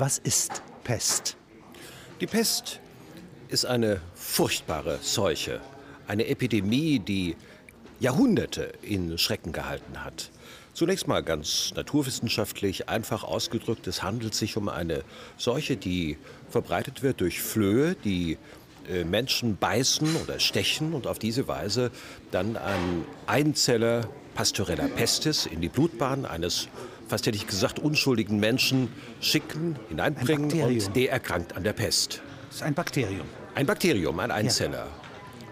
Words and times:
Was 0.00 0.16
ist 0.16 0.62
Pest? 0.82 1.36
Die 2.22 2.26
Pest 2.26 2.80
ist 3.48 3.66
eine 3.66 4.00
furchtbare 4.14 4.98
Seuche, 5.02 5.60
eine 6.06 6.26
Epidemie, 6.26 7.00
die 7.00 7.36
Jahrhunderte 7.98 8.72
in 8.80 9.18
Schrecken 9.18 9.52
gehalten 9.52 10.02
hat. 10.02 10.30
Zunächst 10.72 11.06
mal 11.06 11.22
ganz 11.22 11.74
naturwissenschaftlich 11.76 12.88
einfach 12.88 13.24
ausgedrückt, 13.24 13.86
es 13.88 14.02
handelt 14.02 14.34
sich 14.34 14.56
um 14.56 14.70
eine 14.70 15.04
Seuche, 15.36 15.76
die 15.76 16.16
verbreitet 16.48 17.02
wird 17.02 17.20
durch 17.20 17.42
Flöhe, 17.42 17.94
die 17.94 18.38
äh, 18.88 19.04
Menschen 19.04 19.58
beißen 19.58 20.16
oder 20.16 20.40
stechen 20.40 20.94
und 20.94 21.06
auf 21.06 21.18
diese 21.18 21.46
Weise 21.46 21.90
dann 22.30 22.56
ein 22.56 23.04
Einzeller 23.26 24.08
Pasteurella 24.34 24.88
pestis 24.88 25.44
in 25.44 25.60
die 25.60 25.68
Blutbahn 25.68 26.24
eines 26.24 26.68
fast 27.10 27.26
hätte 27.26 27.36
ich 27.36 27.46
gesagt, 27.46 27.78
unschuldigen 27.78 28.38
Menschen 28.38 28.88
schicken, 29.20 29.76
hineinbringen 29.88 30.50
und 30.62 30.96
der 30.96 31.10
erkrankt 31.10 31.56
an 31.56 31.64
der 31.64 31.72
Pest. 31.72 32.22
Das 32.48 32.56
ist 32.56 32.62
ein 32.62 32.74
Bakterium. 32.74 33.26
Ein 33.54 33.66
Bakterium, 33.66 34.18
ein 34.20 34.30
Einzeller. 34.30 34.86
Ja. 34.86 34.88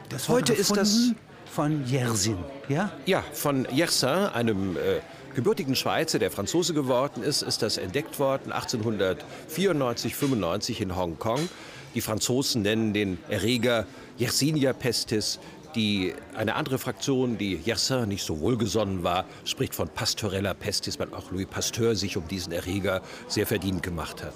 Das 0.08 0.28
Heute 0.28 0.52
ist 0.52 0.74
das 0.76 1.12
von 1.52 1.84
Yersin, 1.86 2.38
ja? 2.68 2.92
Ja, 3.06 3.22
von 3.32 3.66
Yersin, 3.72 4.08
einem 4.08 4.76
äh, 4.76 5.00
gebürtigen 5.34 5.74
Schweizer, 5.74 6.18
der 6.18 6.30
Franzose 6.30 6.74
geworden 6.74 7.22
ist, 7.22 7.42
ist 7.42 7.62
das 7.62 7.76
entdeckt 7.76 8.18
worden 8.18 8.52
1894, 8.52 10.14
95 10.14 10.80
in 10.80 10.96
Hongkong. 10.96 11.48
Die 11.94 12.00
Franzosen 12.00 12.62
nennen 12.62 12.92
den 12.92 13.18
Erreger 13.28 13.86
Yersinia 14.16 14.72
pestis. 14.72 15.40
Die, 15.78 16.12
eine 16.34 16.56
andere 16.56 16.76
Fraktion, 16.76 17.38
die 17.38 17.54
Yersin 17.54 18.08
nicht 18.08 18.24
so 18.24 18.40
wohlgesonnen 18.40 19.04
war, 19.04 19.26
spricht 19.44 19.76
von 19.76 19.88
Pasteurella 19.88 20.52
pestis, 20.52 20.98
weil 20.98 21.14
auch 21.14 21.30
Louis 21.30 21.46
Pasteur 21.46 21.94
sich 21.94 22.16
um 22.16 22.26
diesen 22.26 22.52
Erreger 22.52 23.00
sehr 23.28 23.46
verdient 23.46 23.84
gemacht 23.84 24.24
hat. 24.24 24.34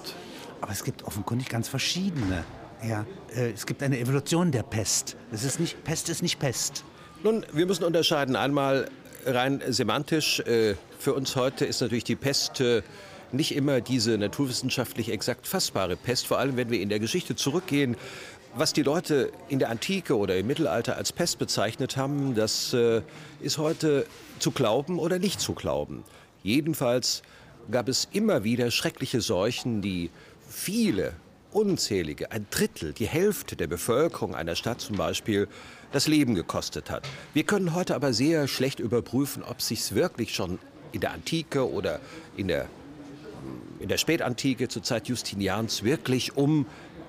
Aber 0.61 0.71
es 0.71 0.85
gibt 0.85 1.03
offenkundig 1.03 1.49
ganz 1.49 1.67
verschiedene. 1.67 2.45
Ja, 2.87 3.05
äh, 3.35 3.51
es 3.51 3.65
gibt 3.65 3.83
eine 3.83 3.99
Evolution 3.99 4.53
der 4.53 4.63
Pest. 4.63 5.17
Es 5.33 5.43
ist 5.43 5.59
nicht, 5.59 5.83
Pest 5.83 6.07
ist 6.07 6.23
nicht 6.23 6.39
Pest. 6.39 6.85
Nun, 7.23 7.45
wir 7.51 7.65
müssen 7.65 7.83
unterscheiden. 7.83 8.37
Einmal 8.37 8.89
rein 9.25 9.61
semantisch. 9.67 10.39
Äh, 10.39 10.75
für 10.97 11.13
uns 11.13 11.35
heute 11.35 11.65
ist 11.65 11.81
natürlich 11.81 12.05
die 12.05 12.15
Pest 12.15 12.61
äh, 12.61 12.83
nicht 13.33 13.55
immer 13.55 13.81
diese 13.81 14.17
naturwissenschaftlich 14.17 15.11
exakt 15.11 15.47
fassbare 15.47 15.95
Pest. 15.95 16.27
Vor 16.27 16.39
allem, 16.39 16.55
wenn 16.55 16.69
wir 16.69 16.79
in 16.79 16.89
der 16.89 16.99
Geschichte 16.99 17.35
zurückgehen, 17.35 17.97
was 18.55 18.73
die 18.73 18.83
Leute 18.83 19.31
in 19.49 19.59
der 19.59 19.69
Antike 19.69 20.17
oder 20.17 20.37
im 20.37 20.47
Mittelalter 20.47 20.95
als 20.95 21.11
Pest 21.11 21.39
bezeichnet 21.39 21.97
haben, 21.97 22.35
das 22.35 22.73
äh, 22.73 23.01
ist 23.41 23.57
heute 23.57 24.05
zu 24.39 24.51
glauben 24.51 24.99
oder 24.99 25.19
nicht 25.19 25.39
zu 25.39 25.53
glauben. 25.53 26.03
Jedenfalls 26.43 27.23
gab 27.71 27.87
es 27.87 28.07
immer 28.11 28.43
wieder 28.43 28.69
schreckliche 28.69 29.21
Seuchen, 29.21 29.81
die 29.81 30.11
viele, 30.47 31.13
unzählige, 31.51 32.31
ein 32.31 32.45
Drittel, 32.49 32.93
die 32.93 33.07
Hälfte 33.07 33.55
der 33.55 33.67
Bevölkerung 33.67 34.35
einer 34.35 34.55
Stadt 34.55 34.81
zum 34.81 34.97
Beispiel, 34.97 35.47
das 35.91 36.07
Leben 36.07 36.35
gekostet 36.35 36.89
hat. 36.89 37.07
Wir 37.33 37.43
können 37.43 37.73
heute 37.73 37.95
aber 37.95 38.13
sehr 38.13 38.47
schlecht 38.47 38.79
überprüfen, 38.79 39.43
ob 39.43 39.59
es 39.59 39.67
sich 39.67 39.95
wirklich 39.95 40.33
schon 40.33 40.59
in 40.91 41.01
der 41.01 41.11
Antike 41.11 41.71
oder 41.71 41.99
in 42.35 42.47
der, 42.47 42.67
in 43.79 43.87
der 43.87 43.97
Spätantike 43.97 44.67
zur 44.67 44.83
Zeit 44.83 45.07
Justinians 45.07 45.83
wirklich 45.83 46.35
um 46.35 46.65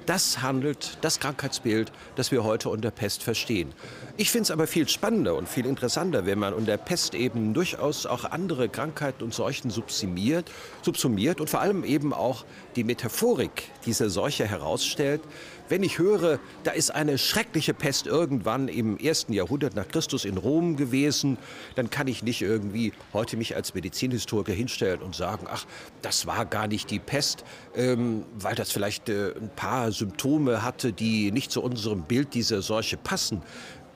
das 0.06 0.42
handelt, 0.42 0.98
das 1.00 1.20
Krankheitsbild, 1.20 1.92
das 2.16 2.30
wir 2.30 2.44
heute 2.44 2.68
unter 2.68 2.90
Pest 2.90 3.22
verstehen. 3.22 3.72
Ich 4.16 4.30
finde 4.30 4.44
es 4.44 4.50
aber 4.50 4.66
viel 4.66 4.88
spannender 4.88 5.34
und 5.34 5.48
viel 5.48 5.66
interessanter, 5.66 6.26
wenn 6.26 6.38
man 6.38 6.54
unter 6.54 6.76
Pest 6.76 7.14
eben 7.14 7.54
durchaus 7.54 8.06
auch 8.06 8.24
andere 8.24 8.68
Krankheiten 8.68 9.24
und 9.24 9.34
Seuchen 9.34 9.70
subsumiert, 9.70 10.50
subsumiert 10.82 11.40
und 11.40 11.50
vor 11.50 11.60
allem 11.60 11.84
eben 11.84 12.12
auch 12.12 12.44
die 12.76 12.84
Metaphorik 12.84 13.70
dieser 13.86 14.10
Seuche 14.10 14.46
herausstellt, 14.46 15.22
wenn 15.68 15.82
ich 15.82 15.98
höre, 15.98 16.38
da 16.62 16.72
ist 16.72 16.90
eine 16.90 17.18
schreckliche 17.18 17.74
Pest 17.74 18.06
irgendwann 18.06 18.68
im 18.68 18.98
ersten 18.98 19.32
Jahrhundert 19.32 19.74
nach 19.74 19.88
Christus 19.88 20.24
in 20.24 20.36
Rom 20.36 20.76
gewesen, 20.76 21.38
dann 21.74 21.90
kann 21.90 22.06
ich 22.06 22.22
nicht 22.22 22.42
irgendwie 22.42 22.92
heute 23.12 23.36
mich 23.36 23.56
als 23.56 23.74
Medizinhistoriker 23.74 24.52
hinstellen 24.52 25.00
und 25.00 25.14
sagen, 25.14 25.46
ach, 25.48 25.66
das 26.02 26.26
war 26.26 26.44
gar 26.44 26.66
nicht 26.66 26.90
die 26.90 26.98
Pest, 26.98 27.44
ähm, 27.74 28.24
weil 28.38 28.54
das 28.54 28.72
vielleicht 28.72 29.08
äh, 29.08 29.32
ein 29.36 29.50
paar 29.54 29.92
Symptome 29.92 30.62
hatte, 30.62 30.92
die 30.92 31.32
nicht 31.32 31.50
zu 31.50 31.62
unserem 31.62 32.02
Bild 32.02 32.34
dieser 32.34 32.62
Seuche 32.62 32.96
passen. 32.96 33.42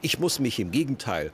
Ich 0.01 0.19
muss 0.19 0.39
mich 0.39 0.59
im 0.61 0.71
Gegenteil 0.71 1.33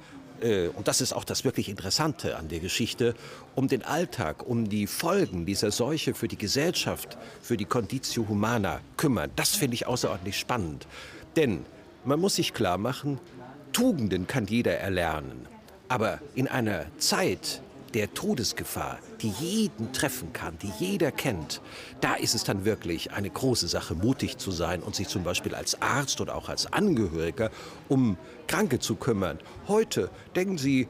und 0.76 0.88
das 0.88 1.00
ist 1.00 1.12
auch 1.12 1.24
das 1.24 1.44
wirklich 1.44 1.68
Interessante 1.68 2.36
an 2.36 2.48
der 2.48 2.60
Geschichte, 2.60 3.14
um 3.54 3.68
den 3.68 3.82
Alltag, 3.82 4.46
um 4.46 4.68
die 4.68 4.86
Folgen 4.86 5.46
dieser 5.46 5.70
Seuche 5.70 6.12
für 6.12 6.28
die 6.28 6.36
Gesellschaft, 6.36 7.16
für 7.40 7.56
die 7.56 7.64
Conditio 7.64 8.26
Humana 8.28 8.80
kümmern. 8.96 9.30
Das 9.36 9.50
finde 9.50 9.74
ich 9.74 9.86
außerordentlich 9.86 10.38
spannend. 10.38 10.86
Denn 11.36 11.64
man 12.04 12.20
muss 12.20 12.36
sich 12.36 12.52
klar 12.52 12.78
machen, 12.78 13.20
Tugenden 13.72 14.26
kann 14.26 14.46
jeder 14.46 14.76
erlernen. 14.78 15.46
Aber 15.88 16.20
in 16.34 16.48
einer 16.48 16.86
Zeit, 16.98 17.62
der 17.94 18.12
Todesgefahr, 18.12 18.98
die 19.22 19.32
jeden 19.40 19.92
treffen 19.92 20.32
kann, 20.32 20.58
die 20.58 20.72
jeder 20.78 21.12
kennt, 21.12 21.62
da 22.00 22.14
ist 22.14 22.34
es 22.34 22.44
dann 22.44 22.64
wirklich 22.64 23.12
eine 23.12 23.30
große 23.30 23.68
Sache, 23.68 23.94
mutig 23.94 24.36
zu 24.36 24.50
sein 24.50 24.82
und 24.82 24.94
sich 24.96 25.08
zum 25.08 25.22
Beispiel 25.22 25.54
als 25.54 25.80
Arzt 25.80 26.20
oder 26.20 26.34
auch 26.34 26.48
als 26.48 26.72
Angehöriger 26.72 27.50
um 27.88 28.16
Kranke 28.48 28.80
zu 28.80 28.96
kümmern. 28.96 29.38
Heute 29.68 30.10
denken 30.34 30.58
Sie 30.58 30.88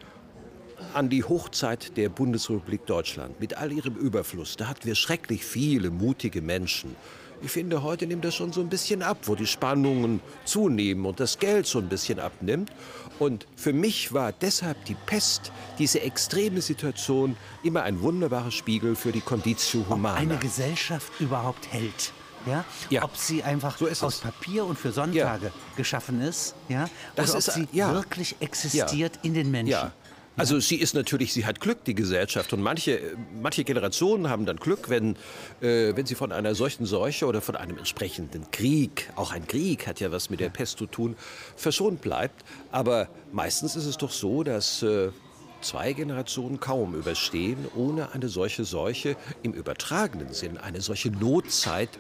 an 0.93 1.09
die 1.09 1.25
Hochzeit 1.25 1.97
der 1.97 2.09
Bundesrepublik 2.09 2.87
Deutschland 2.87 3.39
mit 3.41 3.57
all 3.57 3.73
ihrem 3.73 3.97
Überfluss. 3.97 4.57
Da 4.57 4.69
hatten 4.69 4.87
wir 4.87 4.95
schrecklich 4.95 5.45
viele 5.45 5.91
mutige 5.91 6.43
Menschen. 6.43 6.97
Ich 7.45 7.51
finde, 7.51 7.83
heute 7.83 8.07
nimmt 8.07 8.25
das 8.25 8.35
schon 8.35 8.55
so 8.55 8.63
ein 8.63 8.71
bisschen 8.71 9.03
ab, 9.03 9.19
wo 9.25 9.35
die 9.35 9.47
Spannungen 9.47 10.21
zunehmen 10.47 11.05
und 11.05 11.21
das 11.21 11.39
Geld 11.39 11.67
so 11.67 11.79
ein 11.79 11.91
bisschen 11.91 12.19
abnimmt. 12.19 12.73
Und 13.19 13.47
für 13.55 13.75
mich 13.75 14.15
war 14.15 14.33
deshalb 14.33 14.83
die 14.87 14.95
Pest, 14.95 15.53
diese 15.79 16.01
extreme 16.01 16.63
Situation, 16.63 17.37
immer 17.63 17.83
ein 17.83 18.01
wunderbarer 18.01 18.51
Spiegel 18.51 18.97
für 18.97 19.13
die 19.13 19.21
Conditio 19.21 19.85
Humana. 19.91 20.15
Ob 20.15 20.23
eine 20.23 20.37
Gesellschaft 20.39 21.13
überhaupt 21.21 21.71
hält. 21.71 22.13
Ja? 22.47 22.65
ja? 22.89 23.05
Ob 23.05 23.15
sie 23.15 23.43
einfach 23.43 23.77
so 23.77 23.89
aus 23.89 24.21
Papier 24.21 24.65
und 24.65 24.79
für 24.79 24.93
Sonntage 24.93 25.47
ja. 25.47 25.53
geschaffen 25.77 26.23
ist, 26.23 26.55
ja? 26.71 26.89
Das 27.15 27.31
oder 27.31 27.39
ist, 27.41 27.49
ob 27.51 27.55
sie 27.57 27.69
ja. 27.73 27.93
wirklich 27.93 28.37
existiert 28.41 29.19
in 29.23 29.35
den 29.35 29.51
Menschen. 29.51 29.93
Also 30.37 30.59
sie 30.59 30.77
ist 30.77 30.95
natürlich, 30.95 31.33
sie 31.33 31.47
hat 31.47 31.61
Glück, 31.61 31.85
die 31.85 31.95
Gesellschaft. 31.95 32.53
Und 32.53 32.61
manche, 32.61 33.01
manche 33.41 33.63
Generationen 33.63 34.29
haben 34.29 34.47
dann 34.47 34.57
Glück, 34.57 34.89
wenn, 34.89 35.15
äh, 35.61 35.95
wenn 35.95 36.07
sie 36.07 36.17
von 36.17 36.33
einer 36.33 36.55
solchen 36.57 36.87
Seuche 36.87 37.27
oder 37.27 37.41
von 37.41 37.55
einem 37.55 37.79
entsprechenden 37.79 38.51
Krieg, 38.51 39.11
auch 39.15 39.33
ein 39.33 39.47
Krieg 39.47 39.87
hat 39.87 40.01
ja 40.01 40.11
was 40.11 40.31
mit 40.31 40.41
der 40.41 40.49
Pest 40.49 40.79
zu 40.79 40.87
tun, 40.87 41.17
verschont 41.57 42.01
bleibt. 42.01 42.45
Aber 42.73 43.09
meistens 43.33 43.77
ist 43.77 43.87
es 43.87 43.97
doch 43.97 44.11
so, 44.11 44.43
dass 44.43 44.83
äh, 44.83 45.11
zwei 45.61 45.93
Generationen 45.93 46.59
kaum 46.59 46.95
überstehen, 46.95 47.67
ohne 47.77 48.13
eine 48.13 48.29
solche 48.29 48.65
Seuche 48.65 49.17
im 49.43 49.53
übertragenen 49.53 50.33
Sinn, 50.33 50.59
eine 50.59 50.81
solche 50.81 51.11
Notzeit 51.11 51.91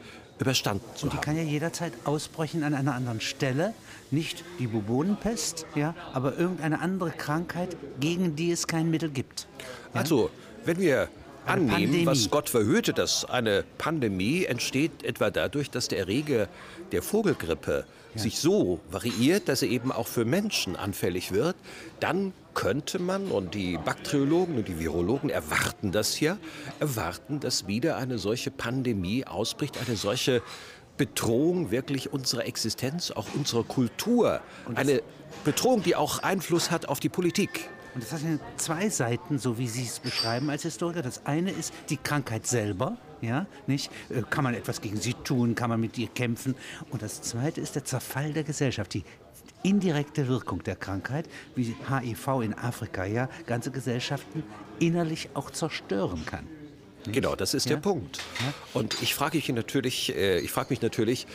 überstanden 0.40 0.84
zu 0.96 1.06
Und 1.06 1.12
die 1.12 1.16
haben. 1.18 1.24
kann 1.24 1.36
ja 1.36 1.44
jederzeit 1.44 1.92
ausbrechen 2.04 2.64
an 2.64 2.74
einer 2.74 2.94
anderen 2.94 3.20
Stelle. 3.20 3.74
Nicht 4.10 4.44
die 4.59 4.66
Bubonenpest, 4.66 5.66
ja, 5.75 5.94
aber 6.12 6.38
irgendeine 6.38 6.81
andere 6.81 7.10
Krankheit, 7.10 7.76
gegen 8.00 8.37
die 8.37 8.53
es 8.53 8.66
kein 8.66 8.91
Mittel 8.91 9.10
gibt. 9.10 9.47
Ja? 9.92 10.00
Also, 10.00 10.31
wenn 10.65 10.78
wir 10.78 11.09
annehmen, 11.47 11.70
Pandemie. 11.70 12.06
was 12.06 12.31
Gott 12.31 12.48
verhüte, 12.48 12.93
dass 12.93 13.25
eine 13.25 13.64
Pandemie 13.78 14.44
entsteht 14.44 15.03
etwa 15.03 15.31
dadurch, 15.31 15.70
dass 15.70 15.88
der 15.88 15.98
Erreger 15.98 16.48
der 16.93 17.03
Vogelgrippe 17.03 17.84
ja. 18.14 18.20
sich 18.20 18.38
so 18.38 18.81
variiert, 18.91 19.48
dass 19.48 19.62
er 19.62 19.69
eben 19.69 19.93
auch 19.93 20.06
für 20.06 20.25
Menschen 20.25 20.76
anfällig 20.76 21.32
wird, 21.32 21.56
dann 22.00 22.32
könnte 22.54 22.98
man, 23.00 23.28
und 23.28 23.54
die 23.54 23.78
Bakteriologen 23.78 24.56
und 24.56 24.69
die 24.69 24.78
Virologen 24.78 25.28
erwarten 25.28 25.91
das 25.91 26.20
ja, 26.20 26.38
erwarten, 26.78 27.41
dass 27.41 27.66
wieder 27.66 27.97
eine 27.97 28.19
solche 28.19 28.50
Pandemie 28.50 29.26
ausbricht, 29.26 29.78
eine 29.84 29.97
solche 29.97 30.41
Bedrohung 30.96 31.70
wirklich 31.70 32.12
unserer 32.12 32.46
Existenz, 32.46 33.11
auch 33.11 33.26
unserer 33.35 33.64
Kultur. 33.64 34.41
Eine 34.75 35.02
Bedrohung, 35.44 35.82
die 35.82 35.96
auch 35.96 36.20
Einfluss 36.20 36.70
hat 36.70 36.87
auf 36.88 37.00
die 37.00 37.08
Politik. 37.08 37.69
Und 37.94 38.02
das 38.02 38.12
hat 38.12 38.23
ja 38.23 38.38
zwei 38.56 38.88
Seiten, 38.88 39.38
so 39.38 39.58
wie 39.58 39.69
Sie 39.69 39.85
es 39.85 40.00
beschreiben 40.00 40.50
als 40.50 40.62
Historiker. 40.62 41.02
Das 41.02 41.26
eine 41.26 41.52
ist 41.52 41.73
die 41.91 41.96
Krankheit 41.96 42.46
selber, 42.46 42.96
ja, 43.20 43.46
nicht? 43.67 43.91
Äh, 44.11 44.23
kann 44.29 44.44
man 44.44 44.55
etwas 44.55 44.81
gegen 44.81 44.96
sie 45.00 45.14
tun? 45.14 45.55
Kann 45.55 45.70
man 45.70 45.81
mit 45.81 45.96
ihr 45.96 46.08
kämpfen? 46.08 46.56
Und 46.91 47.02
das 47.02 47.23
zweite 47.23 47.61
ist 47.61 47.76
der 47.76 47.85
Zerfall 47.85 48.32
der 48.32 48.43
Gesellschaft, 48.43 48.94
die 48.94 49.05
indirekte 49.62 50.29
Wirkung 50.29 50.62
der 50.62 50.76
Krankheit, 50.76 51.29
wie 51.55 51.75
HIV 51.88 52.43
in 52.43 52.55
Afrika 52.55 53.05
ja 53.05 53.29
ganze 53.47 53.70
Gesellschaften 53.70 54.43
innerlich 54.79 55.31
auch 55.35 55.50
zerstören 55.50 56.26
kann. 56.26 56.47
Genau, 57.06 57.36
das 57.36 57.54
ist 57.54 57.66
ja? 57.66 57.76
der 57.76 57.82
Punkt. 57.82 58.18
Und 58.72 59.02
ich 59.02 59.14
frage 59.14 59.36
mich 59.36 59.48
natürlich, 59.48 60.14
äh, 60.14 60.38
ich 60.38 60.50
frage 60.50 60.70
mich 60.70 60.82
natürlich, 60.82 61.26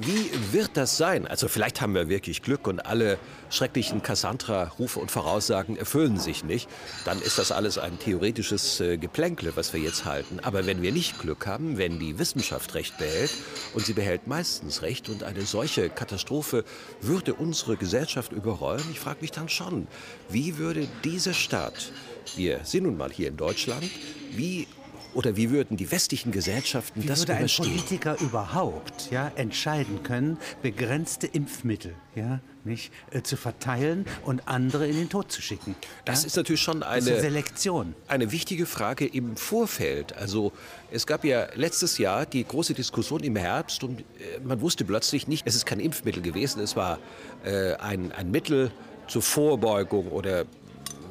wie 0.00 0.30
wird 0.52 0.70
das 0.74 0.96
sein? 0.96 1.26
Also 1.26 1.48
vielleicht 1.48 1.82
haben 1.82 1.94
wir 1.94 2.08
wirklich 2.08 2.40
Glück 2.40 2.66
und 2.66 2.86
alle 2.86 3.18
schrecklichen 3.50 4.02
Cassandra-Rufe 4.02 4.98
und 4.98 5.10
Voraussagen 5.10 5.76
erfüllen 5.76 6.18
sich 6.18 6.44
nicht. 6.44 6.68
Dann 7.04 7.20
ist 7.20 7.38
das 7.38 7.52
alles 7.52 7.76
ein 7.76 7.98
theoretisches 7.98 8.80
äh, 8.80 8.96
Geplänkle, 8.96 9.54
was 9.54 9.74
wir 9.74 9.80
jetzt 9.80 10.06
halten. 10.06 10.40
Aber 10.40 10.64
wenn 10.64 10.80
wir 10.80 10.92
nicht 10.92 11.18
Glück 11.18 11.46
haben, 11.46 11.76
wenn 11.76 11.98
die 11.98 12.18
Wissenschaft 12.18 12.74
Recht 12.74 12.96
behält, 12.96 13.32
und 13.74 13.84
sie 13.84 13.92
behält 13.92 14.26
meistens 14.26 14.80
Recht, 14.80 15.10
und 15.10 15.24
eine 15.24 15.42
solche 15.42 15.90
Katastrophe 15.90 16.64
würde 17.02 17.34
unsere 17.34 17.76
Gesellschaft 17.76 18.32
überrollen, 18.32 18.84
ich 18.90 19.00
frage 19.00 19.18
mich 19.20 19.32
dann 19.32 19.50
schon, 19.50 19.86
wie 20.30 20.56
würde 20.56 20.88
dieser 21.04 21.34
Staat, 21.34 21.92
wir 22.34 22.60
sind 22.64 22.84
nun 22.84 22.96
mal 22.96 23.10
hier 23.10 23.28
in 23.28 23.36
Deutschland, 23.36 23.90
wie 24.30 24.66
oder 25.14 25.36
wie 25.36 25.50
würden 25.50 25.76
die 25.76 25.90
westlichen 25.90 26.32
Gesellschaften 26.32 27.02
wie 27.02 27.06
das 27.06 27.20
würde 27.20 27.38
überstehen? 27.38 27.66
ein 27.66 27.70
Politiker 27.70 28.16
überhaupt 28.20 29.10
ja, 29.10 29.30
entscheiden 29.36 30.02
können, 30.02 30.38
begrenzte 30.62 31.26
Impfmittel 31.26 31.94
ja, 32.14 32.40
nicht, 32.64 32.92
äh, 33.10 33.22
zu 33.22 33.36
verteilen 33.36 34.06
und 34.24 34.48
andere 34.48 34.86
in 34.86 34.96
den 34.96 35.08
Tod 35.08 35.30
zu 35.32 35.42
schicken? 35.42 35.74
Das 36.04 36.22
ja? 36.22 36.28
ist 36.28 36.36
natürlich 36.36 36.62
schon 36.62 36.82
eine, 36.82 37.10
eine 37.10 37.20
Selektion. 37.20 37.94
Eine 38.08 38.32
wichtige 38.32 38.66
Frage 38.66 39.06
im 39.06 39.36
Vorfeld. 39.36 40.16
Also 40.16 40.52
es 40.90 41.06
gab 41.06 41.24
ja 41.24 41.48
letztes 41.54 41.98
Jahr 41.98 42.26
die 42.26 42.44
große 42.44 42.74
Diskussion 42.74 43.22
im 43.22 43.36
Herbst 43.36 43.84
und 43.84 44.00
äh, 44.00 44.04
man 44.44 44.60
wusste 44.60 44.84
plötzlich 44.84 45.28
nicht, 45.28 45.46
es 45.46 45.54
ist 45.54 45.66
kein 45.66 45.80
Impfmittel 45.80 46.22
gewesen, 46.22 46.60
es 46.60 46.76
war 46.76 46.98
äh, 47.44 47.74
ein, 47.74 48.12
ein 48.12 48.30
Mittel 48.30 48.70
zur 49.08 49.22
Vorbeugung 49.22 50.08
oder 50.08 50.46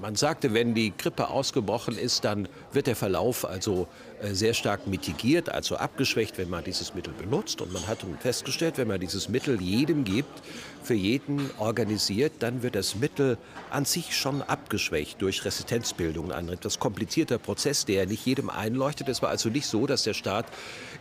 man 0.02 0.16
sagte, 0.16 0.54
wenn 0.54 0.74
die 0.74 0.94
Grippe 0.98 1.30
ausgebrochen 1.30 1.98
ist, 1.98 2.26
dann 2.26 2.48
wird 2.74 2.88
der 2.88 2.96
Verlauf 2.96 3.48
also 3.48 3.88
sehr 4.24 4.54
stark 4.54 4.88
mitigiert, 4.88 5.50
also 5.50 5.78
abgeschwächt, 5.78 6.38
wenn 6.38 6.50
man 6.50 6.64
dieses 6.64 6.94
Mittel 6.94 7.14
benutzt. 7.14 7.62
Und 7.62 7.74
man 7.74 7.86
hat 7.88 8.06
festgestellt, 8.20 8.78
wenn 8.78 8.88
man 8.88 9.00
dieses 9.00 9.30
Mittel 9.30 9.62
jedem 9.62 10.04
gibt, 10.04 10.42
für 10.84 10.94
jeden 10.94 11.50
organisiert, 11.60 12.34
dann 12.40 12.64
wird 12.64 12.76
das 12.76 12.96
Mittel 12.96 13.38
an 13.70 13.86
sich 13.86 14.16
schon 14.16 14.42
abgeschwächt 14.42 15.22
durch 15.22 15.46
Resistenzbildung. 15.46 16.32
Ein 16.32 16.50
etwas 16.50 16.80
komplizierter 16.80 17.38
Prozess, 17.38 17.86
der 17.86 18.06
nicht 18.06 18.26
jedem 18.26 18.50
einleuchtet. 18.50 19.08
Es 19.08 19.22
war 19.22 19.30
also 19.30 19.50
nicht 19.50 19.68
so, 19.68 19.86
dass 19.86 20.04
der 20.04 20.14
Staat 20.14 20.46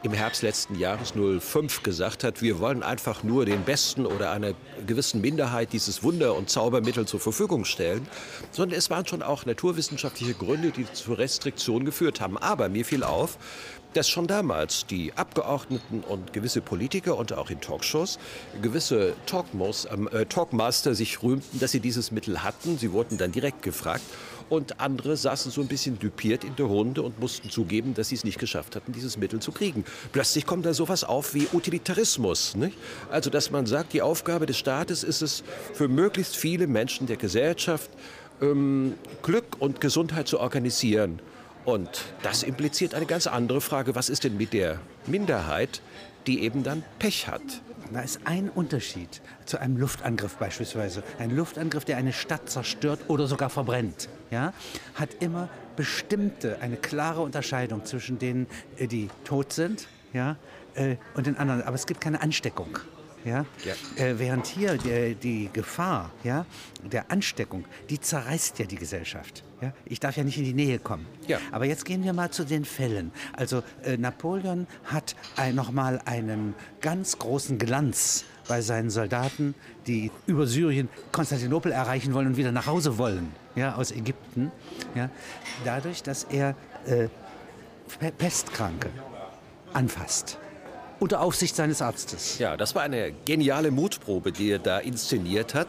im 0.03 0.13
Herbst 0.13 0.43
letzten 0.43 0.79
Jahres 0.79 1.13
05 1.13 1.83
gesagt 1.83 2.25
hat, 2.25 2.43
wir 2.43 2.59
wollen 2.59 2.83
einfach 2.83 3.23
nur 3.23 3.45
den 3.45 3.65
Besten 3.65 4.07
oder 4.07 4.31
einer 4.33 4.53
gewissen 4.87 5.21
Minderheit 5.21 5.73
dieses 5.73 6.03
Wunder- 6.03 6.35
und 6.35 6.51
Zaubermittel 6.51 7.07
zur 7.07 7.21
Verfügung 7.21 7.65
stellen, 7.65 8.07
sondern 8.51 8.79
es 8.79 8.91
waren 8.91 9.07
schon 9.07 9.23
auch 9.23 9.45
naturwissenschaftliche 9.47 10.35
Gründe, 10.35 10.71
die 10.71 10.91
zur 10.93 11.19
Restriktion 11.19 11.85
geführt 11.85 12.21
haben. 12.21 12.39
Aber 12.39 12.69
mir 12.69 12.85
fiel 12.85 13.03
auf, 13.11 13.39
dass 13.95 14.09
schon 14.09 14.27
damals 14.27 14.87
die 14.87 15.13
Abgeordneten 15.15 16.03
und 16.07 16.33
gewisse 16.33 16.61
Politiker 16.61 17.17
und 17.17 17.33
auch 17.33 17.51
in 17.51 17.61
Talkshows 17.61 18.19
gewisse 18.63 19.15
Talkmos, 19.27 19.87
äh, 19.87 20.27
Talkmaster 20.27 20.95
sich 20.95 21.23
rühmten, 21.23 21.59
dass 21.59 21.73
sie 21.73 21.81
dieses 21.81 22.13
Mittel 22.13 22.43
hatten. 22.43 22.79
Sie 22.79 22.93
wurden 22.93 23.19
dann 23.19 23.33
direkt 23.33 23.63
gefragt 23.63 24.05
und 24.49 24.81
andere 24.81 25.17
saßen 25.17 25.51
so 25.51 25.61
ein 25.61 25.69
bisschen 25.69 25.99
düpiert 25.99 26.45
in 26.45 26.57
der 26.57 26.67
Runde 26.67 27.03
und 27.03 27.19
mussten 27.21 27.51
zugeben, 27.51 27.95
dass 27.95 28.09
sie 28.09 28.17
es 28.17 28.25
nicht 28.25 28.39
geschafft 28.39 28.77
hatten, 28.77 28.93
dieses 28.93 29.17
Mittel 29.17 29.41
zu 29.41 29.53
kriegen. 29.53 29.85
Plötzlich 30.13 30.47
kommt 30.47 30.67
da 30.67 30.75
sowas 30.75 31.05
auf 31.05 31.35
wie 31.35 31.47
Utilitarismus. 31.53 32.57
Nicht? 32.57 32.77
Also, 33.11 33.31
dass 33.31 33.51
man 33.51 33.67
sagt, 33.67 33.93
die 33.93 34.03
Aufgabe 34.03 34.47
des 34.47 34.59
Staates 34.59 35.05
ist 35.05 35.23
es, 35.23 35.43
für 35.73 35.89
möglichst 35.89 36.37
viele 36.37 36.67
Menschen 36.67 37.07
der 37.07 37.17
Gesellschaft 37.17 37.91
ähm, 38.43 38.95
Glück 39.23 39.57
und 39.59 39.81
Gesundheit 39.81 40.29
zu 40.29 40.41
organisieren. 40.41 41.21
Und 41.65 42.05
das 42.23 42.43
impliziert 42.43 42.95
eine 42.95 43.07
ganz 43.07 43.27
andere 43.27 43.61
Frage. 43.61 43.95
Was 43.95 44.09
ist 44.09 44.25
denn 44.25 44.37
mit 44.37 44.53
der 44.53 44.81
Minderheit, 45.07 45.83
die 46.27 46.43
eben 46.43 46.63
dann 46.63 46.83
Pech 46.99 47.29
hat? 47.29 47.43
Da 47.93 48.01
ist 48.01 48.21
ein 48.25 48.49
Unterschied 48.51 49.21
zu 49.47 49.59
einem 49.59 49.77
Luftangriff 49.77 50.37
beispielsweise. 50.37 51.03
Ein 51.19 51.35
Luftangriff, 51.35 51.85
der 51.85 51.97
eine 51.97 52.13
Stadt 52.13 52.49
zerstört 52.49 53.01
oder 53.09 53.27
sogar 53.27 53.51
verbrennt, 53.51 54.09
ja, 54.31 54.53
hat 54.95 55.11
immer 55.19 55.49
bestimmte, 55.75 56.61
eine 56.61 56.77
klare 56.77 57.21
Unterscheidung 57.21 57.85
zwischen 57.85 58.19
denen, 58.19 58.47
äh, 58.77 58.87
die 58.87 59.09
tot 59.25 59.53
sind 59.53 59.89
ja, 60.13 60.37
äh, 60.75 60.97
und 61.15 61.27
den 61.27 61.37
anderen. 61.37 61.63
Aber 61.63 61.75
es 61.75 61.87
gibt 61.87 62.01
keine 62.01 62.21
Ansteckung. 62.23 62.79
Ja? 63.25 63.45
ja. 63.65 64.03
Äh, 64.03 64.19
während 64.19 64.47
hier 64.47 64.77
die, 64.79 65.15
die, 65.15 65.51
Gefahr 65.53 66.11
ja, 66.25 66.47
der 66.83 67.11
Ansteckung, 67.11 67.65
die 67.89 68.01
zerreißt 68.01 68.59
ja 68.59 68.67
die 68.67 68.77
Gesellschaft. 68.77 69.45
Ja? 69.61 69.73
Ich 69.85 70.01
darf 70.01 70.17
ja 70.17 70.25
nicht 70.25 70.39
in 70.39 70.45
die 70.45 70.55
Nähe 70.55 70.79
kommen. 70.79 71.07
Ja. 71.27 71.39
Aber 71.53 71.67
jetzt 71.67 71.85
gehen 71.85 72.03
wir 72.03 72.13
mal 72.13 72.31
zu 72.31 72.45
den 72.45 72.65
Fällen. 72.65 73.13
Also 73.33 73.63
äh, 73.83 73.97
Napoleon 73.97 74.67
hat 74.85 75.17
ein, 75.37 75.55
nochmal 75.55 76.01
einen 76.05 76.55
ganz 76.81 77.19
großen 77.19 77.59
Glanz 77.59 78.25
bei 78.49 78.63
seinen 78.63 78.91
Soldaten, 78.91 79.55
die 79.87 80.11
über 80.27 80.47
Syrien 80.47 80.89
Konstantinopel 81.13 81.73
erreichen 81.73 82.15
wollen 82.15 82.29
und 82.29 82.37
wieder 82.37 82.53
nach 82.53 82.67
Hause 82.67 82.99
wollen, 82.99 83.33
ja, 83.55 83.75
aus 83.75 83.93
Ägypten. 83.93 84.51
Ja? 84.95 85.11
Dadurch, 85.65 86.03
dass 86.03 86.25
er 86.25 86.57
äh, 86.87 87.09
Pestkranke 88.19 88.89
anfasst 89.73 90.39
unter 91.01 91.21
Aufsicht 91.21 91.57
seines 91.57 91.83
Arztes. 91.83 92.39
Ja, 92.39 92.57
das 92.57 92.75
war 92.75 92.83
eine 92.83 93.13
geniale 93.25 93.71
Mutprobe, 93.71 94.33
die 94.33 94.51
er 94.51 94.59
da 94.59 94.79
inszeniert 94.79 95.55
hat. 95.55 95.69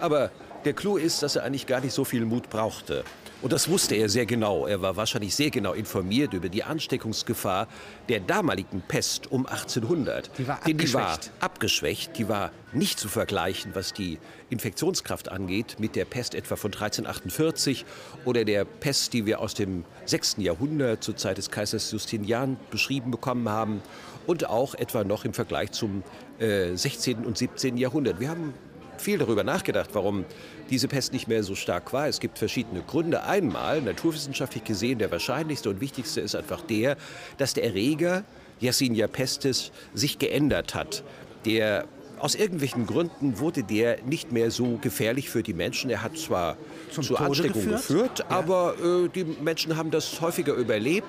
Aber 0.00 0.30
der 0.64 0.74
Clou 0.74 0.96
ist, 0.96 1.22
dass 1.22 1.36
er 1.36 1.44
eigentlich 1.44 1.66
gar 1.66 1.80
nicht 1.80 1.92
so 1.92 2.04
viel 2.04 2.24
Mut 2.24 2.50
brauchte. 2.50 3.04
Und 3.42 3.52
das 3.52 3.68
wusste 3.68 3.96
er 3.96 4.08
sehr 4.08 4.24
genau. 4.24 4.68
Er 4.68 4.82
war 4.82 4.96
wahrscheinlich 4.96 5.34
sehr 5.34 5.50
genau 5.50 5.72
informiert 5.72 6.32
über 6.32 6.48
die 6.48 6.62
Ansteckungsgefahr 6.62 7.66
der 8.08 8.20
damaligen 8.20 8.82
Pest 8.82 9.32
um 9.32 9.46
1800. 9.46 10.30
Die 10.38 10.46
war 10.46 10.58
abgeschwächt. 10.58 10.86
Die 10.86 10.94
war 10.94 11.18
abgeschwächt. 11.40 12.18
Die 12.18 12.28
war 12.28 12.52
nicht 12.72 13.00
zu 13.00 13.08
vergleichen, 13.08 13.74
was 13.74 13.92
die 13.92 14.18
Infektionskraft 14.48 15.28
angeht, 15.28 15.76
mit 15.80 15.96
der 15.96 16.04
Pest 16.04 16.36
etwa 16.36 16.54
von 16.54 16.72
1348 16.72 17.84
oder 18.24 18.44
der 18.44 18.64
Pest, 18.64 19.12
die 19.12 19.26
wir 19.26 19.40
aus 19.40 19.54
dem 19.54 19.84
6. 20.04 20.36
Jahrhundert 20.38 21.02
zur 21.02 21.16
Zeit 21.16 21.38
des 21.38 21.50
Kaisers 21.50 21.90
Justinian 21.90 22.56
beschrieben 22.70 23.10
bekommen 23.10 23.48
haben 23.48 23.82
und 24.26 24.48
auch 24.48 24.74
etwa 24.74 25.04
noch 25.04 25.24
im 25.24 25.34
Vergleich 25.34 25.72
zum 25.72 26.02
äh, 26.38 26.74
16. 26.74 27.24
und 27.24 27.38
17. 27.38 27.76
Jahrhundert. 27.76 28.20
Wir 28.20 28.30
haben 28.30 28.54
viel 28.98 29.18
darüber 29.18 29.44
nachgedacht, 29.44 29.90
warum 29.92 30.24
diese 30.70 30.88
Pest 30.88 31.12
nicht 31.12 31.28
mehr 31.28 31.42
so 31.42 31.54
stark 31.54 31.92
war. 31.92 32.08
Es 32.08 32.20
gibt 32.20 32.38
verschiedene 32.38 32.82
Gründe. 32.82 33.24
Einmal, 33.24 33.82
naturwissenschaftlich 33.82 34.64
gesehen, 34.64 34.98
der 34.98 35.10
wahrscheinlichste 35.10 35.68
und 35.68 35.80
wichtigste 35.80 36.20
ist 36.20 36.34
einfach 36.34 36.60
der, 36.62 36.96
dass 37.36 37.54
der 37.54 37.64
Erreger 37.64 38.24
Yersinia 38.60 39.08
pestis 39.08 39.72
sich 39.92 40.18
geändert 40.18 40.74
hat. 40.74 41.02
Der 41.44 41.86
aus 42.22 42.36
irgendwelchen 42.36 42.86
Gründen 42.86 43.40
wurde 43.40 43.64
der 43.64 44.00
nicht 44.04 44.30
mehr 44.30 44.52
so 44.52 44.78
gefährlich 44.80 45.28
für 45.28 45.42
die 45.42 45.54
Menschen. 45.54 45.90
Er 45.90 46.04
hat 46.04 46.16
zwar 46.16 46.56
Zum 46.92 47.02
zu 47.02 47.16
Ansteckung 47.16 47.64
geführt, 47.64 47.76
geführt 47.78 48.18
ja. 48.20 48.26
aber 48.28 48.76
äh, 48.78 49.08
die 49.08 49.24
Menschen 49.24 49.76
haben 49.76 49.90
das 49.90 50.20
häufiger 50.20 50.54
überlebt. 50.54 51.08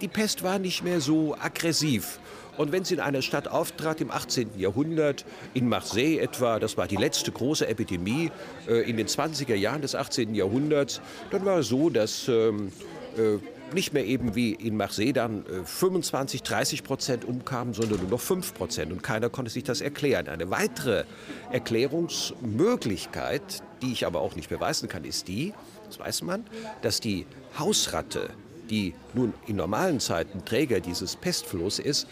Die 0.00 0.06
Pest 0.06 0.44
war 0.44 0.60
nicht 0.60 0.84
mehr 0.84 1.00
so 1.00 1.34
aggressiv. 1.34 2.20
Und 2.56 2.72
wenn 2.72 2.84
sie 2.84 2.94
in 2.94 3.00
einer 3.00 3.22
Stadt 3.22 3.48
auftrat 3.48 4.00
im 4.00 4.10
18. 4.10 4.58
Jahrhundert, 4.58 5.24
in 5.54 5.68
Marseille 5.68 6.18
etwa, 6.18 6.58
das 6.58 6.76
war 6.76 6.86
die 6.86 6.96
letzte 6.96 7.32
große 7.32 7.66
Epidemie 7.66 8.30
äh, 8.68 8.88
in 8.88 8.96
den 8.96 9.06
20er 9.06 9.54
Jahren 9.54 9.82
des 9.82 9.94
18. 9.94 10.34
Jahrhunderts, 10.34 11.00
dann 11.30 11.44
war 11.44 11.58
es 11.58 11.68
so, 11.68 11.88
dass 11.88 12.28
ähm, 12.28 12.72
äh, 13.16 13.38
nicht 13.74 13.92
mehr 13.92 14.04
eben 14.04 14.34
wie 14.34 14.52
in 14.52 14.76
Marseille 14.76 15.12
dann 15.12 15.46
äh, 15.46 15.64
25, 15.64 16.42
30 16.42 16.82
Prozent 16.84 17.24
umkamen, 17.24 17.74
sondern 17.74 18.00
nur 18.00 18.10
noch 18.10 18.20
5 18.20 18.54
Prozent. 18.54 18.92
Und 18.92 19.02
keiner 19.02 19.30
konnte 19.30 19.50
sich 19.50 19.64
das 19.64 19.80
erklären. 19.80 20.28
Eine 20.28 20.50
weitere 20.50 21.04
Erklärungsmöglichkeit, 21.50 23.62
die 23.80 23.92
ich 23.92 24.06
aber 24.06 24.20
auch 24.20 24.36
nicht 24.36 24.50
beweisen 24.50 24.88
kann, 24.88 25.04
ist 25.04 25.28
die, 25.28 25.54
das 25.86 25.98
weiß 25.98 26.22
man, 26.22 26.44
dass 26.82 27.00
die 27.00 27.26
Hausratte, 27.58 28.30
die 28.70 28.94
nun 29.14 29.34
in 29.46 29.56
normalen 29.56 30.00
Zeiten 30.00 30.44
Träger 30.44 30.80
dieses 30.80 31.16
Pestflohs 31.16 31.78
ist, 31.78 32.04
äh, 32.04 32.06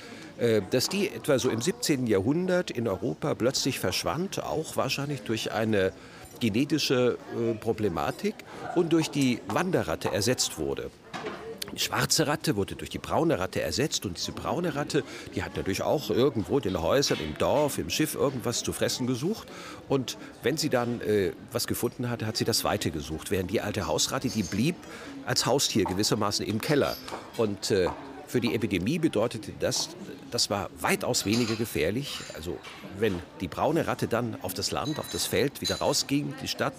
dass 0.70 0.88
die 0.88 1.08
etwa 1.08 1.38
so 1.38 1.50
im 1.50 1.60
17. 1.60 2.06
Jahrhundert 2.06 2.70
in 2.70 2.88
Europa 2.88 3.34
plötzlich 3.34 3.78
verschwand, 3.78 4.42
auch 4.42 4.76
wahrscheinlich 4.76 5.22
durch 5.22 5.52
eine 5.52 5.92
genetische 6.40 7.18
äh, 7.38 7.54
Problematik 7.54 8.34
und 8.74 8.92
durch 8.92 9.10
die 9.10 9.40
Wanderratte 9.48 10.10
ersetzt 10.10 10.58
wurde. 10.58 10.90
Die 11.72 11.78
schwarze 11.78 12.26
Ratte 12.26 12.56
wurde 12.56 12.74
durch 12.74 12.90
die 12.90 12.98
braune 12.98 13.38
Ratte 13.38 13.60
ersetzt 13.60 14.04
und 14.04 14.16
diese 14.16 14.32
braune 14.32 14.74
Ratte, 14.74 15.04
die 15.36 15.44
hat 15.44 15.56
natürlich 15.56 15.82
auch 15.82 16.10
irgendwo 16.10 16.56
in 16.56 16.64
den 16.64 16.82
Häusern, 16.82 17.18
im 17.20 17.38
Dorf, 17.38 17.78
im 17.78 17.90
Schiff 17.90 18.16
irgendwas 18.16 18.64
zu 18.64 18.72
fressen 18.72 19.06
gesucht 19.06 19.46
und 19.88 20.18
wenn 20.42 20.56
sie 20.56 20.68
dann 20.68 21.00
äh, 21.02 21.30
was 21.52 21.68
gefunden 21.68 22.10
hatte, 22.10 22.26
hat 22.26 22.36
sie 22.36 22.44
das 22.44 22.64
Weite 22.64 22.90
gesucht, 22.90 23.30
während 23.30 23.52
die 23.52 23.60
alte 23.60 23.86
Hausratte, 23.86 24.28
die 24.28 24.42
blieb 24.42 24.74
als 25.26 25.46
Haustier 25.46 25.84
gewissermaßen 25.84 26.44
im 26.44 26.60
Keller 26.60 26.96
und 27.36 27.70
äh, 27.70 27.88
Für 28.30 28.40
die 28.40 28.54
Epidemie 28.54 29.00
bedeutete 29.00 29.50
das, 29.58 29.88
das 30.30 30.50
war 30.50 30.70
weitaus 30.80 31.24
weniger 31.26 31.56
gefährlich. 31.56 32.18
Also 32.34 32.58
wenn 32.98 33.20
die 33.40 33.48
braune 33.48 33.86
Ratte 33.86 34.08
dann 34.08 34.36
auf 34.42 34.54
das 34.54 34.70
Land, 34.70 34.98
auf 34.98 35.10
das 35.10 35.26
Feld 35.26 35.60
wieder 35.60 35.76
rausging, 35.76 36.34
die 36.42 36.48
Stadt, 36.48 36.74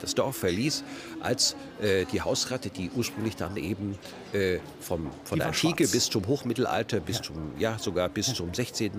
das 0.00 0.14
Dorf 0.14 0.36
verließ, 0.36 0.84
als 1.20 1.56
äh, 1.80 2.04
die 2.06 2.22
Hausratte, 2.22 2.70
die 2.70 2.90
ursprünglich 2.94 3.36
dann 3.36 3.56
eben 3.56 3.98
äh, 4.32 4.58
vom, 4.80 5.10
von 5.24 5.36
Die 5.36 5.38
der 5.38 5.48
Antike 5.48 5.84
schwarz. 5.84 5.92
bis 5.92 6.10
zum 6.10 6.26
Hochmittelalter, 6.26 7.00
bis 7.00 7.22
zum, 7.22 7.52
ja 7.58 7.78
sogar 7.78 8.08
bis 8.08 8.34
zum 8.34 8.52
16., 8.52 8.90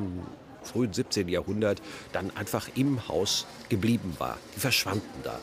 frühen 0.63 0.93
17. 0.93 1.29
Jahrhundert 1.29 1.81
dann 2.11 2.35
einfach 2.35 2.67
im 2.75 3.07
Haus 3.07 3.45
geblieben 3.69 4.15
war. 4.19 4.37
Die 4.55 4.59
verschwanden 4.59 5.21
da. 5.23 5.39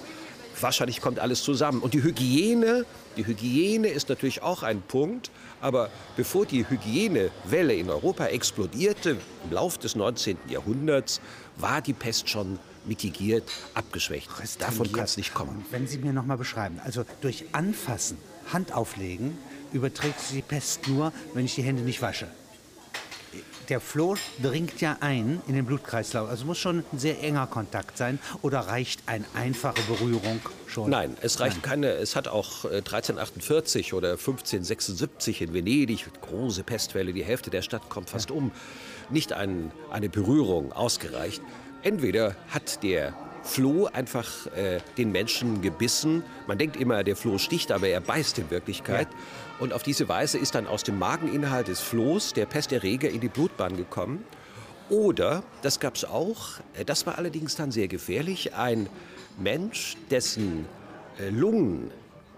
Wahrscheinlich 0.65 1.03
kommt 1.03 1.19
alles 1.19 1.43
zusammen. 1.43 1.83
Und 1.83 1.93
die 1.93 2.03
Hygiene, 2.03 2.87
die 3.19 3.27
Hygiene 3.27 3.89
ist 3.89 4.09
natürlich 4.09 4.41
auch 4.41 4.63
ein 4.63 4.81
Punkt. 4.81 5.31
Aber 5.61 5.91
bevor 6.17 6.47
die 6.47 6.67
Hygienewelle 6.67 7.75
in 7.75 7.91
Europa 7.91 8.25
explodierte, 8.29 9.19
im 9.45 9.53
Lauf 9.53 9.77
des 9.77 9.95
19. 9.95 10.39
Jahrhunderts, 10.49 11.21
war 11.59 11.83
die 11.83 11.93
Pest 11.93 12.31
schon 12.31 12.59
mitigiert, 12.87 13.45
abgeschwächt. 13.75 14.31
Davon 14.59 14.91
kann 14.91 15.05
es 15.05 15.19
nicht 15.19 15.35
kommen. 15.35 15.67
Wenn 15.71 15.87
Sie 15.87 15.99
mir 15.99 16.15
noch 16.15 16.25
mal 16.25 16.39
beschreiben, 16.39 16.81
also 16.83 17.05
durch 17.21 17.45
Anfassen, 17.53 18.17
Hand 18.51 18.73
auflegen, 18.73 19.37
überträgt 19.75 20.19
sich 20.19 20.37
die 20.37 20.43
Pest 20.43 20.89
nur, 20.89 21.13
wenn 21.35 21.45
ich 21.45 21.57
die 21.57 21.63
Hände 21.63 21.83
nicht 21.83 22.01
wasche. 22.01 22.27
Der 23.69 23.81
Floh 23.81 24.17
dringt 24.43 24.81
ja 24.81 24.99
ein 25.01 25.41
in 25.47 25.55
den 25.55 25.65
Blutkreislauf. 25.65 26.29
Also 26.29 26.45
muss 26.45 26.59
schon 26.59 26.85
ein 26.93 26.99
sehr 26.99 27.23
enger 27.23 27.47
Kontakt 27.47 27.97
sein. 27.97 28.19
Oder 28.43 28.61
reicht 28.61 29.03
eine 29.07 29.25
einfache 29.35 29.81
Berührung 29.89 30.41
schon? 30.67 30.91
Nein, 30.91 31.17
es 31.23 31.41
reicht 31.41 31.63
keine. 31.63 31.93
Es 31.93 32.17
hat 32.17 32.29
auch 32.29 32.65
äh, 32.65 32.79
1348 32.79 33.95
oder 33.95 34.13
1576 34.13 35.43
in 35.43 35.55
Venedig 35.55 36.05
große 36.21 36.63
Pestwelle, 36.63 37.13
die 37.13 37.25
Hälfte 37.25 37.51
der 37.51 37.63
Stadt 37.63 37.89
kommt 37.89 38.11
fast 38.11 38.31
um. 38.31 38.53
Nicht 39.11 39.33
ein, 39.33 39.71
eine 39.91 40.09
Berührung 40.09 40.73
ausgereicht. 40.73 41.43
Entweder 41.83 42.35
hat 42.51 42.83
der 42.83 43.15
Floh 43.45 43.87
einfach 43.93 44.47
äh, 44.57 44.81
den 44.97 45.13
Menschen 45.13 45.61
gebissen. 45.61 46.23
Man 46.47 46.59
denkt 46.59 46.77
immer, 46.77 47.05
der 47.05 47.15
Floh 47.15 47.39
sticht, 47.39 47.73
aber 47.73 47.89
er 47.89 48.01
beißt 48.01 48.39
in 48.39 48.51
Wirklichkeit. 48.51 49.07
Und 49.65 49.73
auf 49.73 49.83
diese 49.83 50.11
Weise 50.11 50.37
ist 50.37 50.55
dann 50.55 50.67
aus 50.67 50.83
dem 50.83 50.99
Mageninhalt 50.99 51.69
des 51.69 51.81
Flohs 51.81 52.35
der 52.35 52.45
Pesterreger 52.45 53.09
in 53.09 53.21
die 53.23 53.29
Blutbahn 53.29 53.79
gekommen. 53.79 54.23
Oder, 54.91 55.43
das 55.63 55.81
gab 55.81 55.97
es 55.97 56.05
auch, 56.05 56.61
äh, 56.79 56.85
das 56.85 57.07
war 57.07 57.17
allerdings 57.17 57.57
dann 57.57 57.73
sehr 57.73 57.89
gefährlich, 57.89 58.53
ein 58.55 58.91
Mensch, 59.39 59.97
dessen 60.11 60.67
äh, 61.19 61.31
Lungen 61.31 61.91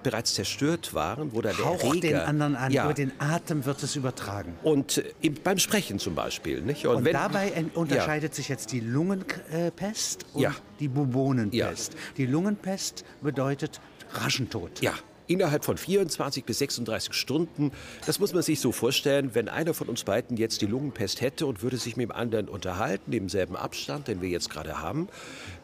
bereits 0.05 0.35
zerstört 0.35 0.95
waren, 0.95 1.33
wo 1.35 1.41
dann 1.43 1.57
der 1.57 1.65
Hauch 1.67 1.83
Erreger... 1.83 2.01
den 2.01 2.17
anderen 2.19 2.55
an. 2.55 2.71
Ja, 2.71 2.85
Über 2.85 2.95
den 2.95 3.11
Atem 3.19 3.65
wird 3.65 3.83
es 3.83 3.97
übertragen. 3.97 4.55
und 4.63 4.99
äh, 4.99 5.13
im- 5.21 5.35
beim 5.43 5.59
Sprechen 5.59 5.99
zum 5.99 6.15
Beispiel. 6.15 6.61
Nicht? 6.63 6.87
Und 6.87 7.05
wenn- 7.05 7.13
dabei 7.13 7.65
unterscheidet 7.75 8.37
sich 8.37 8.49
jetzt 8.49 8.71
die 8.71 8.79
Lungenpest 8.79 10.27
und 10.33 10.43
Ja. 10.43 10.55
die 10.79 10.87
Bubonenpest. 10.87 11.97
Die 12.19 12.27
Lungenpest 12.27 13.05
bedeutet 13.21 13.81
Raschentod. 14.13 14.81
Ja, 14.81 14.93
innerhalb 15.27 15.65
von 15.65 15.77
24 15.77 16.45
bis 16.45 16.59
36 16.59 17.15
Stunden. 17.15 17.73
Das 18.07 18.19
muss 18.19 18.33
man 18.33 18.43
sich 18.43 18.61
so 18.61 18.73
vorstellen, 18.73 19.35
wenn 19.35 19.49
einer 19.49 19.75
von 19.75 19.89
uns 19.89 20.05
beiden 20.05 20.37
jetzt 20.37 20.61
die 20.63 20.67
Lungenpest 20.67 21.21
hätte 21.21 21.47
und 21.47 21.63
würde 21.63 21.77
sich 21.77 21.97
mit 21.97 22.09
dem 22.09 22.13
anderen 22.13 22.49
unterhalten, 22.49 23.13
im 23.13 23.29
selben 23.29 23.57
Abstand, 23.57 24.09
den 24.09 24.21
wir 24.21 24.29
jetzt 24.29 24.51
gerade 24.51 24.81
haben, 24.81 25.09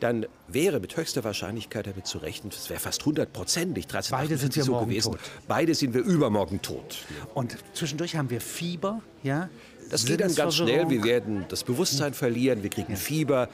dann 0.01 0.27
wäre 0.49 0.81
mit 0.81 0.97
höchster 0.97 1.25
Wahrscheinlichkeit 1.25 1.87
damit 1.87 2.07
zu 2.07 2.19
rechnen, 2.19 2.51
das 2.51 2.69
wäre 2.71 2.81
fast 2.81 3.05
hundertprozentig, 3.05 3.87
Beide 4.11 4.37
sind 4.37 4.57
wir 4.57 4.65
so 4.65 4.73
morgen 4.73 4.91
gewesen. 4.91 5.13
tot. 5.13 5.21
Beide 5.49 5.75
sind 5.75 5.95
wir 5.95 6.03
übermorgen 6.03 6.63
tot. 6.63 6.99
Und 7.35 7.57
zwischendurch 7.75 8.17
haben 8.17 8.31
wir 8.31 8.41
Fieber, 8.41 9.01
ja. 9.23 9.49
Das 9.91 10.07
geht 10.07 10.21
dann 10.21 10.35
ganz 10.35 10.55
schnell. 10.55 10.89
Wir 10.89 11.05
werden 11.05 11.45
das 11.49 11.65
Bewusstsein 11.65 12.15
verlieren, 12.15 12.63
wir 12.63 12.71
kriegen 12.71 12.97
Fieber. 12.97 13.49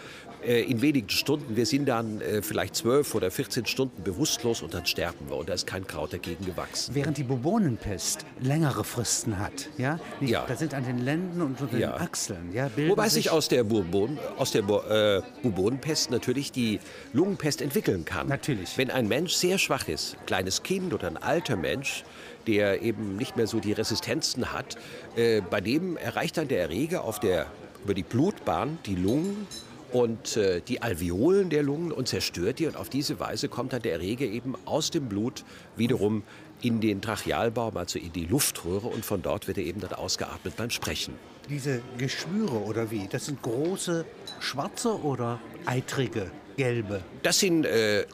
Äh, 0.47 0.63
in 0.63 0.81
wenigen 0.83 1.09
Stunden, 1.09 1.57
wir 1.57 1.67
sind 1.67 1.87
dann 1.87 2.21
äh, 2.21 2.43
vielleicht 2.43 2.77
12 2.77 3.15
oder 3.15 3.31
14 3.31 3.67
Stunden 3.67 4.03
bewusstlos 4.03 4.63
und 4.63 4.73
dann 4.75 4.87
sterben 4.87 5.29
wir. 5.29 5.37
Und 5.37 5.49
da 5.49 5.55
ist 5.55 5.67
kein 5.67 5.87
Kraut 5.87 6.13
dagegen 6.13 6.45
gewachsen. 6.47 6.95
Während 6.95 7.19
die 7.19 7.25
Bubonenpest 7.25 8.25
längere 8.41 8.85
Fristen 8.85 9.39
hat, 9.39 9.69
ja. 9.79 9.99
Nicht, 10.21 10.31
Ja. 10.31 10.45
Da 10.47 10.57
sind 10.57 10.75
an 10.75 10.85
den 10.85 10.99
Lenden 10.99 11.43
und 11.43 11.61
unter 11.61 11.77
Ja. 11.77 11.93
den 11.93 12.01
Achseln, 12.03 12.53
ja. 12.53 12.71
Wobei 12.89 13.09
sich 13.09 13.31
aus 13.31 13.49
der, 13.49 13.65
Bourbon, 13.65 14.19
aus 14.37 14.53
der 14.53 14.63
äh, 14.63 15.23
Bubonenpest 15.43 16.11
natürlich 16.11 16.53
die 16.53 16.79
Lungenpest 17.13 17.61
entwickeln 17.61 18.05
kann. 18.05 18.29
Natürlich. 18.29 18.79
Wenn 18.79 18.91
ein 18.91 19.09
Mensch 19.09 19.33
sehr 19.35 19.59
schwach 19.59 19.89
ist, 19.89 20.17
ein 20.21 20.27
kleines 20.27 20.63
Kind 20.63 20.95
oder 20.95 21.09
ein 21.09 21.17
alter 21.17 21.57
Mensch, 21.57 22.05
der 22.47 22.83
eben 22.83 23.17
nicht 23.17 23.37
mehr 23.37 23.47
so 23.47 23.59
die 23.61 23.73
Resistenzen 23.73 24.53
hat, 24.53 24.77
äh, 25.17 25.41
bei 25.43 25.61
dem 25.61 25.97
erreicht 25.97 26.37
dann 26.37 26.49
der 26.49 26.61
Erreger 26.61 27.05
auf 27.05 27.19
der, 27.21 27.47
über 27.85 27.95
die 27.95 28.03
Blutbahn 28.03 28.79
die 28.87 28.95
Lungen 28.95 29.47
und 29.93 30.37
äh, 30.37 30.61
die 30.61 30.83
Alveolen 30.83 31.51
der 31.51 31.63
Lungen 31.63 31.93
und 31.93 32.09
zerstört 32.09 32.59
die. 32.59 32.67
Und 32.67 32.77
auf 32.77 32.89
diese 32.89 33.21
Weise 33.21 33.49
kommt 33.49 33.73
dann 33.73 33.83
der 33.83 33.93
Erreger 33.93 34.27
eben 34.27 34.55
aus 34.65 34.91
dem 34.91 35.09
Blut 35.09 35.45
wiederum 35.77 36.23
in 36.61 36.81
den 36.81 37.01
Trachealbaum, 37.01 37.77
also 37.77 37.99
in 37.99 38.13
die 38.13 38.27
Luftröhre. 38.27 38.89
Und 38.89 39.05
von 39.05 39.23
dort 39.23 39.49
wird 39.49 39.59
er 39.59 39.65
eben 39.65 39.81
dann 39.81 39.93
ausgeatmet 39.93 40.57
beim 40.57 40.71
Sprechen. 40.71 41.15
Diese 41.49 41.81
Geschwüre 41.97 42.59
oder 42.59 42.91
wie? 42.91 43.07
Das 43.09 43.27
sind 43.27 43.41
große 43.43 44.05
schwarze 44.41 45.01
oder 45.01 45.41
eitrige 45.65 46.31
gelbe 46.57 47.01
Das 47.23 47.39
sind 47.39 47.65
äh, 47.65 48.05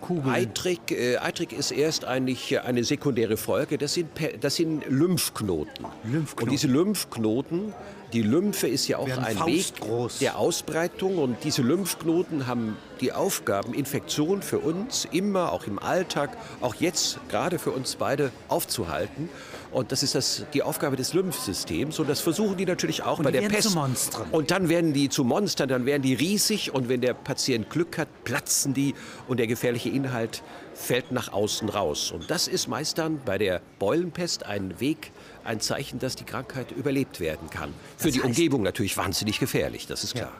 Kugeln. 0.00 0.34
Eitrig, 0.34 0.90
äh, 0.90 1.16
Eitrig 1.16 1.52
ist 1.52 1.70
erst 1.70 2.04
eigentlich 2.04 2.60
eine 2.60 2.84
sekundäre 2.84 3.36
Folge. 3.36 3.78
Das 3.78 3.94
sind, 3.94 4.10
das 4.40 4.56
sind 4.56 4.84
Lymphknoten. 4.88 5.86
Lymphknoten. 6.04 6.42
Und 6.42 6.50
diese 6.50 6.66
Lymphknoten, 6.68 7.74
die 8.12 8.22
Lymphe 8.22 8.68
ist 8.68 8.88
ja 8.88 8.98
auch 8.98 9.08
ein 9.08 9.46
Weg 9.46 9.64
faustgroß. 9.78 10.18
der 10.18 10.38
Ausbreitung. 10.38 11.18
Und 11.18 11.44
diese 11.44 11.62
Lymphknoten 11.62 12.46
haben 12.46 12.76
die 13.00 13.12
Aufgaben, 13.12 13.74
Infektionen 13.74 14.42
für 14.42 14.58
uns 14.58 15.06
immer, 15.10 15.52
auch 15.52 15.66
im 15.66 15.78
Alltag, 15.78 16.36
auch 16.60 16.74
jetzt 16.76 17.18
gerade 17.28 17.58
für 17.58 17.70
uns 17.70 17.96
beide 17.96 18.30
aufzuhalten. 18.48 19.28
Und 19.70 19.92
das 19.92 20.02
ist 20.02 20.14
das, 20.14 20.46
die 20.54 20.62
Aufgabe 20.62 20.96
des 20.96 21.12
Lymphsystems. 21.12 21.98
Und 21.98 22.08
das 22.08 22.20
versuchen 22.20 22.56
die 22.56 22.64
natürlich 22.64 23.02
auch 23.02 23.18
Und 23.18 23.24
bei 23.24 23.30
der 23.30 23.48
Pest. 23.48 23.76
Und 24.32 24.50
dann 24.50 24.68
werden 24.68 24.94
die 24.94 25.08
zu 25.10 25.24
Monstern, 25.24 25.68
dann 25.68 25.84
werden 25.84 26.02
die 26.02 26.14
riesig 26.14 26.72
und 26.72 26.88
wenn 26.88 27.00
der 27.00 27.14
Patient 27.14 27.68
Glück 27.68 27.98
hat, 27.98 28.08
platzen 28.24 28.72
die 28.72 28.94
und 29.26 29.38
der 29.38 29.46
gefährliche 29.46 29.90
Inhalt 29.90 30.42
fällt 30.74 31.12
nach 31.12 31.32
außen 31.32 31.68
raus. 31.68 32.10
Und 32.12 32.30
das 32.30 32.48
ist 32.48 32.68
meist 32.68 32.98
dann 32.98 33.20
bei 33.24 33.36
der 33.36 33.60
Beulenpest 33.78 34.46
ein 34.46 34.80
Weg, 34.80 35.10
ein 35.48 35.60
Zeichen, 35.60 35.98
dass 35.98 36.14
die 36.14 36.24
Krankheit 36.24 36.70
überlebt 36.72 37.18
werden 37.20 37.50
kann. 37.50 37.72
Für 37.96 38.08
Das 38.08 38.14
die 38.14 38.20
Umgebung 38.20 38.62
natürlich 38.62 38.96
wahnsinnig 38.96 39.40
gefährlich, 39.40 39.86
das 39.86 40.04
ist 40.04 40.14
klar. 40.14 40.32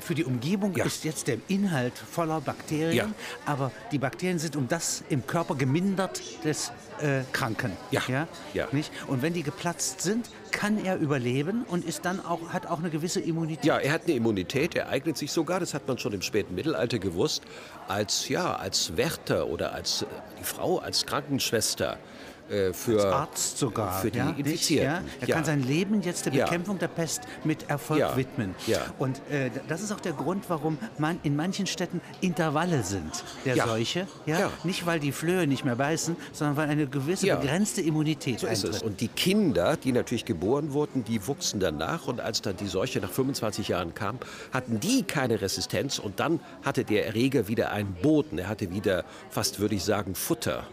Für 0.00 0.14
die 0.14 0.24
Umgebung 0.24 0.74
Ja. 0.76 0.84
ist 0.84 1.04
jetzt 1.04 1.28
der 1.28 1.38
Inhalt 1.48 1.94
voller 1.96 2.40
Bakterien, 2.40 2.94
Ja. 2.94 3.08
aber 3.46 3.70
die 3.92 3.98
Bakterien 3.98 4.38
sind 4.38 4.56
um 4.56 4.66
das 4.68 5.02
im 5.08 5.26
Körper 5.26 5.54
gemindert 5.54 6.20
des 6.44 6.72
äh, 7.00 7.22
Kranken. 7.32 7.72
Ja. 7.90 8.02
Ja? 8.08 8.28
Ja. 8.54 8.68
Nicht? 8.72 8.90
Und 9.06 9.22
wenn 9.22 9.32
die 9.34 9.42
geplatzt 9.42 10.00
sind, 10.02 10.28
kann 10.50 10.84
er 10.84 10.96
überleben 10.98 11.64
und 11.68 11.84
ist 11.84 12.04
dann 12.04 12.24
auch, 12.24 12.50
hat 12.50 12.66
auch 12.66 12.78
eine 12.80 12.90
gewisse 12.90 13.20
Immunität. 13.20 13.64
Ja, 13.64 13.78
er 13.78 13.92
hat 13.92 14.02
eine 14.04 14.12
Immunität, 14.14 14.74
er 14.74 14.88
eignet 14.88 15.16
sich 15.16 15.32
sogar, 15.32 15.58
das 15.60 15.74
hat 15.74 15.86
man 15.88 15.96
schon 15.98 16.12
im 16.12 16.22
späten 16.22 16.54
Mittelalter 16.54 16.98
gewusst, 16.98 17.42
als, 17.88 18.28
ja, 18.28 18.56
als 18.56 18.96
Wärter 18.96 19.46
oder 19.46 19.72
als 19.72 20.02
äh, 20.02 20.06
die 20.40 20.44
Frau, 20.44 20.78
als 20.78 21.06
Krankenschwester 21.06 21.98
für, 22.72 22.94
Als 22.96 23.04
Arzt 23.04 23.58
sogar. 23.58 24.00
für 24.00 24.10
die 24.10 24.18
ja? 24.18 24.30
Infizierten. 24.30 24.84
Ja? 24.86 25.02
Er 25.20 25.28
Ja. 25.28 25.34
kann 25.34 25.44
sein 25.44 25.62
Leben 25.62 26.02
jetzt 26.02 26.26
der. 26.26 26.30
Bekämpfung 26.32 26.78
der 26.78 26.88
Pest 26.88 27.22
mit 27.44 27.70
Erfolg 27.70 28.16
widmen. 28.16 28.54
Ja. 28.66 28.78
Und 28.98 29.18
äh, 29.30 29.50
das 29.68 29.80
ist 29.82 29.92
auch 29.92 30.00
der 30.00 30.12
Grund, 30.12 30.44
warum 30.48 30.78
man 30.98 31.18
in 31.22 31.36
manchen 31.36 31.66
Städten 31.66 32.00
Intervalle 32.20 32.82
sind 32.82 33.24
der. 33.44 33.56
Seuche. 33.64 34.06
Ja? 34.26 34.50
Nicht, 34.64 34.84
weil 34.84 35.00
die 35.00 35.12
Flöhe 35.12 35.46
nicht 35.46 35.64
mehr 35.64 35.76
beißen, 35.76 36.16
sondern 36.32 36.56
weil 36.56 36.68
eine 36.68 36.86
gewisse 36.86 37.26
begrenzte 37.26 37.80
Immunität 37.80 38.40
So 38.40 38.46
ist 38.46 38.64
eintritt. 38.64 38.76
es. 38.76 38.82
Und 38.82 39.00
die 39.00 39.08
Kinder, 39.08 39.76
die 39.76 39.92
natürlich 39.92 40.24
geboren 40.24 40.72
wurden, 40.72 41.04
die 41.04 41.26
wuchsen 41.26 41.60
dann 41.60 41.78
nach. 41.78 42.06
Und 42.08 42.20
als 42.20 42.42
dann 42.42 42.56
die 42.56 42.66
Seuche 42.66 43.00
nach 43.00 43.10
25 43.10 43.68
Jahren 43.68 43.94
kam, 43.94 44.18
hatten 44.52 44.80
die 44.80 45.02
keine 45.04 45.40
Resistenz. 45.40 45.98
Und 45.98 46.20
dann 46.20 46.40
hatte 46.62 46.84
der 46.84 47.06
Erreger 47.06 47.48
wieder 47.48 47.70
einen 47.70 47.94
Boden. 47.94 48.38
Er 48.38 48.48
hatte 48.48 48.70
wieder, 48.70 49.04
fast 49.30 49.60
würde 49.60 49.76
ich 49.76 49.84
sagen, 49.84 50.14
Futter 50.14 50.64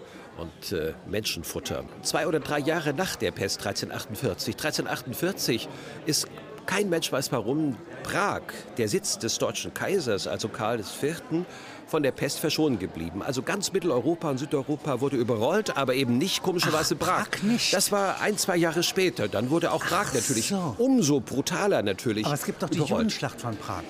und 0.42 0.72
äh, 0.72 0.94
Menschenfutter. 1.08 1.84
Zwei 2.02 2.28
oder 2.28 2.40
drei 2.40 2.60
Jahre 2.60 2.94
nach 2.94 3.16
der 3.16 3.32
Pest 3.32 3.60
1348. 3.60 4.56
1348 4.56 5.70
ist 6.06 6.28
kein 6.66 6.90
Mensch 6.90 7.12
weiß 7.12 7.32
warum 7.32 7.78
Prag, 8.04 8.42
der 8.78 8.88
Sitz 8.88 9.18
des 9.18 9.38
deutschen 9.38 9.74
Kaisers, 9.74 10.28
also 10.28 10.48
Karl 10.48 10.80
IV., 10.80 11.22
von 11.88 12.04
der 12.04 12.12
Pest 12.12 12.40
verschont 12.40 12.80
geblieben. 12.80 13.22
Also 13.22 13.42
ganz 13.42 13.74
Mitteleuropa 13.74 14.30
und 14.30 14.38
Südeuropa 14.38 15.02
wurde 15.02 15.18
überrollt, 15.18 15.76
aber 15.76 15.94
eben 15.94 16.18
nicht 16.18 16.42
komischerweise 16.42 16.96
Prag. 16.96 17.30
Prag 17.30 17.44
nicht. 17.44 17.74
Das 17.74 17.92
war 17.92 18.22
ein, 18.22 18.38
zwei 18.38 18.56
Jahre 18.56 18.82
später. 18.84 19.28
Dann 19.28 19.50
wurde 19.50 19.72
auch 19.74 19.84
Prag 19.84 20.06
Ach 20.08 20.14
natürlich 20.14 20.48
so. 20.48 20.76
umso 20.78 21.20
brutaler 21.20 21.82
natürlich 21.82 22.26
Aber 22.26 22.36
es 22.36 22.46
gibt 22.46 22.64
doch 22.64 22.70
die 22.70 22.78
überrollt. 22.78 23.00
Judenschlacht 23.00 23.42
von 23.42 23.58
Prag. 23.58 23.84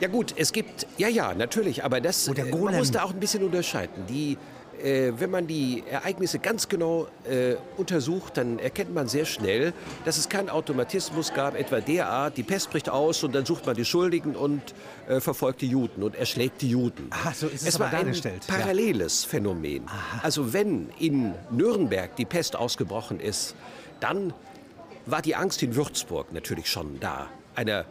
Ja 0.00 0.06
gut, 0.06 0.34
es 0.36 0.52
gibt, 0.52 0.86
ja, 0.96 1.08
ja, 1.08 1.34
natürlich, 1.34 1.82
aber 1.82 2.00
das, 2.00 2.28
äh, 2.28 2.44
man 2.44 2.76
muss 2.76 2.92
da 2.92 3.02
auch 3.02 3.12
ein 3.12 3.18
bisschen 3.18 3.42
unterscheiden. 3.42 4.06
Die, 4.08 4.38
äh, 4.82 5.12
wenn 5.18 5.30
man 5.30 5.46
die 5.46 5.82
Ereignisse 5.90 6.38
ganz 6.38 6.68
genau 6.68 7.08
äh, 7.24 7.56
untersucht, 7.76 8.36
dann 8.36 8.58
erkennt 8.58 8.94
man 8.94 9.08
sehr 9.08 9.24
schnell, 9.24 9.72
dass 10.04 10.18
es 10.18 10.28
keinen 10.28 10.48
Automatismus 10.48 11.32
gab, 11.34 11.54
etwa 11.58 11.80
derart, 11.80 12.36
die 12.36 12.42
Pest 12.42 12.70
bricht 12.70 12.88
aus 12.88 13.24
und 13.24 13.34
dann 13.34 13.44
sucht 13.44 13.66
man 13.66 13.76
die 13.76 13.84
Schuldigen 13.84 14.36
und 14.36 14.62
äh, 15.08 15.20
verfolgt 15.20 15.60
die 15.60 15.68
Juden 15.68 16.02
und 16.02 16.14
erschlägt 16.14 16.62
die 16.62 16.70
Juden. 16.70 17.10
Ah, 17.10 17.32
so 17.32 17.46
ist 17.46 17.62
es, 17.62 17.68
es 17.68 17.80
war 17.80 17.92
ein 17.92 18.14
paralleles 18.46 19.24
ja. 19.24 19.30
Phänomen. 19.30 19.84
Aha. 19.86 20.20
Also 20.22 20.52
wenn 20.52 20.90
in 20.98 21.34
Nürnberg 21.50 22.14
die 22.16 22.24
Pest 22.24 22.56
ausgebrochen 22.56 23.20
ist, 23.20 23.54
dann 24.00 24.32
war 25.06 25.22
die 25.22 25.34
Angst 25.34 25.62
in 25.62 25.74
Würzburg 25.74 26.32
natürlich 26.32 26.70
schon 26.70 27.00
da. 27.00 27.28
Einer 27.54 27.86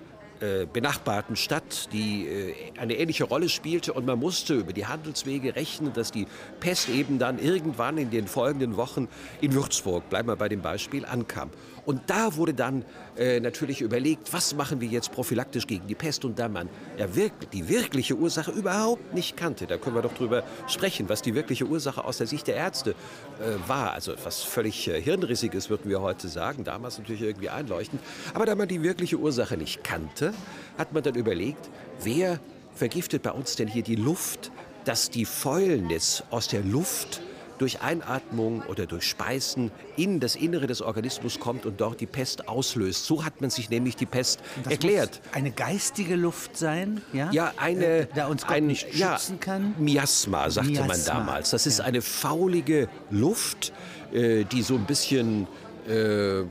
benachbarten 0.71 1.35
Stadt, 1.35 1.89
die 1.91 2.27
äh, 2.27 2.53
eine 2.79 2.95
ähnliche 2.95 3.23
Rolle 3.23 3.49
spielte. 3.49 3.93
Und 3.93 4.05
man 4.05 4.19
musste 4.19 4.55
über 4.55 4.73
die 4.73 4.85
Handelswege 4.85 5.55
rechnen, 5.55 5.93
dass 5.93 6.11
die 6.11 6.27
Pest 6.59 6.89
eben 6.89 7.19
dann 7.19 7.39
irgendwann 7.39 7.97
in 7.97 8.09
den 8.09 8.27
folgenden 8.27 8.77
Wochen 8.77 9.07
in 9.41 9.53
Würzburg, 9.53 10.09
bleiben 10.09 10.27
wir 10.27 10.35
bei 10.35 10.49
dem 10.49 10.61
Beispiel, 10.61 11.05
ankam. 11.05 11.49
Und 11.87 12.01
da 12.07 12.35
wurde 12.35 12.53
dann 12.53 12.83
äh, 13.17 13.39
natürlich 13.39 13.79
überlegt, 13.79 14.33
was 14.33 14.53
machen 14.53 14.81
wir 14.81 14.89
jetzt 14.89 15.13
prophylaktisch 15.13 15.65
gegen 15.67 15.87
die 15.87 15.95
Pest. 15.95 16.25
Und 16.25 16.37
da 16.37 16.49
man 16.49 16.67
ja 16.97 17.15
wirklich, 17.15 17.49
die 17.51 17.69
wirkliche 17.69 18.17
Ursache 18.17 18.51
überhaupt 18.51 19.13
nicht 19.13 19.37
kannte, 19.37 19.67
da 19.67 19.77
können 19.77 19.95
wir 19.95 20.01
doch 20.01 20.13
drüber 20.13 20.43
sprechen, 20.67 21.07
was 21.07 21.21
die 21.21 21.33
wirkliche 21.33 21.65
Ursache 21.65 22.03
aus 22.03 22.17
der 22.17 22.27
Sicht 22.27 22.47
der 22.47 22.57
Ärzte 22.57 22.89
äh, 22.91 23.69
war. 23.69 23.93
Also 23.93 24.11
etwas 24.11 24.43
völlig 24.43 24.85
äh, 24.89 25.01
Hirnrissiges, 25.01 25.69
würden 25.69 25.89
wir 25.89 26.01
heute 26.01 26.27
sagen, 26.27 26.65
damals 26.65 26.97
natürlich 26.97 27.21
irgendwie 27.21 27.47
einleuchtend. 27.47 28.01
Aber 28.33 28.45
da 28.45 28.55
man 28.55 28.67
die 28.67 28.83
wirkliche 28.83 29.15
Ursache 29.15 29.55
nicht 29.55 29.85
kannte, 29.85 30.33
hat 30.77 30.91
man 30.91 31.03
dann 31.03 31.15
überlegt, 31.15 31.69
wer 32.03 32.41
vergiftet 32.75 33.23
bei 33.23 33.31
uns 33.31 33.55
denn 33.55 33.69
hier 33.69 33.83
die 33.83 33.95
Luft, 33.95 34.51
dass 34.83 35.09
die 35.09 35.23
Fäulnis 35.23 36.21
aus 36.31 36.49
der 36.49 36.63
Luft 36.63 37.21
durch 37.57 37.81
Einatmung 37.81 38.61
oder 38.63 38.85
durch 38.85 39.03
Speisen 39.03 39.71
in 39.95 40.19
das 40.19 40.35
Innere 40.35 40.67
des 40.67 40.81
Organismus 40.81 41.39
kommt 41.39 41.65
und 41.65 41.81
dort 41.81 42.01
die 42.01 42.05
Pest 42.05 42.47
auslöst. 42.47 43.05
So 43.05 43.25
hat 43.25 43.41
man 43.41 43.49
sich 43.49 43.69
nämlich 43.69 43.95
die 43.95 44.05
Pest 44.05 44.39
das 44.63 44.73
erklärt. 44.73 45.21
eine 45.31 45.51
geistige 45.51 46.15
Luft 46.15 46.57
sein, 46.57 47.01
ja? 47.13 47.31
Ja, 47.31 47.53
eine, 47.57 47.85
äh, 47.85 48.07
da 48.13 48.27
uns 48.27 48.43
Gott 48.43 48.57
ein, 48.57 48.67
nicht 48.67 48.87
schützen 48.89 48.99
ja, 48.99 49.37
kann. 49.39 49.75
Miasma 49.77 50.49
sagte 50.49 50.71
Miasma. 50.71 50.87
man 50.87 51.05
damals. 51.05 51.49
Das 51.51 51.65
ist 51.65 51.79
ja. 51.79 51.85
eine 51.85 52.01
faulige 52.01 52.89
Luft, 53.09 53.73
äh, 54.13 54.43
die 54.43 54.61
so 54.61 54.75
ein 54.75 54.85
bisschen 54.85 55.47
äh, 55.87 56.43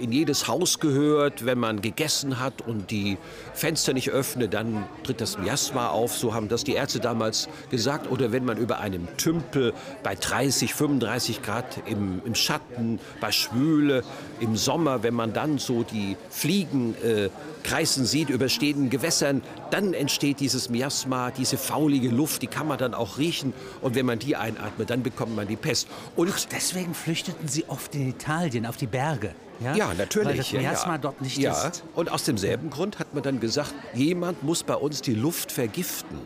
in 0.00 0.12
jedes 0.12 0.48
Haus 0.48 0.78
gehört. 0.78 1.44
Wenn 1.44 1.58
man 1.58 1.80
gegessen 1.80 2.38
hat 2.40 2.62
und 2.66 2.90
die 2.90 3.18
Fenster 3.54 3.92
nicht 3.92 4.10
öffnet, 4.10 4.54
dann 4.54 4.86
tritt 5.02 5.20
das 5.20 5.38
Miasma 5.38 5.88
auf. 5.88 6.16
So 6.16 6.34
haben 6.34 6.48
das 6.48 6.64
die 6.64 6.74
Ärzte 6.74 7.00
damals 7.00 7.48
gesagt. 7.70 8.10
Oder 8.10 8.32
wenn 8.32 8.44
man 8.44 8.58
über 8.58 8.78
einem 8.78 9.08
Tümpel 9.16 9.72
bei 10.02 10.14
30, 10.14 10.74
35 10.74 11.42
Grad 11.42 11.80
im, 11.86 12.22
im 12.24 12.34
Schatten, 12.34 13.00
bei 13.20 13.32
Schwüle, 13.32 14.04
im 14.40 14.56
Sommer, 14.56 15.02
wenn 15.02 15.14
man 15.14 15.32
dann 15.32 15.58
so 15.58 15.82
die 15.82 16.16
Fliegen 16.30 16.94
äh, 17.02 17.30
kreisen 17.66 18.06
sieht 18.06 18.30
über 18.30 18.48
stehenden 18.48 18.90
Gewässern, 18.90 19.42
dann 19.70 19.92
entsteht 19.92 20.40
dieses 20.40 20.70
Miasma, 20.70 21.32
diese 21.32 21.58
faulige 21.58 22.08
Luft, 22.08 22.42
die 22.42 22.46
kann 22.46 22.68
man 22.68 22.78
dann 22.78 22.94
auch 22.94 23.18
riechen. 23.18 23.52
Und 23.82 23.96
wenn 23.96 24.06
man 24.06 24.20
die 24.20 24.36
einatmet, 24.36 24.88
dann 24.90 25.02
bekommt 25.02 25.34
man 25.34 25.48
die 25.48 25.56
Pest. 25.56 25.88
Und 26.14 26.32
Ach, 26.32 26.40
deswegen 26.50 26.94
flüchteten 26.94 27.48
Sie 27.48 27.64
oft 27.68 27.94
in 27.94 28.08
Italien 28.08 28.66
auf 28.66 28.76
die 28.76 28.86
Berge. 28.86 29.34
Ja, 29.60 29.74
ja 29.74 29.94
natürlich. 29.94 30.28
Weil 30.28 30.36
das 30.36 30.52
Miasma 30.52 30.92
ja, 30.92 30.98
dort 30.98 31.20
nicht 31.20 31.38
ja. 31.38 31.68
ist. 31.68 31.82
Und 31.94 32.10
aus 32.10 32.24
demselben 32.24 32.70
Grund 32.70 32.98
hat 33.00 33.14
man 33.14 33.22
dann 33.22 33.40
gesagt, 33.40 33.74
jemand 33.94 34.42
muss 34.42 34.62
bei 34.62 34.74
uns 34.74 35.02
die 35.02 35.14
Luft 35.14 35.50
vergiften. 35.50 36.18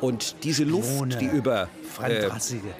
Und 0.00 0.44
diese 0.44 0.64
Luft, 0.64 1.20
die 1.22 1.24
über, 1.24 1.68
äh, 2.02 2.28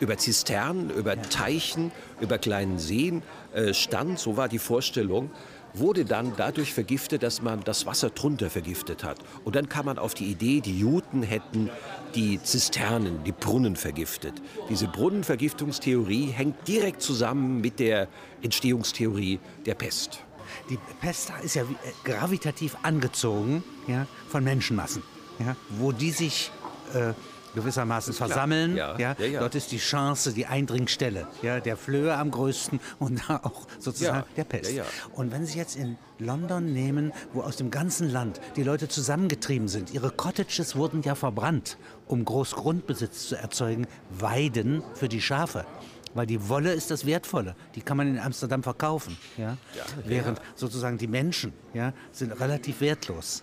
über 0.00 0.18
Zisternen, 0.18 0.90
über 0.90 1.16
ja. 1.16 1.22
Teichen, 1.22 1.90
über 2.20 2.36
kleinen 2.36 2.78
Seen 2.78 3.22
äh, 3.54 3.72
stand, 3.72 4.18
so 4.18 4.36
war 4.36 4.48
die 4.48 4.58
Vorstellung, 4.58 5.30
wurde 5.78 6.04
dann 6.04 6.32
dadurch 6.36 6.72
vergiftet, 6.72 7.22
dass 7.22 7.42
man 7.42 7.62
das 7.64 7.86
Wasser 7.86 8.10
drunter 8.10 8.50
vergiftet 8.50 9.04
hat. 9.04 9.18
Und 9.44 9.56
dann 9.56 9.68
kam 9.68 9.86
man 9.86 9.98
auf 9.98 10.14
die 10.14 10.26
Idee, 10.26 10.60
die 10.60 10.78
Juden 10.78 11.22
hätten 11.22 11.70
die 12.14 12.42
Zisternen, 12.42 13.24
die 13.24 13.32
Brunnen 13.32 13.76
vergiftet. 13.76 14.34
Diese 14.68 14.88
Brunnenvergiftungstheorie 14.88 16.26
hängt 16.26 16.66
direkt 16.66 17.02
zusammen 17.02 17.60
mit 17.60 17.78
der 17.78 18.08
Entstehungstheorie 18.42 19.38
der 19.64 19.74
Pest. 19.74 20.20
Die 20.70 20.78
Pest 21.00 21.32
ist 21.42 21.54
ja 21.54 21.62
äh, 21.62 21.66
gravitativ 22.04 22.76
angezogen 22.82 23.62
ja, 23.86 24.06
von 24.28 24.44
Menschenmassen, 24.44 25.02
ja, 25.38 25.56
wo 25.70 25.92
die 25.92 26.10
sich 26.10 26.50
äh, 26.94 27.12
gewissermaßen 27.56 28.14
versammeln. 28.14 28.76
Ja. 28.76 28.96
Ja, 28.98 29.16
ja, 29.18 29.40
Dort 29.40 29.56
ist 29.56 29.72
die 29.72 29.78
Chance, 29.78 30.32
die 30.32 30.46
Eindringstelle 30.46 31.26
ja, 31.42 31.58
der 31.58 31.76
Flöhe 31.76 32.14
am 32.14 32.30
größten 32.30 32.78
und 33.00 33.28
da 33.28 33.40
auch 33.42 33.66
sozusagen 33.80 34.24
der 34.36 34.44
Pest. 34.44 34.72
Und 35.12 35.32
wenn 35.32 35.44
Sie 35.44 35.58
jetzt 35.58 35.74
in 35.74 35.98
London 36.18 36.72
nehmen, 36.72 37.12
wo 37.32 37.40
aus 37.40 37.56
dem 37.56 37.70
ganzen 37.70 38.10
Land 38.12 38.40
die 38.54 38.62
Leute 38.62 38.88
zusammengetrieben 38.88 39.68
sind, 39.68 39.92
ihre 39.92 40.10
Cottages 40.10 40.76
wurden 40.76 41.02
ja 41.02 41.14
verbrannt, 41.14 41.78
um 42.06 42.24
Großgrundbesitz 42.24 43.28
zu 43.28 43.36
erzeugen, 43.36 43.86
Weiden 44.10 44.82
für 44.94 45.08
die 45.08 45.20
Schafe. 45.20 45.66
Weil 46.14 46.26
die 46.26 46.48
Wolle 46.48 46.72
ist 46.72 46.90
das 46.90 47.04
Wertvolle. 47.04 47.54
Die 47.74 47.82
kann 47.82 47.98
man 47.98 48.08
in 48.08 48.18
Amsterdam 48.18 48.62
verkaufen. 48.62 49.18
Ja? 49.36 49.58
Während 50.04 50.40
sozusagen 50.54 50.96
die 50.96 51.08
Menschen 51.08 51.52
ja, 51.74 51.92
sind 52.10 52.32
relativ 52.40 52.80
wertlos. 52.80 53.42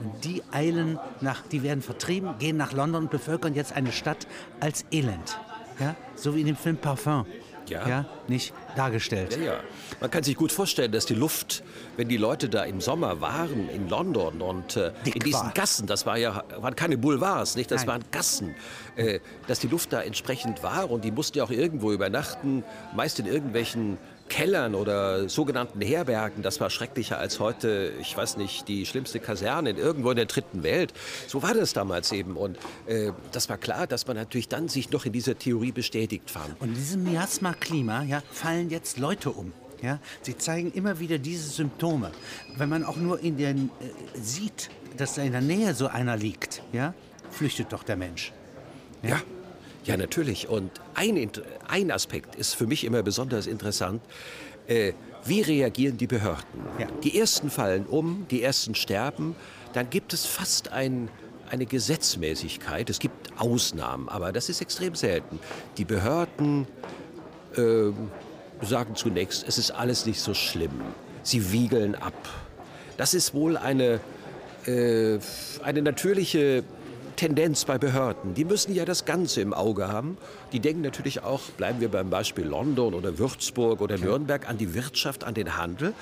Und 0.00 0.24
die 0.24 0.42
eilen 0.52 0.98
nach, 1.20 1.42
die 1.42 1.62
werden 1.62 1.82
vertrieben, 1.82 2.38
gehen 2.38 2.56
nach 2.56 2.72
London 2.72 3.04
und 3.04 3.10
bevölkern 3.10 3.54
jetzt 3.54 3.72
eine 3.72 3.92
Stadt 3.92 4.26
als 4.60 4.84
Elend. 4.90 5.38
Ja? 5.80 5.96
So 6.14 6.34
wie 6.34 6.40
in 6.40 6.46
dem 6.46 6.56
Film 6.56 6.76
Parfum. 6.76 7.26
Ja. 7.68 7.86
ja. 7.86 8.04
nicht 8.28 8.54
dargestellt. 8.76 9.36
Ja, 9.36 9.42
ja. 9.42 9.60
Man 10.00 10.10
kann 10.10 10.22
sich 10.22 10.36
gut 10.36 10.52
vorstellen, 10.52 10.90
dass 10.90 11.04
die 11.04 11.14
Luft, 11.14 11.62
wenn 11.96 12.08
die 12.08 12.16
Leute 12.16 12.48
da 12.48 12.64
im 12.64 12.80
Sommer 12.80 13.20
waren 13.20 13.68
in 13.68 13.90
London 13.90 14.40
und 14.40 14.76
äh, 14.76 14.92
in 15.04 15.20
diesen 15.20 15.46
war. 15.46 15.52
Gassen, 15.52 15.86
das 15.86 16.06
war 16.06 16.16
ja, 16.16 16.44
waren 16.56 16.76
keine 16.76 16.96
Boulevards, 16.96 17.56
nicht? 17.56 17.70
Das 17.70 17.82
Nein. 17.82 17.88
waren 17.88 18.04
Gassen, 18.10 18.54
äh, 18.96 19.20
dass 19.46 19.60
die 19.60 19.68
Luft 19.68 19.92
da 19.92 20.00
entsprechend 20.00 20.62
war 20.62 20.90
und 20.90 21.04
die 21.04 21.10
mussten 21.10 21.36
ja 21.38 21.44
auch 21.44 21.50
irgendwo 21.50 21.92
übernachten, 21.92 22.64
meist 22.94 23.18
in 23.18 23.26
irgendwelchen 23.26 23.98
Kellern 24.28 24.74
oder 24.74 25.28
sogenannten 25.28 25.80
Herbergen, 25.80 26.42
das 26.42 26.60
war 26.60 26.70
schrecklicher 26.70 27.18
als 27.18 27.40
heute, 27.40 27.92
ich 28.00 28.16
weiß 28.16 28.36
nicht, 28.36 28.68
die 28.68 28.86
schlimmste 28.86 29.20
Kaserne 29.20 29.70
irgendwo 29.70 30.10
in 30.10 30.16
der 30.16 30.26
dritten 30.26 30.62
Welt. 30.62 30.92
So 31.26 31.42
war 31.42 31.54
das 31.54 31.72
damals 31.72 32.12
eben. 32.12 32.36
Und 32.36 32.58
äh, 32.86 33.12
das 33.32 33.48
war 33.48 33.58
klar, 33.58 33.86
dass 33.86 34.06
man 34.06 34.16
natürlich 34.16 34.48
dann 34.48 34.68
sich 34.68 34.90
noch 34.90 35.04
in 35.04 35.12
dieser 35.12 35.38
Theorie 35.38 35.72
bestätigt 35.72 36.30
fand. 36.30 36.60
Und 36.60 36.68
in 36.68 36.74
diesem 36.74 37.04
Miasma-Klima 37.04 38.02
ja, 38.04 38.22
fallen 38.30 38.70
jetzt 38.70 38.98
Leute 38.98 39.30
um. 39.30 39.52
Ja? 39.82 39.98
Sie 40.22 40.36
zeigen 40.36 40.72
immer 40.72 40.98
wieder 40.98 41.18
diese 41.18 41.48
Symptome. 41.48 42.10
Wenn 42.56 42.68
man 42.68 42.84
auch 42.84 42.96
nur 42.96 43.20
in 43.20 43.36
den, 43.36 43.70
äh, 43.80 44.18
sieht, 44.20 44.70
dass 44.96 45.14
da 45.14 45.22
in 45.22 45.32
der 45.32 45.40
Nähe 45.40 45.74
so 45.74 45.88
einer 45.88 46.16
liegt, 46.16 46.62
ja, 46.72 46.94
flüchtet 47.30 47.72
doch 47.72 47.82
der 47.82 47.96
Mensch. 47.96 48.32
ja. 49.02 49.10
ja. 49.10 49.20
Ja, 49.84 49.96
natürlich. 49.96 50.48
Und 50.48 50.70
ein, 50.94 51.30
ein 51.68 51.90
Aspekt 51.90 52.36
ist 52.36 52.54
für 52.54 52.66
mich 52.66 52.84
immer 52.84 53.02
besonders 53.02 53.46
interessant. 53.46 54.02
Äh, 54.66 54.92
wie 55.24 55.40
reagieren 55.40 55.96
die 55.96 56.06
Behörden? 56.06 56.60
Ja. 56.78 56.86
Die 57.02 57.18
ersten 57.18 57.50
fallen 57.50 57.86
um, 57.86 58.26
die 58.30 58.42
ersten 58.42 58.74
sterben. 58.74 59.34
Dann 59.72 59.90
gibt 59.90 60.12
es 60.12 60.26
fast 60.26 60.72
ein, 60.72 61.08
eine 61.50 61.66
Gesetzmäßigkeit. 61.66 62.88
Es 62.90 62.98
gibt 62.98 63.38
Ausnahmen, 63.38 64.08
aber 64.08 64.32
das 64.32 64.48
ist 64.48 64.60
extrem 64.60 64.94
selten. 64.94 65.38
Die 65.76 65.84
Behörden 65.84 66.66
äh, 67.56 67.90
sagen 68.64 68.94
zunächst, 68.94 69.46
es 69.46 69.58
ist 69.58 69.70
alles 69.70 70.06
nicht 70.06 70.20
so 70.20 70.34
schlimm. 70.34 70.82
Sie 71.22 71.52
wiegeln 71.52 71.94
ab. 71.94 72.14
Das 72.96 73.14
ist 73.14 73.34
wohl 73.34 73.56
eine, 73.56 74.00
äh, 74.66 75.18
eine 75.62 75.82
natürliche 75.82 76.64
Tendenz 77.18 77.64
bei 77.64 77.78
Behörden. 77.78 78.34
Die 78.34 78.44
müssen 78.44 78.72
ja 78.72 78.84
das 78.84 79.04
Ganze 79.04 79.40
im 79.40 79.52
Auge 79.52 79.88
haben. 79.88 80.16
Die 80.52 80.60
denken 80.60 80.82
natürlich 80.82 81.24
auch, 81.24 81.40
bleiben 81.56 81.80
wir 81.80 81.88
beim 81.88 82.10
Beispiel 82.10 82.46
London 82.46 82.94
oder 82.94 83.18
Würzburg 83.18 83.80
oder 83.80 83.98
Nürnberg, 83.98 84.48
an 84.48 84.56
die 84.56 84.72
Wirtschaft, 84.72 85.24
an 85.24 85.34
den 85.34 85.56
Handel. 85.56 85.94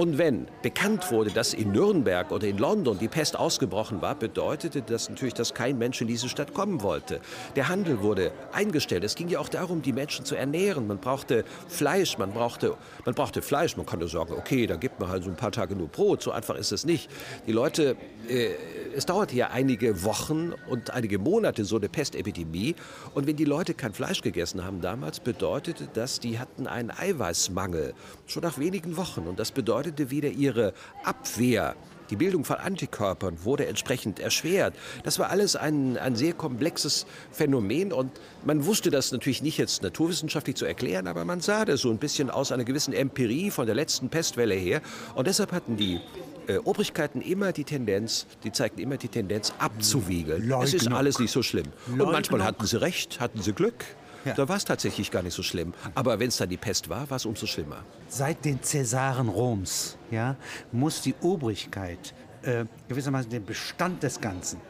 Und 0.00 0.16
wenn 0.16 0.46
bekannt 0.62 1.10
wurde, 1.10 1.30
dass 1.30 1.52
in 1.52 1.72
Nürnberg 1.72 2.32
oder 2.32 2.46
in 2.46 2.56
London 2.56 2.98
die 2.98 3.08
Pest 3.08 3.38
ausgebrochen 3.38 4.00
war, 4.00 4.14
bedeutete 4.14 4.80
das 4.80 5.10
natürlich, 5.10 5.34
dass 5.34 5.52
kein 5.52 5.76
Mensch 5.76 6.00
in 6.00 6.06
diese 6.06 6.30
Stadt 6.30 6.54
kommen 6.54 6.80
wollte. 6.80 7.20
Der 7.54 7.68
Handel 7.68 8.00
wurde 8.00 8.32
eingestellt. 8.50 9.04
Es 9.04 9.14
ging 9.14 9.28
ja 9.28 9.40
auch 9.40 9.50
darum, 9.50 9.82
die 9.82 9.92
Menschen 9.92 10.24
zu 10.24 10.36
ernähren. 10.36 10.86
Man 10.86 11.00
brauchte 11.00 11.44
Fleisch, 11.68 12.16
man 12.16 12.32
brauchte, 12.32 12.78
man 13.04 13.14
brauchte 13.14 13.42
Fleisch. 13.42 13.76
Man 13.76 13.84
konnte 13.84 14.08
sagen, 14.08 14.32
okay, 14.32 14.66
da 14.66 14.76
gibt 14.76 15.00
man 15.00 15.10
halt 15.10 15.24
so 15.24 15.28
ein 15.28 15.36
paar 15.36 15.52
Tage 15.52 15.76
nur 15.76 15.88
Brot. 15.88 16.22
So 16.22 16.30
einfach 16.30 16.54
ist 16.54 16.72
es 16.72 16.86
nicht. 16.86 17.10
Die 17.46 17.52
Leute, 17.52 17.94
äh, 18.26 18.52
es 18.96 19.04
dauerte 19.04 19.36
ja 19.36 19.48
einige 19.48 20.02
Wochen 20.02 20.54
und 20.70 20.94
einige 20.94 21.18
Monate 21.18 21.66
so 21.66 21.76
eine 21.76 21.90
Pestepidemie. 21.90 22.74
Und 23.12 23.26
wenn 23.26 23.36
die 23.36 23.44
Leute 23.44 23.74
kein 23.74 23.92
Fleisch 23.92 24.22
gegessen 24.22 24.64
haben 24.64 24.80
damals, 24.80 25.20
bedeutete 25.20 25.90
das, 25.92 26.20
die 26.20 26.38
hatten 26.38 26.66
einen 26.66 26.90
Eiweißmangel. 26.90 27.92
Schon 28.26 28.44
nach 28.44 28.56
wenigen 28.56 28.96
Wochen. 28.96 29.28
Und 29.28 29.38
das 29.38 29.52
bedeutet, 29.52 29.89
bedeutete 29.90 30.10
wieder 30.10 30.28
ihre 30.28 30.72
Abwehr 31.04 31.74
Die 32.10 32.16
Bildung 32.16 32.44
von 32.44 32.56
Antikörpern 32.56 33.44
wurde 33.44 33.66
entsprechend 33.66 34.18
erschwert. 34.18 34.74
Das 35.04 35.20
war 35.20 35.30
alles 35.30 35.54
ein, 35.54 35.96
ein 35.96 36.16
sehr 36.16 36.32
komplexes 36.32 37.06
Phänomen 37.30 37.92
und 37.92 38.10
man 38.44 38.66
wusste 38.66 38.90
das 38.90 39.12
natürlich 39.12 39.42
nicht 39.42 39.58
jetzt 39.58 39.84
naturwissenschaftlich 39.84 40.56
zu 40.56 40.64
erklären, 40.64 41.06
aber 41.06 41.24
man 41.24 41.40
sah 41.40 41.64
das 41.64 41.82
so 41.82 41.90
ein 41.90 41.98
bisschen 41.98 42.28
aus 42.28 42.50
einer 42.50 42.64
gewissen 42.64 42.92
Empirie 42.92 43.52
von 43.52 43.66
der 43.66 43.76
letzten 43.76 44.08
Pestwelle 44.08 44.56
her. 44.56 44.80
Und 45.14 45.28
deshalb 45.28 45.52
hatten 45.52 45.76
die 45.76 46.00
äh, 46.48 46.56
Obrigkeiten 46.56 47.20
immer 47.20 47.52
die 47.52 47.62
Tendenz, 47.62 48.26
die 48.42 48.50
zeigten 48.50 48.80
immer 48.80 48.96
die 48.96 49.08
Tendenz 49.08 49.52
abzuwiegeln. 49.58 50.42
Leugnung. 50.48 50.64
Es 50.64 50.74
ist 50.74 50.90
alles 50.90 51.20
nicht 51.20 51.30
so 51.30 51.44
schlimm. 51.44 51.66
Und 51.86 51.98
manchmal 51.98 52.40
Leugnung. 52.40 52.42
hatten 52.42 52.66
sie 52.66 52.80
recht, 52.80 53.20
hatten 53.20 53.40
sie 53.40 53.52
Glück. 53.52 53.84
Ja. 54.24 54.34
Da 54.34 54.48
war 54.48 54.56
es 54.56 54.64
tatsächlich 54.64 55.10
gar 55.10 55.22
nicht 55.22 55.34
so 55.34 55.42
schlimm. 55.42 55.72
Aber 55.94 56.18
wenn 56.20 56.28
es 56.28 56.36
dann 56.36 56.48
die 56.48 56.56
Pest 56.58 56.88
war, 56.88 57.08
war 57.08 57.16
es 57.16 57.24
umso 57.24 57.46
schlimmer. 57.46 57.84
Seit 58.08 58.44
den 58.44 58.62
Cäsaren 58.62 59.28
Roms 59.28 59.96
ja, 60.10 60.36
muss 60.72 61.00
die 61.02 61.14
Obrigkeit 61.22 62.12
äh, 62.42 62.64
gewissermaßen 62.88 63.30
den 63.30 63.44
Bestand 63.44 64.02
des 64.02 64.20
Ganzen, 64.20 64.60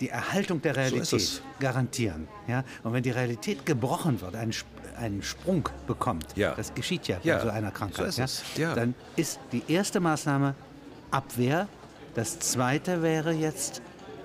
die 0.00 0.08
Erhaltung 0.10 0.62
der 0.62 0.76
Realität 0.76 1.12
es. 1.12 1.42
garantieren. 1.58 2.28
Ja? 2.46 2.64
Und 2.84 2.92
wenn 2.92 3.02
die 3.02 3.10
Realität 3.10 3.66
gebrochen 3.66 4.20
wird, 4.20 4.36
einen, 4.36 4.54
einen 4.96 5.22
Sprung 5.22 5.68
bekommt, 5.86 6.36
Ja. 6.36 6.54
das 6.54 6.72
geschieht 6.74 7.08
ja, 7.08 7.18
Ja, 7.22 7.36
bei 7.38 7.42
so 7.44 7.50
einer 7.50 7.70
Krankheit, 7.70 8.12
so 8.12 8.22
es. 8.22 8.42
Ja. 8.56 8.74
dann 8.74 8.94
ist 9.16 9.40
die 9.52 9.62
erste 9.68 9.98
Maßnahme 10.00 10.54
Abwehr. 11.10 11.66
Das 12.14 12.38
zweite 12.38 13.02
wäre 13.02 13.32
jetzt 13.32 13.82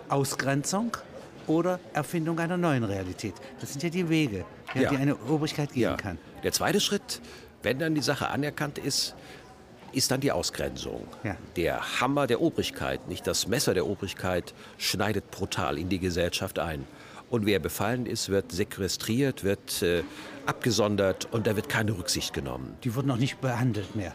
Ausgrenzung 0.09 0.95
oder 1.47 1.79
Erfindung 1.93 2.39
einer 2.39 2.57
neuen 2.57 2.83
Realität. 2.83 3.33
Das 3.59 3.71
sind 3.71 3.83
ja 3.83 3.89
die 3.89 4.07
Wege, 4.09 4.45
ja, 4.73 4.81
Ja. 4.81 4.89
die 4.89 4.97
eine 4.97 5.15
Obrigkeit 5.15 5.71
gehen 5.73 5.83
Ja. 5.83 5.95
kann. 5.95 6.17
Der 6.43 6.51
zweite 6.51 6.79
Schritt, 6.79 7.21
wenn 7.63 7.79
dann 7.79 7.95
die 7.95 8.01
Sache 8.01 8.29
anerkannt 8.29 8.77
ist, 8.77 9.15
ist 9.91 10.11
dann 10.11 10.19
die 10.19 10.31
Ausgrenzung. 10.31 11.07
Der 11.55 12.01
Hammer 12.01 12.27
der 12.27 12.41
Obrigkeit, 12.41 13.07
nicht 13.07 13.25
das 13.27 13.47
Messer 13.47 13.73
der 13.73 13.85
Obrigkeit, 13.87 14.53
schneidet 14.77 15.31
brutal 15.31 15.77
in 15.77 15.87
die 15.89 15.99
Gesellschaft 15.99 16.59
ein. 16.59 16.85
Und 17.29 17.45
wer 17.45 17.59
befallen 17.59 18.05
ist, 18.05 18.29
wird 18.29 18.51
sequestriert, 18.51 19.43
wird 19.43 19.81
äh, 19.81 20.03
abgesondert 20.45 21.27
und 21.33 21.47
da 21.47 21.55
wird 21.55 21.69
keine 21.69 21.97
Rücksicht 21.97 22.33
genommen. 22.33 22.77
Die 22.83 22.93
wurden 22.93 23.07
noch 23.07 23.17
nicht 23.17 23.41
behandelt 23.41 23.95
mehr. 23.95 24.13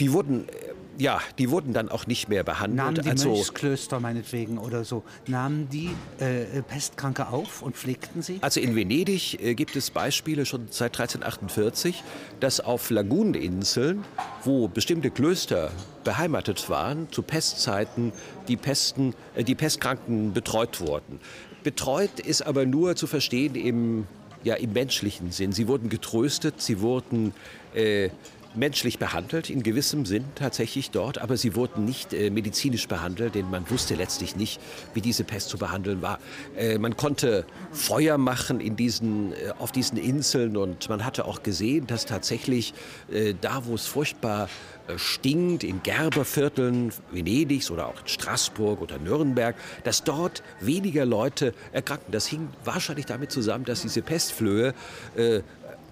Die 0.00 0.12
wurden, 0.12 0.48
äh, 0.48 0.52
ja, 0.98 1.20
die 1.38 1.50
wurden 1.50 1.72
dann 1.72 1.88
auch 1.88 2.06
nicht 2.06 2.28
mehr 2.28 2.44
behandelt. 2.44 2.76
Nahmen 2.76 3.02
die 3.02 3.10
also, 3.10 3.30
Mönchsklöster 3.30 4.00
meinetwegen 4.00 4.58
oder 4.58 4.84
so, 4.84 5.04
nahmen 5.26 5.68
die 5.68 5.90
äh, 6.18 6.62
Pestkranke 6.62 7.28
auf 7.28 7.62
und 7.62 7.76
pflegten 7.76 8.22
sie? 8.22 8.38
Also 8.40 8.60
in 8.60 8.74
Venedig 8.74 9.42
äh, 9.42 9.54
gibt 9.54 9.76
es 9.76 9.90
Beispiele 9.90 10.46
schon 10.46 10.68
seit 10.70 10.98
1348, 10.98 12.02
dass 12.40 12.60
auf 12.60 12.90
Laguneninseln, 12.90 14.04
wo 14.44 14.68
bestimmte 14.68 15.10
Klöster 15.10 15.70
beheimatet 16.04 16.68
waren, 16.70 17.10
zu 17.10 17.22
Pestzeiten 17.22 18.12
die, 18.48 18.56
Pesten, 18.56 19.14
äh, 19.34 19.44
die 19.44 19.54
Pestkranken 19.54 20.32
betreut 20.32 20.80
wurden. 20.80 21.20
Betreut 21.62 22.20
ist 22.20 22.42
aber 22.42 22.64
nur 22.64 22.96
zu 22.96 23.06
verstehen 23.06 23.54
im, 23.54 24.06
ja, 24.44 24.54
im 24.54 24.72
menschlichen 24.72 25.32
Sinn. 25.32 25.52
Sie 25.52 25.66
wurden 25.66 25.88
getröstet, 25.88 26.62
sie 26.62 26.80
wurden 26.80 27.34
äh, 27.74 28.10
menschlich 28.56 28.98
behandelt, 28.98 29.50
in 29.50 29.62
gewissem 29.62 30.06
Sinn 30.06 30.24
tatsächlich 30.34 30.90
dort, 30.90 31.18
aber 31.18 31.36
sie 31.36 31.54
wurden 31.54 31.84
nicht 31.84 32.12
äh, 32.12 32.30
medizinisch 32.30 32.88
behandelt, 32.88 33.34
denn 33.34 33.50
man 33.50 33.68
wusste 33.70 33.94
letztlich 33.94 34.36
nicht, 34.36 34.60
wie 34.94 35.00
diese 35.00 35.24
Pest 35.24 35.48
zu 35.48 35.58
behandeln 35.58 36.02
war. 36.02 36.18
Äh, 36.56 36.78
man 36.78 36.96
konnte 36.96 37.44
Feuer 37.72 38.18
machen 38.18 38.60
in 38.60 38.76
diesen, 38.76 39.32
äh, 39.32 39.52
auf 39.58 39.72
diesen 39.72 39.98
Inseln 39.98 40.56
und 40.56 40.88
man 40.88 41.04
hatte 41.04 41.24
auch 41.24 41.42
gesehen, 41.42 41.86
dass 41.86 42.06
tatsächlich 42.06 42.74
äh, 43.10 43.34
da, 43.40 43.66
wo 43.66 43.74
es 43.74 43.86
furchtbar 43.86 44.48
äh, 44.88 44.98
stinkt, 44.98 45.64
in 45.64 45.82
Gerbervierteln 45.82 46.92
Venedigs 47.10 47.70
oder 47.70 47.88
auch 47.88 48.00
in 48.00 48.08
Straßburg 48.08 48.80
oder 48.80 48.98
Nürnberg, 48.98 49.56
dass 49.84 50.04
dort 50.04 50.42
weniger 50.60 51.04
Leute 51.04 51.54
erkrankten. 51.72 52.12
Das 52.12 52.26
hing 52.26 52.48
wahrscheinlich 52.64 53.06
damit 53.06 53.32
zusammen, 53.32 53.64
dass 53.64 53.82
diese 53.82 54.02
Pestflöhe 54.02 54.74
äh, 55.16 55.40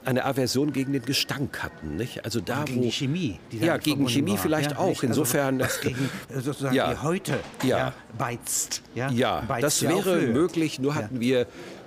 eine 0.05 0.25
Aversion 0.25 0.73
gegen 0.73 0.93
den 0.93 1.03
Gestank 1.03 1.63
hatten. 1.63 1.97
Nicht? 1.97 2.25
Also 2.25 2.41
da, 2.41 2.65
gegen 2.65 2.79
wo 2.79 2.83
die 2.83 2.93
Chemie. 2.93 3.39
Die 3.53 3.59
ja, 3.59 3.77
gegen 3.77 4.09
Chemie 4.09 4.33
war, 4.33 4.39
vielleicht 4.39 4.73
ja, 4.73 4.79
auch. 4.79 4.89
Also 4.89 5.07
Insofern 5.07 5.61
was 5.61 5.81
gegen 5.81 6.11
äh, 6.29 6.41
sozusagen 6.41 6.75
Ja. 6.75 6.93
die 6.93 7.03
heute 7.03 7.41
Ja. 7.63 7.79
ja. 7.79 7.93
beizt. 8.19 8.83
Ja, 8.95 9.11
Ja, 9.11 9.41
Beizt 9.47 9.65
das 9.65 9.83
wäre 9.83 10.19
möglich. 10.23 10.79
Nur 10.79 10.95
hatten 10.95 11.21
wir, 11.21 11.47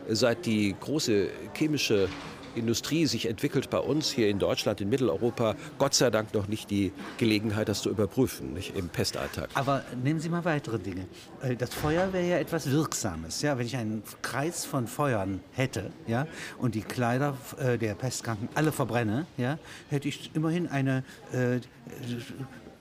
seit 0.10 0.46
die 0.46 0.76
große 0.80 1.28
chemische 1.54 2.08
Industrie 2.58 3.06
sich 3.06 3.28
entwickelt 3.28 3.70
bei 3.70 3.80
uns 3.80 4.10
hier 4.10 4.30
in 4.30 4.40
Deutschland, 4.40 4.82
in 4.82 4.90
Mitteleuropa, 4.90 5.56
Gott 5.78 5.94
sei 5.94 6.10
Dank 6.10 6.34
noch 6.34 6.48
nicht 6.48 6.70
die 6.70 6.92
Gelegenheit, 7.18 7.70
das 7.70 7.82
zu 7.82 7.90
überprüfen 7.90 8.54
nicht, 8.54 8.76
im 8.76 8.90
Pestalltag. 8.90 9.50
Aber 9.54 9.84
nehmen 10.04 10.20
Sie 10.20 10.30
mal 10.30 10.46
weitere 10.46 10.80
Dinge. 10.80 11.06
Äh, 11.42 11.56
Das 11.56 11.74
Feuer 11.74 12.14
wäre 12.14 12.28
ja 12.28 12.38
etwas 12.38 12.70
Wirksames. 12.70 13.42
Ja? 13.42 13.58
Wenn 13.58 13.66
ich 13.66 13.76
einen 13.78 14.04
Kreis 14.22 14.66
von 14.66 14.88
Feuern 14.88 15.42
hätte 15.54 15.92
ja? 16.08 16.28
und 16.58 16.76
die 16.76 16.82
Kleider 16.82 17.38
äh, 17.60 17.78
der 17.78 17.96
Pestkranken 17.96 18.50
alle 18.56 18.72
verbrenne, 18.72 19.26
ja? 19.38 19.58
hätte 19.90 20.08
ich 20.08 20.32
immerhin 20.34 20.68
eine, 20.68 21.04
äh, 21.34 21.60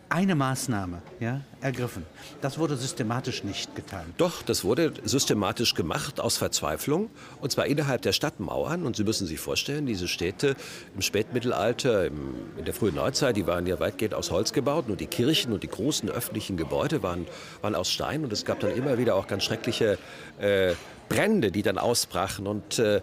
eine 0.08 0.34
Maßnahme 0.34 1.02
ja? 1.20 1.40
Ergriffen. 1.66 2.05
Das 2.40 2.59
wurde 2.59 2.76
systematisch 2.76 3.44
nicht 3.44 3.74
getan. 3.74 4.05
Doch, 4.16 4.42
das 4.42 4.64
wurde 4.64 4.92
systematisch 5.05 5.74
gemacht 5.74 6.20
aus 6.20 6.37
Verzweiflung 6.38 7.11
und 7.40 7.50
zwar 7.52 7.66
innerhalb 7.66 8.02
der 8.02 8.12
Stadtmauern. 8.12 8.87
Und 8.87 8.96
Sie 8.96 9.05
müssen 9.05 9.26
sich 9.26 9.40
vorstellen, 9.40 9.85
diese 9.87 10.09
Städte 10.09 10.55
im 10.94 11.02
Spätmittelalter, 11.02 12.07
im, 12.07 12.35
in 12.57 12.64
der 12.64 12.72
frühen 12.74 12.94
Neuzeit, 12.94 13.37
die 13.37 13.46
waren 13.46 13.66
ja 13.66 13.79
weitgehend 13.81 14.14
aus 14.14 14.31
Holz 14.31 14.52
gebaut. 14.52 14.87
Nur 14.88 14.96
die 14.96 15.07
Kirchen 15.09 15.52
und 15.52 15.62
die 15.62 15.68
großen 15.68 16.09
öffentlichen 16.09 16.57
Gebäude 16.57 17.02
waren, 17.02 17.26
waren 17.62 17.74
aus 17.74 17.90
Stein. 17.90 18.24
Und 18.24 18.33
es 18.33 18.44
gab 18.44 18.61
dann 18.61 18.70
immer 18.70 18.96
wieder 18.98 19.16
auch 19.16 19.26
ganz 19.26 19.42
schreckliche 19.44 19.98
äh, 20.38 20.74
Brände, 21.09 21.52
die 21.52 21.62
dann 21.62 21.79
ausbrachen. 21.79 22.46
Und 22.46 22.79
äh, 22.81 23.00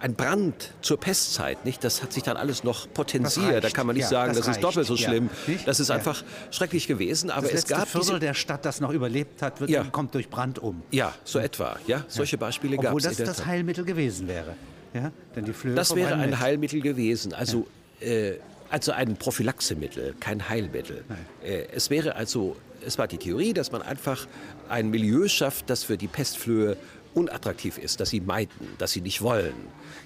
ein 0.00 0.14
Brand 0.14 0.72
zur 0.82 0.98
Pestzeit, 1.00 1.64
nicht? 1.64 1.82
das 1.84 2.02
hat 2.02 2.12
sich 2.12 2.22
dann 2.22 2.36
alles 2.36 2.64
noch 2.64 2.86
potenziert. 2.92 3.64
Da 3.64 3.70
kann 3.70 3.86
man 3.86 3.94
nicht 3.96 4.02
Ja, 4.04 4.08
sagen, 4.10 4.34
das 4.34 4.44
das, 4.46 4.56
ist 4.56 4.62
doppelt 4.64 4.86
so 4.86 4.94
Ja. 4.94 5.08
schlimm. 5.08 5.30
Nicht? 5.46 5.66
Das 5.66 5.80
ist 5.80 5.88
Ja. 5.88 5.94
einfach 5.94 6.22
schrecklich 6.50 6.86
gewesen. 6.86 7.30
Aber 7.30 7.50
es 7.50 7.66
gab 7.66 7.88
Viertel 8.06 8.20
der 8.20 8.34
Stadt, 8.34 8.64
das 8.64 8.80
noch 8.80 8.90
überlebt 8.90 9.42
hat, 9.42 9.60
wird, 9.60 9.70
Ja. 9.70 9.84
kommt 9.84 10.14
durch 10.14 10.28
Brand 10.28 10.58
um. 10.58 10.82
ja, 10.90 11.14
so 11.24 11.38
etwa. 11.38 11.76
Ja, 11.86 12.04
solche 12.08 12.38
Beispiele 12.38 12.76
gab 12.76 12.86
Obwohl 12.86 13.00
es 13.00 13.04
das 13.06 13.16
der 13.16 13.26
das 13.26 13.36
Tat. 13.38 13.46
Heilmittel 13.46 13.84
gewesen 13.84 14.28
wäre. 14.28 14.54
Ja? 14.94 15.12
Denn 15.34 15.44
die 15.44 15.52
Flöhe 15.52 15.74
Das 15.74 15.94
wäre 15.94 16.14
ein. 16.14 16.38
Heilmittel 16.40 16.80
gewesen, 16.80 17.32
also, 17.34 17.66
äh, 18.00 18.32
also 18.70 18.92
ein 18.92 19.16
Prophylaxemittel, 19.16 20.14
kein 20.20 20.48
Heilmittel. 20.48 21.04
Äh, 21.44 21.64
es 21.74 21.90
wäre 21.90 22.16
also, 22.16 22.56
es 22.84 22.98
war 22.98 23.06
die 23.06 23.18
Theorie, 23.18 23.52
dass 23.52 23.72
man 23.72 23.82
einfach 23.82 24.26
ein 24.68 24.90
Milieu 24.90 25.28
schafft, 25.28 25.70
das 25.70 25.84
für 25.84 25.96
die 25.96 26.08
Pestflöhe 26.08 26.76
unattraktiv 27.14 27.78
ist, 27.78 28.00
dass 28.00 28.10
sie 28.10 28.20
meiden, 28.20 28.50
dass 28.78 28.92
sie 28.92 29.00
nicht 29.00 29.22
wollen. 29.22 29.54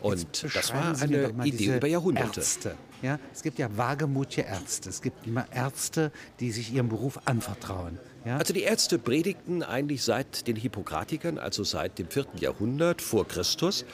Und 0.01 0.45
das 0.55 0.73
war 0.73 0.95
eine 1.01 1.33
Idee 1.45 1.77
über 1.77 1.87
Jahrhunderte. 1.89 2.41
Ärzte. 2.41 2.75
Ja, 3.03 3.19
es 3.33 3.43
gibt 3.43 3.59
ja 3.59 3.77
wagemutige 3.77 4.43
Ärzte. 4.43 4.91
Es 4.91 5.01
gibt 5.01 5.27
immer 5.27 5.47
Ärzte, 5.53 6.13
die 6.39 6.51
sich 6.51 6.73
ihrem 6.73 6.89
Beruf 6.89 7.19
anvertrauen. 7.25 7.99
Ja? 8.25 8.37
Also 8.37 8.53
die 8.53 8.63
Ärzte 8.63 8.99
predigten 8.99 9.63
eigentlich 9.63 10.03
seit 10.03 10.47
den 10.47 10.57
Hippokratikern, 10.57 11.39
also 11.39 11.65
seit 11.65 11.99
dem 11.99 12.09
4. 12.09 12.27
Jahrhundert 12.41 13.01
vor 13.01 13.27
Christus, 13.27 13.85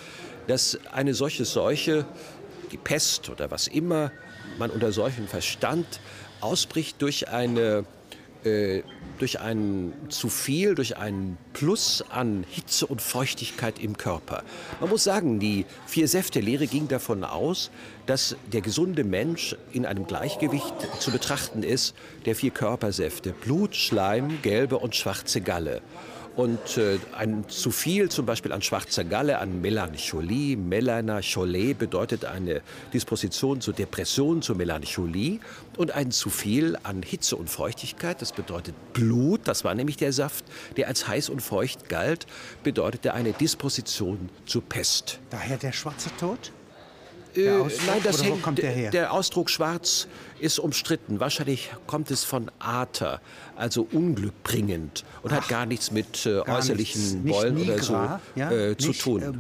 dass 0.49 0.79
eine 0.93 1.15
solche 1.15 1.45
Seuche, 1.45 2.07
die 2.73 2.77
Pest 2.77 3.31
oder 3.31 3.51
was 3.51 3.69
immer 3.69 4.11
man 4.59 4.71
unter 4.71 4.91
Seuchen 4.91 5.29
verstand, 5.29 6.01
ausbricht 6.41 7.01
durch 7.01 7.29
eine 7.29 7.85
äh, 8.47 8.83
durch 9.19 9.41
ein 9.41 9.93
zu 10.09 10.29
viel, 10.29 10.75
durch 10.75 10.99
einen 10.99 11.39
Plus 11.55 12.05
an 12.11 12.45
Hitze 12.51 12.87
und 12.87 13.01
Feuchtigkeit 13.01 13.79
im 13.79 13.97
Körper. 13.97 14.43
Man 14.81 14.91
muss 14.91 15.05
sagen, 15.05 15.41
die 15.41 15.65
Vier-Säfte-Lehre 15.87 16.67
ging 16.67 16.87
davon 16.87 17.25
aus, 17.25 17.71
dass 18.05 18.37
der 18.53 18.61
gesunde 18.61 19.05
Mensch 19.05 19.57
in 19.73 19.87
einem 19.87 20.07
Gleichgewicht 20.07 20.75
zu 21.01 21.11
betrachten 21.11 21.63
ist 21.63 21.95
der 22.27 22.35
vier 22.35 22.51
Körpersäfte 22.51 23.33
Blut, 23.33 23.75
Schleim, 23.75 24.39
gelbe 24.43 24.79
und 24.79 24.95
schwarze 24.95 25.41
Galle. 25.41 25.81
Und 26.37 26.77
äh, 26.77 26.99
ein 27.17 27.49
zu 27.49 27.71
viel 27.71 28.11
zum 28.11 28.27
Beispiel 28.27 28.53
an 28.53 28.61
schwarzer 28.61 29.05
Galle, 29.05 29.39
an 29.39 29.63
Melancholie, 29.63 30.57
Melancholie 30.57 31.75
bedeutet 31.75 32.27
eine 32.27 32.61
Disposition 32.93 33.63
zur 33.63 33.73
Depression, 33.73 34.43
zur 34.43 34.55
Melancholie. 34.57 35.41
Und 35.79 35.93
ein 35.93 36.11
zu 36.11 36.29
viel 36.29 36.77
an 36.83 37.03
Hitze 37.03 37.37
und 37.37 37.49
Feuchtigkeit, 37.49 38.21
das 38.21 38.33
bedeutet 38.33 38.75
Blut, 38.93 39.41
das 39.45 39.65
war 39.65 39.75
nämlich 39.75 39.97
der 39.97 40.13
Saft, 40.13 40.45
der 40.77 40.89
als 40.89 41.09
heiß 41.09 41.31
und 41.31 41.41
feucht 41.41 41.89
galt, 41.89 42.27
bedeutete 42.63 43.15
eine 43.15 43.33
Disposition 43.33 44.29
zur 44.45 44.63
Pest. 44.63 45.21
Daher 45.31 45.57
der 45.57 45.73
schwarze 45.73 46.11
Tod? 46.19 46.53
Äh, 47.37 47.43
Der 47.43 47.61
Ausdruck, 47.61 47.87
nein, 47.87 48.01
das 48.03 48.23
hängt, 48.25 48.43
kommt 48.43 48.59
der 48.59 48.71
her? 48.71 48.91
der 48.91 49.13
Ausdruck 49.13 49.51
schwarz 49.51 50.09
ist 50.39 50.59
umstritten. 50.59 51.21
Wahrscheinlich 51.21 51.71
kommt 51.87 52.11
es 52.11 52.25
von 52.25 52.51
Ater, 52.59 53.21
also 53.57 53.87
unglückbringend 53.91 55.05
und 55.23 55.33
hat 55.33 55.49
gar 55.49 55.67
nichts 55.67 55.91
mit 55.91 56.27
äh, 56.27 56.43
Gar 56.43 56.59
äußerlichen 56.59 57.23
nichts. 57.23 57.39
Wollen 57.39 57.57
oder 57.59 57.83
so 57.83 57.93
ja? 58.35 58.51
äh, 58.51 58.77
zu 58.77 58.89
nicht, 58.89 59.03
tun. 59.03 59.23
Äh, 59.23 59.31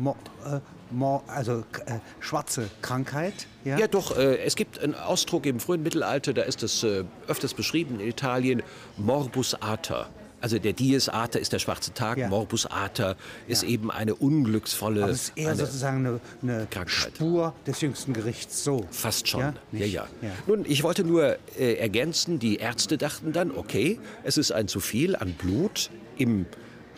mo, 0.91 1.23
äh, 1.27 1.31
also 1.31 1.65
äh, 1.87 1.99
schwarze 2.21 2.71
Krankheit. 2.83 3.47
Ja, 3.65 3.79
ja 3.79 3.89
doch, 3.89 4.17
es 4.17 4.55
gibt 4.55 4.79
einen 4.79 4.95
Ausdruck 4.95 5.45
im 5.47 5.59
frühen 5.59 5.83
Mittelalter, 5.83 6.33
da 6.33 6.43
ist 6.43 6.63
das 6.63 6.83
äh, 6.85 7.05
öfters 7.27 7.55
beschrieben 7.55 7.99
in 8.01 8.09
Italien, 8.09 8.63
Morbus 8.97 9.55
Ater. 9.61 10.09
Also 10.47 10.61
der 10.61 10.75
Dies 10.75 11.09
Ater 11.09 11.41
ist 11.41 11.53
der 11.53 11.59
schwarze 11.59 11.93
Tag, 11.93 12.19
ja. 12.19 12.29
Morbus 12.29 12.67
Ater 12.67 13.17
ist 13.49 13.65
ja. 13.65 13.71
eben 13.71 13.91
eine 13.91 14.15
unglücksvolle 14.15 15.03
Aber 15.03 15.11
es 15.11 15.23
ist 15.23 15.33
eher 15.37 15.57
sozusagen 15.57 16.07
eine, 16.07 16.21
eine 16.41 16.69
Spur 16.87 17.53
des 17.67 17.81
jüngsten 17.81 18.13
Gerichts. 18.13 18.63
So. 18.63 18.87
Fast 18.93 19.27
schon. 19.27 19.41
Ja, 19.41 19.55
ja, 19.73 20.07
ja, 20.23 20.31
Nun, 20.47 20.65
ich 20.65 20.85
wollte 20.85 21.03
nur 21.03 21.37
äh, 21.59 21.75
ergänzen, 21.79 22.39
die 22.39 22.59
Ärzte 22.59 22.97
dachten 22.97 23.33
dann, 23.33 23.51
okay, 23.51 23.99
es 24.23 24.37
ist 24.37 24.53
ein 24.53 24.69
zu 24.69 24.79
viel 24.79 25.17
an 25.17 25.33
Blut 25.33 25.91
im 26.17 26.47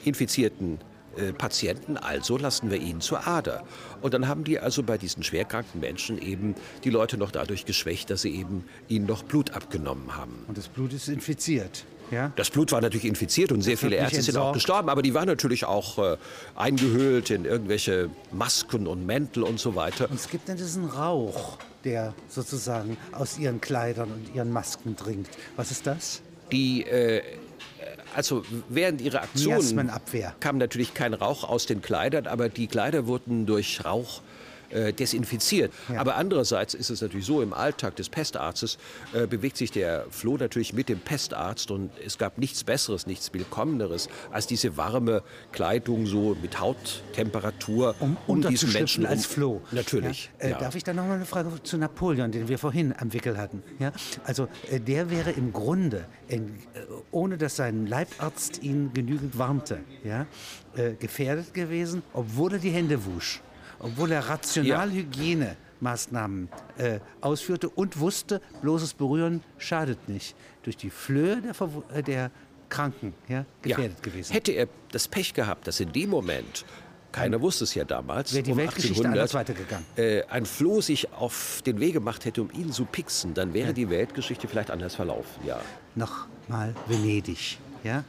infizierten 0.05 0.79
äh, 1.17 1.33
Patienten, 1.33 1.97
also 1.97 2.37
lassen 2.37 2.71
wir 2.71 2.79
ihn 2.79 3.01
zur 3.01 3.27
Ader. 3.27 3.65
Und 4.03 4.13
dann 4.13 4.29
haben 4.29 4.45
die 4.45 4.59
also 4.59 4.83
bei 4.83 4.99
diesen 4.99 5.23
schwerkranken 5.23 5.81
Menschen 5.81 6.21
eben 6.21 6.55
die 6.85 6.91
Leute 6.91 7.17
noch 7.17 7.31
dadurch 7.31 7.65
geschwächt, 7.65 8.11
dass 8.11 8.21
sie 8.21 8.37
eben 8.37 8.65
ihnen 8.89 9.07
noch 9.07 9.23
Blut 9.23 9.53
abgenommen 9.53 10.19
haben. 10.19 10.45
Und 10.49 10.59
das 10.59 10.69
Blut 10.69 10.93
ist 10.93 11.09
infiziert. 11.09 11.87
Ja? 12.11 12.33
Das 12.37 12.51
Blut 12.51 12.73
war 12.73 12.81
natürlich 12.81 13.05
infiziert 13.05 13.53
und 13.53 13.62
sehr 13.62 13.79
viele 13.79 13.97
Ärzte 13.97 14.23
sind 14.23 14.37
auch 14.37 14.53
gestorben, 14.53 14.88
aber 14.88 15.03
die 15.03 15.14
waren 15.14 15.27
natürlich 15.27 15.64
auch 15.64 15.99
äh, 15.99 16.16
eingehüllt 16.55 17.31
in 17.31 17.44
irgendwelche 17.44 18.11
Masken 18.33 18.87
und 18.87 19.07
Mäntel 19.07 19.42
und 19.42 19.59
so 19.59 19.75
weiter. 19.75 20.11
Und 20.11 20.16
es 20.16 20.29
gibt 20.29 20.49
dann 20.49 20.57
diesen 20.57 20.87
Rauch, 20.87 21.59
der 21.85 22.14
sozusagen 22.29 22.97
aus 23.12 23.38
ihren 23.38 23.61
Kleidern 23.61 24.11
und 24.11 24.35
ihren 24.35 24.53
Masken 24.53 24.97
dringt. 24.97 25.29
Was 25.57 25.71
ist 25.71 25.87
das? 25.87 26.23
Die 26.53 26.85
äh, 26.85 27.23
also 28.14 28.42
während 28.68 29.01
ihrer 29.01 29.23
Aktionen 29.23 29.90
kam 30.40 30.59
natürlich 30.59 30.94
kein 30.94 31.14
Rauch 31.14 31.44
aus 31.44 31.66
den 31.66 31.83
Kleidern, 31.83 32.27
aber 32.27 32.49
die 32.49 32.66
Kleider 32.66 33.07
wurden 33.07 33.47
durch 33.47 33.85
Rauch 33.85 34.21
äh, 34.21 34.38
desinfiziert. 34.71 35.73
Ja. 35.89 36.01
Aber 36.01 36.17
andererseits 36.17 36.75
ist 36.75 36.91
es 36.91 37.01
natürlich 37.01 37.27
so, 37.27 37.43
im 37.43 37.53
Alltag 37.53 37.97
des 37.97 38.09
Pestarztes 38.09 38.79
äh, 39.13 39.27
bewegt 39.27 39.57
sich 39.57 39.71
der 39.71 40.07
Floh 40.11 40.37
natürlich 40.37 40.73
mit 40.73 40.89
dem 40.89 41.01
Pestarzt 41.01 41.71
und 41.71 41.91
es 42.05 42.19
gab 42.19 42.39
nichts 42.39 42.65
Besseres, 42.65 43.07
nichts 43.07 43.33
Willkommeneres 43.33 44.09
als 44.31 44.47
diese 44.47 44.77
warme 44.77 45.23
Kleidung 45.53 46.07
so 46.07 46.37
mit 46.41 46.61
Hauttemperatur 46.61 47.95
um, 48.01 48.17
um 48.27 48.43
diesen 48.43 48.73
Menschen 48.73 49.07
als 49.07 49.27
Floh. 49.27 49.63
Natürlich. 49.73 50.31
Ja? 50.41 50.47
Äh, 50.47 50.51
ja. 50.51 50.59
Darf 50.59 50.75
ich 50.75 50.85
da 50.85 50.93
noch 50.93 51.07
mal 51.07 51.15
eine 51.15 51.27
Frage 51.27 51.51
zu 51.63 51.79
Napoleon, 51.79 52.31
den 52.33 52.49
wir 52.49 52.59
vorhin 52.59 52.95
am 52.99 53.13
Wickel 53.13 53.39
hatten? 53.39 53.63
Ja? 53.79 53.93
Also 54.25 54.49
äh, 54.71 54.81
der 54.81 55.11
wäre 55.11 55.31
im 55.31 55.53
Grunde, 55.53 56.07
in, 56.29 56.49
äh, 56.49 56.81
ohne 57.11 57.39
dass 57.39 57.57
sein 57.57 57.87
Leibarzt 57.87 58.63
ihn 58.63 58.93
genügend 58.93 59.39
warnte, 59.39 59.81
ja, 60.05 60.27
äh, 60.77 60.95
gefährdet 60.95 61.55
gewesen, 61.55 62.03
obwohl 62.13 62.55
er 62.55 62.59
die 62.59 62.71
Hände 62.71 63.05
wusch 63.05 63.41
obwohl 63.81 64.12
er 64.12 64.29
rational 64.29 64.91
Hygienemaßnahmen 64.91 66.49
äh, 66.79 67.01
ausführte 67.21 67.69
und 67.69 67.99
wusste, 67.99 68.41
bloßes 68.62 68.95
Berühren 68.95 69.43
schadet 69.59 70.09
nicht. 70.09 70.35
Durch 70.62 70.77
die 70.77 70.91
Flöhe 70.91 71.41
der, 71.41 71.55
Verw 71.55 71.83
äh, 71.93 72.03
der 72.03 72.31
Kranken 72.69 73.14
ja, 73.29 73.45
gefährdet 73.62 73.99
ja. 73.99 74.03
gewesen. 74.03 74.33
Hätte 74.33 74.53
er 74.53 74.69
das 74.93 75.09
Pech 75.09 75.35
gehabt, 75.35 75.67
dass 75.67 75.81
in 75.81 75.93
dem 75.93 76.11
Moment 76.11 76.64
keiner 77.11 77.41
wusste 77.41 77.64
es 77.64 77.75
ja 77.75 77.85
damals. 77.85 78.35
Wäre 78.35 78.43
die 78.43 78.53
um 78.53 78.59
Weltgeschichte 78.59 79.07
1800, 79.07 79.19
anders 79.19 79.35
weitergegangen. 79.35 79.87
Äh, 79.97 80.23
ein 80.29 80.45
Floh 80.45 80.81
sich 80.81 81.12
auf 81.12 81.62
den 81.64 81.81
Weg 81.81 81.95
gemacht 81.95 82.25
hätte, 82.25 82.43
um 82.43 82.51
ihn 82.53 82.71
zu 82.71 82.85
pixen, 82.85 83.35
dann 83.35 83.55
wäre 83.55 83.69
ja. 83.69 83.73
die 83.73 83.88
Weltgeschichte 83.88 84.47
vielleicht 84.47 84.71
anders 84.71 84.95
verlaufen. 84.95 85.47
Ja. 85.47 85.61
Nochmal 85.95 86.75
Venedig. 86.87 87.59
Ja? 87.83 88.05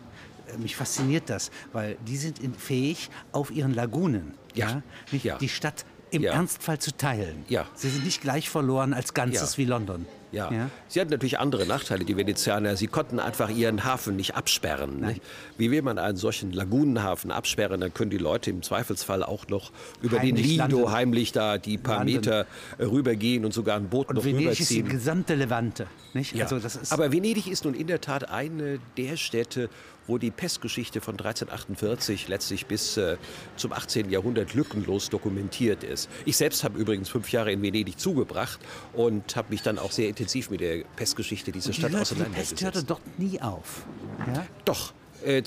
Äh, 0.54 0.58
mich 0.58 0.76
fasziniert 0.76 1.30
das, 1.30 1.50
weil 1.72 1.98
die 2.06 2.18
sind 2.18 2.40
fähig, 2.58 3.10
auf 3.32 3.52
ihren 3.52 3.74
Lagunen 3.74 4.34
ja. 4.56 4.82
Nicht 5.12 5.26
ja. 5.26 5.38
die 5.38 5.50
Stadt 5.50 5.86
im 6.12 6.24
ja. 6.24 6.34
Ernstfall 6.34 6.80
zu 6.80 6.96
teilen. 6.96 7.44
Ja. 7.48 7.68
Sie 7.76 7.90
sind 7.90 8.06
nicht 8.06 8.22
gleich 8.22 8.50
verloren 8.50 8.94
als 8.94 9.14
Ganzes 9.14 9.54
ja. 9.54 9.58
wie 9.58 9.66
London. 9.66 10.06
Ja. 10.32 10.52
ja. 10.52 10.70
Sie 10.88 11.00
hatten 11.00 11.10
natürlich 11.10 11.40
andere 11.40 11.66
Nachteile, 11.66 12.06
die 12.06 12.16
Venezianer. 12.16 12.76
Sie 12.76 12.88
konnten 12.88 13.20
einfach 13.20 13.50
ihren 13.50 13.84
Hafen 13.84 14.16
nicht 14.16 14.36
absperren. 14.36 15.02
Nicht? 15.02 15.22
Wie 15.58 15.72
will 15.72 15.82
man 15.82 15.98
einen 15.98 16.18
solchen 16.18 16.52
Lagunenhafen 16.52 17.32
absperren? 17.32 17.82
Dann 17.82 17.94
können 17.94 18.12
die 18.12 18.18
Leute 18.18 18.52
im 18.52 18.62
Zweifelsfall 18.62 19.24
auch 19.24 19.48
noch 19.48 19.72
über 20.02 20.20
heimlich 20.20 20.36
den 20.36 20.46
Lido 20.46 20.78
landen. 20.78 20.92
heimlich 20.92 21.32
da 21.32 21.58
die 21.58 21.78
paar 21.78 22.00
landen. 22.00 22.14
Meter 22.14 22.46
rübergehen 22.80 23.44
und 23.44 23.54
sogar 23.54 23.78
ein 23.78 23.90
Boot 23.90 24.10
und 24.10 24.18
noch 24.18 24.24
Venedig 24.24 24.48
rüberziehen. 24.48 24.64
ist 24.64 24.72
die 24.72 24.84
gesamte 24.84 25.36
Levante. 25.36 25.88
Nicht? 26.14 26.36
Ja. 26.36 26.44
Also 26.44 26.60
das 26.60 26.76
ist 26.76 26.92
Aber 26.92 27.12
Venedig 27.12 27.48
ist 27.48 27.66
nun 27.66 27.74
in 27.74 27.88
der 27.88 28.02
Tat 28.02 28.30
eine 28.30 28.80
der 28.98 29.18
Städte, 29.18 29.70
wo 30.08 30.18
die 30.18 30.32
Pestgeschichte 30.32 31.02
von 31.02 31.14
1348 31.14 32.28
letztlich 32.28 32.66
bis 32.66 32.98
äh, 32.98 33.18
zum 33.56 33.74
18. 33.74 34.10
Jahrhundert 34.10 34.54
lückenlos 34.54 35.10
dokumentiert 35.10 35.84
ist. 35.84 36.10
Ich 36.26 36.38
selbst 36.38 36.64
habe 36.64 36.80
übrigens 36.80 37.10
fünf 37.10 37.32
Jahre 37.32 37.52
in 37.52 37.62
Venedig 37.62 38.00
zugebracht 38.00 38.60
und 38.94 39.36
habe 39.36 39.50
mich 39.52 39.62
dann 39.62 39.80
auch 39.80 39.92
sehr 39.92 40.10
intensiv 40.10 40.50
mit 40.50 40.62
der 40.62 40.84
Pestgeschichte 40.96 41.52
dieser 41.52 41.74
Stadt 41.74 41.92
Leute, 41.92 42.02
auseinandergesetzt. 42.02 42.52
Die 42.52 42.66
Pest 42.66 42.76
hörte 42.76 42.84
dort 42.84 43.20
nie 43.20 43.42
auf. 43.42 43.86
Ja? 44.34 44.46
Doch, 44.66 44.94
äh, 45.24 45.44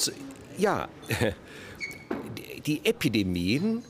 ja. 0.58 0.88
die 2.66 2.84
Epidemien 2.84 3.82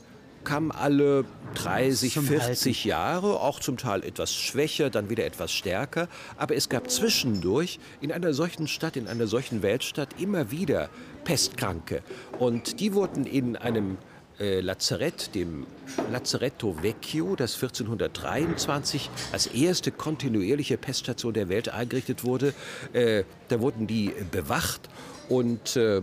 kamen 0.43 0.71
alle 0.71 1.25
30, 1.55 2.19
40 2.19 2.85
Jahre, 2.85 3.39
auch 3.39 3.59
zum 3.59 3.77
Teil 3.77 4.03
etwas 4.03 4.33
schwächer, 4.33 4.89
dann 4.89 5.09
wieder 5.09 5.25
etwas 5.25 5.51
stärker. 5.51 6.07
Aber 6.37 6.55
es 6.55 6.69
gab 6.69 6.89
zwischendurch 6.89 7.79
in 8.01 8.11
einer 8.11 8.33
solchen 8.33 8.67
Stadt, 8.67 8.97
in 8.97 9.07
einer 9.07 9.27
solchen 9.27 9.61
Weltstadt 9.61 10.19
immer 10.19 10.51
wieder 10.51 10.89
Pestkranke. 11.23 12.01
Und 12.39 12.79
die 12.79 12.93
wurden 12.93 13.25
in 13.25 13.55
einem 13.55 13.97
äh, 14.39 14.61
Lazarett, 14.61 15.35
dem 15.35 15.65
Lazaretto 16.11 16.81
Vecchio, 16.81 17.35
das 17.35 17.55
1423 17.55 19.09
als 19.31 19.47
erste 19.47 19.91
kontinuierliche 19.91 20.77
Peststation 20.77 21.33
der 21.33 21.49
Welt 21.49 21.69
eingerichtet 21.69 22.23
wurde. 22.23 22.53
Äh, 22.93 23.23
da 23.49 23.59
wurden 23.59 23.87
die 23.87 24.11
bewacht 24.31 24.89
und 25.29 25.75
äh, 25.75 26.01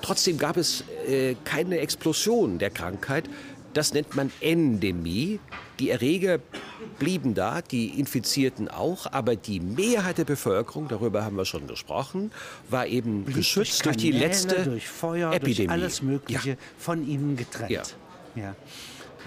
trotzdem 0.00 0.38
gab 0.38 0.56
es 0.56 0.84
äh, 1.06 1.34
keine 1.44 1.78
Explosion 1.78 2.58
der 2.58 2.70
Krankheit. 2.70 3.28
Das 3.74 3.94
nennt 3.94 4.14
man 4.14 4.30
Endemie. 4.40 5.40
Die 5.78 5.90
Erreger 5.90 6.38
blieben 6.98 7.34
da, 7.34 7.62
die 7.62 7.98
Infizierten 7.98 8.68
auch, 8.68 9.10
aber 9.10 9.34
die 9.34 9.60
Mehrheit 9.60 10.18
der 10.18 10.24
Bevölkerung, 10.24 10.88
darüber 10.88 11.24
haben 11.24 11.36
wir 11.36 11.44
schon 11.44 11.66
gesprochen, 11.66 12.30
war 12.68 12.86
eben 12.86 13.24
Blieb 13.24 13.36
geschützt 13.36 13.86
durch, 13.86 13.96
durch, 13.96 14.04
die 14.04 14.12
letzte 14.12 14.62
durch 14.64 14.88
Feuer, 14.88 15.32
Epidemie. 15.32 15.66
Durch 15.66 15.70
alles 15.70 16.02
Mögliche 16.02 16.50
ja. 16.50 16.56
von 16.78 17.06
ihnen 17.08 17.36
getrennt. 17.36 17.70
Ja. 17.70 17.82
ja. 18.36 18.56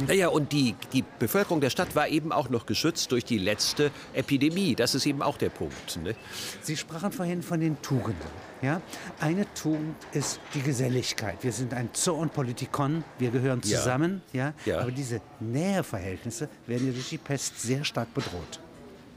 Naja, 0.08 0.27
und 0.27 0.51
die, 0.51 0.75
die 0.93 1.03
Bevölkerung 1.19 1.62
der 1.62 1.69
Stadt 1.69 1.95
war 1.95 2.08
eben 2.08 2.31
auch 2.31 2.49
noch 2.49 2.65
geschützt 2.65 3.12
durch 3.12 3.23
die 3.23 3.38
letzte 3.38 3.91
Epidemie. 4.13 4.75
Das 4.75 4.95
ist 4.95 5.05
eben 5.05 5.21
auch 5.21 5.38
der 5.38 5.49
Punkt. 5.49 5.97
Ne? 6.03 6.15
Sie 6.62 6.75
sprachen 6.75 7.12
vorhin 7.12 7.41
von 7.41 7.60
den 7.60 7.81
Tugenden. 7.81 8.29
Ja? 8.62 8.81
Eine 9.19 9.45
Tugend 9.53 9.95
ist 10.12 10.39
die 10.53 10.62
Geselligkeit. 10.62 11.38
Wir 11.43 11.51
sind 11.51 11.73
ein 11.73 11.89
Zoo 11.93 12.13
und 12.13 12.34
Politikon, 12.34 13.03
wir 13.19 13.31
gehören 13.31 13.63
zusammen. 13.63 14.21
Ja. 14.34 14.53
ja. 14.65 14.73
ja. 14.73 14.81
Aber 14.81 14.91
diese 14.91 15.21
Näheverhältnisse 15.39 16.49
werden 16.67 16.88
ja 16.88 16.93
durch 16.93 17.10
die 17.10 17.17
Pest 17.17 17.62
sehr 17.62 17.84
stark 17.84 18.13
bedroht. 18.13 18.60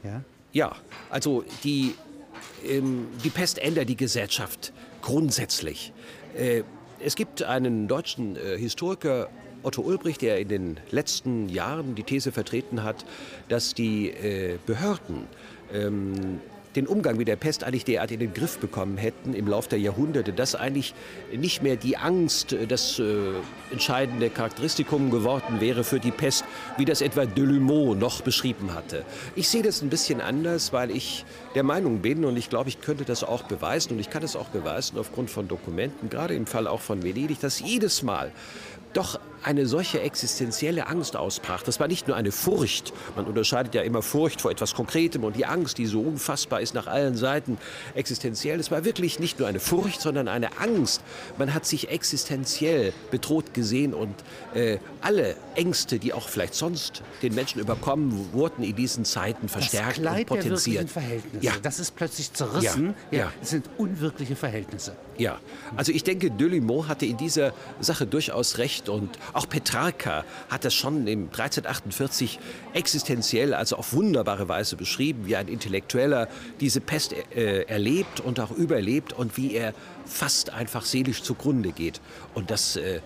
Ja, 0.03 0.21
ja 0.53 0.75
also 1.09 1.43
die, 1.63 1.95
ähm, 2.65 3.07
die 3.23 3.29
Pest 3.29 3.59
ändert 3.59 3.89
die 3.89 3.97
Gesellschaft 3.97 4.71
grundsätzlich. 5.01 5.93
Äh, 6.37 6.63
es 7.01 7.15
gibt 7.15 7.43
einen 7.43 7.87
deutschen 7.87 8.35
äh, 8.35 8.57
Historiker, 8.57 9.29
Otto 9.63 9.81
Ulbrich, 9.81 10.17
der 10.17 10.39
in 10.39 10.47
den 10.47 10.77
letzten 10.91 11.49
Jahren 11.49 11.95
die 11.95 12.03
These 12.03 12.31
vertreten 12.31 12.83
hat, 12.83 13.05
dass 13.47 13.73
die 13.73 14.09
äh, 14.09 14.57
Behörden 14.65 15.27
ähm, 15.73 16.39
den 16.75 16.85
Umgang 16.85 17.17
mit 17.17 17.27
der 17.27 17.35
Pest 17.35 17.63
eigentlich 17.63 17.83
derart 17.83 18.11
in 18.11 18.19
den 18.19 18.33
Griff 18.33 18.59
bekommen 18.59 18.97
hätten 18.97 19.33
im 19.33 19.47
Laufe 19.47 19.69
der 19.69 19.79
Jahrhunderte, 19.79 20.33
dass 20.33 20.53
eigentlich 20.53 20.93
nicht 21.35 21.63
mehr 21.63 21.75
die 21.75 21.97
Angst 21.97 22.55
das 22.67 22.99
äh, 22.99 23.03
entscheidende 23.71 24.29
Charakteristikum 24.29 25.09
geworden 25.09 25.61
wäre 25.61 25.83
für 25.83 25.99
die 25.99 26.11
Pest, 26.11 26.45
wie 26.77 26.85
das 26.85 27.01
etwa 27.01 27.25
Delumeau 27.25 27.95
noch 27.95 28.21
beschrieben 28.21 28.73
hatte. 28.75 29.03
Ich 29.35 29.49
sehe 29.49 29.63
das 29.63 29.81
ein 29.81 29.89
bisschen 29.89 30.21
anders, 30.21 30.71
weil 30.71 30.91
ich 30.91 31.25
der 31.55 31.63
Meinung 31.63 31.99
bin 31.99 32.23
und 32.23 32.37
ich 32.37 32.49
glaube, 32.49 32.69
ich 32.69 32.81
könnte 32.81 33.03
das 33.03 33.23
auch 33.23 33.43
beweisen 33.43 33.93
und 33.93 33.99
ich 33.99 34.11
kann 34.11 34.23
es 34.23 34.35
auch 34.35 34.49
beweisen 34.49 34.99
aufgrund 34.99 35.31
von 35.31 35.47
Dokumenten, 35.47 36.09
gerade 36.09 36.35
im 36.35 36.45
Fall 36.45 36.67
auch 36.67 36.81
von 36.81 37.03
Venedig, 37.03 37.39
dass 37.39 37.59
jedes 37.59 38.03
Mal 38.03 38.31
doch 38.93 39.19
eine 39.43 39.65
solche 39.65 40.01
existenzielle 40.01 40.87
Angst 40.87 41.15
ausbrach. 41.15 41.63
Das 41.63 41.79
war 41.79 41.87
nicht 41.87 42.07
nur 42.07 42.17
eine 42.17 42.31
Furcht. 42.31 42.93
Man 43.15 43.25
unterscheidet 43.25 43.75
ja 43.75 43.81
immer 43.81 44.01
Furcht 44.01 44.41
vor 44.41 44.51
etwas 44.51 44.73
Konkretem 44.73 45.23
und 45.23 45.35
die 45.35 45.45
Angst, 45.45 45.77
die 45.77 45.85
so 45.85 46.01
unfassbar 46.01 46.61
ist 46.61 46.73
nach 46.73 46.87
allen 46.87 47.15
Seiten 47.15 47.57
existenziell. 47.95 48.59
Es 48.59 48.71
war 48.71 48.85
wirklich 48.85 49.19
nicht 49.19 49.39
nur 49.39 49.47
eine 49.47 49.59
Furcht, 49.59 50.01
sondern 50.01 50.27
eine 50.27 50.59
Angst. 50.59 51.01
Man 51.37 51.53
hat 51.53 51.65
sich 51.65 51.89
existenziell 51.89 52.93
bedroht 53.11 53.53
gesehen 53.53 53.93
und 53.93 54.15
äh, 54.53 54.77
alle 55.01 55.35
Ängste, 55.55 55.99
die 55.99 56.13
auch 56.13 56.27
vielleicht 56.27 56.55
sonst 56.55 57.03
den 57.21 57.35
Menschen 57.35 57.59
überkommen, 57.59 58.33
wurden 58.33 58.63
in 58.63 58.75
diesen 58.75 59.05
Zeiten 59.05 59.49
verstärkt 59.49 59.97
das 59.97 60.03
Kleid 60.03 60.31
und 60.31 60.37
potenziert. 60.37 60.83
Der 60.83 60.87
Verhältnisse. 60.87 61.45
Ja. 61.45 61.53
Das 61.61 61.79
ist 61.79 61.95
plötzlich 61.95 62.33
zerrissen. 62.33 62.93
Ja. 63.11 63.19
ja. 63.19 63.33
Das 63.39 63.49
sind 63.51 63.69
unwirkliche 63.77 64.35
Verhältnisse. 64.35 64.95
Ja, 65.19 65.37
also 65.75 65.91
ich 65.91 66.05
denke, 66.05 66.31
Delimont 66.31 66.87
hatte 66.87 67.05
in 67.05 67.17
dieser 67.17 67.51
Sache 67.81 68.07
durchaus 68.07 68.57
recht 68.57 68.87
und 68.87 69.19
Auch 69.33 69.49
Petrarca 69.49 70.23
hat 70.49 70.63
das 70.63 70.73
schon 70.73 71.07
im 71.07 71.25
1348 71.25 72.39
existenziell, 72.73 73.53
also 73.53 73.75
auf 73.75 73.91
wunderbare 73.91 74.47
Weise 74.47 74.77
beschrieben, 74.77 75.25
wie 75.25 75.35
ein 75.35 75.49
Intellektueller 75.49 76.29
diese 76.61 76.79
Pest 76.79 77.13
äh, 77.35 77.63
erlebt 77.63 78.21
und 78.21 78.39
auch 78.39 78.51
überlebt 78.51 79.11
und 79.11 79.35
wie 79.35 79.55
er 79.55 79.73
fast 80.05 80.53
einfach 80.53 80.85
seelisch 80.85 81.21
zugrunde 81.21 81.73
geht. 81.73 81.99
Und 82.33 82.49
das 82.49 82.77
äh, 82.77 83.01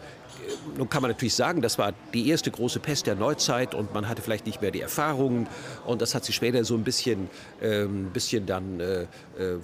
nun 0.77 0.89
kann 0.89 1.01
man 1.01 1.11
natürlich 1.11 1.35
sagen, 1.35 1.61
das 1.61 1.77
war 1.77 1.93
die 2.13 2.29
erste 2.29 2.51
große 2.51 2.79
Pest 2.79 3.07
der 3.07 3.15
Neuzeit 3.15 3.75
und 3.75 3.93
man 3.93 4.07
hatte 4.09 4.21
vielleicht 4.21 4.45
nicht 4.45 4.61
mehr 4.61 4.71
die 4.71 4.81
Erfahrungen 4.81 5.47
und 5.85 6.01
das 6.01 6.15
hat 6.15 6.25
sich 6.25 6.35
später 6.35 6.63
so 6.63 6.75
ein 6.75 6.83
bisschen, 6.83 7.29
äh, 7.61 7.85
bisschen 7.85 8.45
dann 8.45 8.79
äh, 8.79 9.01
äh, 9.03 9.57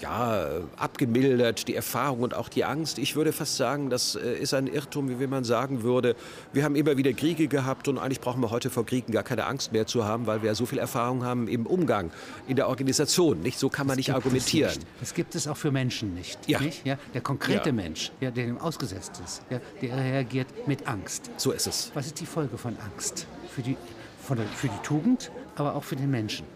ja, 0.00 0.46
abgemildert, 0.76 1.68
die 1.68 1.74
Erfahrung 1.74 2.20
und 2.20 2.34
auch 2.34 2.48
die 2.48 2.64
Angst. 2.64 2.98
Ich 2.98 3.16
würde 3.16 3.32
fast 3.32 3.56
sagen, 3.56 3.90
das 3.90 4.14
äh, 4.14 4.34
ist 4.34 4.54
ein 4.54 4.66
Irrtum, 4.66 5.08
wie 5.08 5.18
wenn 5.18 5.30
man 5.30 5.44
sagen 5.44 5.82
würde, 5.82 6.16
wir 6.52 6.64
haben 6.64 6.76
immer 6.76 6.96
wieder 6.96 7.12
Kriege 7.12 7.48
gehabt 7.48 7.88
und 7.88 7.98
eigentlich 7.98 8.20
brauchen 8.20 8.40
wir 8.40 8.50
heute 8.50 8.70
vor 8.70 8.84
Kriegen 8.84 9.12
gar 9.12 9.22
keine 9.22 9.46
Angst 9.46 9.72
mehr 9.72 9.86
zu 9.86 10.04
haben, 10.04 10.26
weil 10.26 10.42
wir 10.42 10.54
so 10.54 10.66
viel 10.66 10.78
Erfahrung 10.78 11.24
haben 11.24 11.48
im 11.48 11.66
Umgang, 11.66 12.10
in 12.46 12.56
der 12.56 12.68
Organisation. 12.68 13.40
Nicht? 13.40 13.58
So 13.58 13.68
kann 13.68 13.86
man 13.86 13.96
das 13.96 13.98
nicht 13.98 14.14
argumentieren. 14.14 14.74
Nicht. 14.74 14.86
Das 15.00 15.14
gibt 15.14 15.34
es 15.34 15.46
auch 15.48 15.56
für 15.56 15.70
Menschen 15.70 16.14
nicht. 16.14 16.38
Ja. 16.48 16.60
nicht? 16.60 16.84
ja 16.86 16.98
der 17.14 17.20
konkrete 17.20 17.70
ja. 17.70 17.72
Mensch, 17.72 18.12
ja, 18.20 18.30
der 18.30 18.46
dem 18.46 18.58
ausgesetzt 18.58 19.20
ist, 19.24 19.42
ja, 19.50 19.60
der 19.80 19.96
reagiert 19.96 20.46
mit 20.66 20.86
Angst. 20.86 21.30
So 21.36 21.52
ist 21.52 21.66
es. 21.66 21.90
Was 21.94 22.06
ist 22.06 22.20
die 22.20 22.26
Folge 22.26 22.58
von 22.58 22.76
Angst? 22.78 23.26
Für 23.54 23.62
die, 23.62 23.76
von 24.20 24.36
der, 24.36 24.46
für 24.46 24.68
die 24.68 24.82
Tugend, 24.82 25.30
aber 25.56 25.74
auch 25.74 25.84
für 25.84 25.96
den 25.96 26.10
Menschen. 26.10 26.46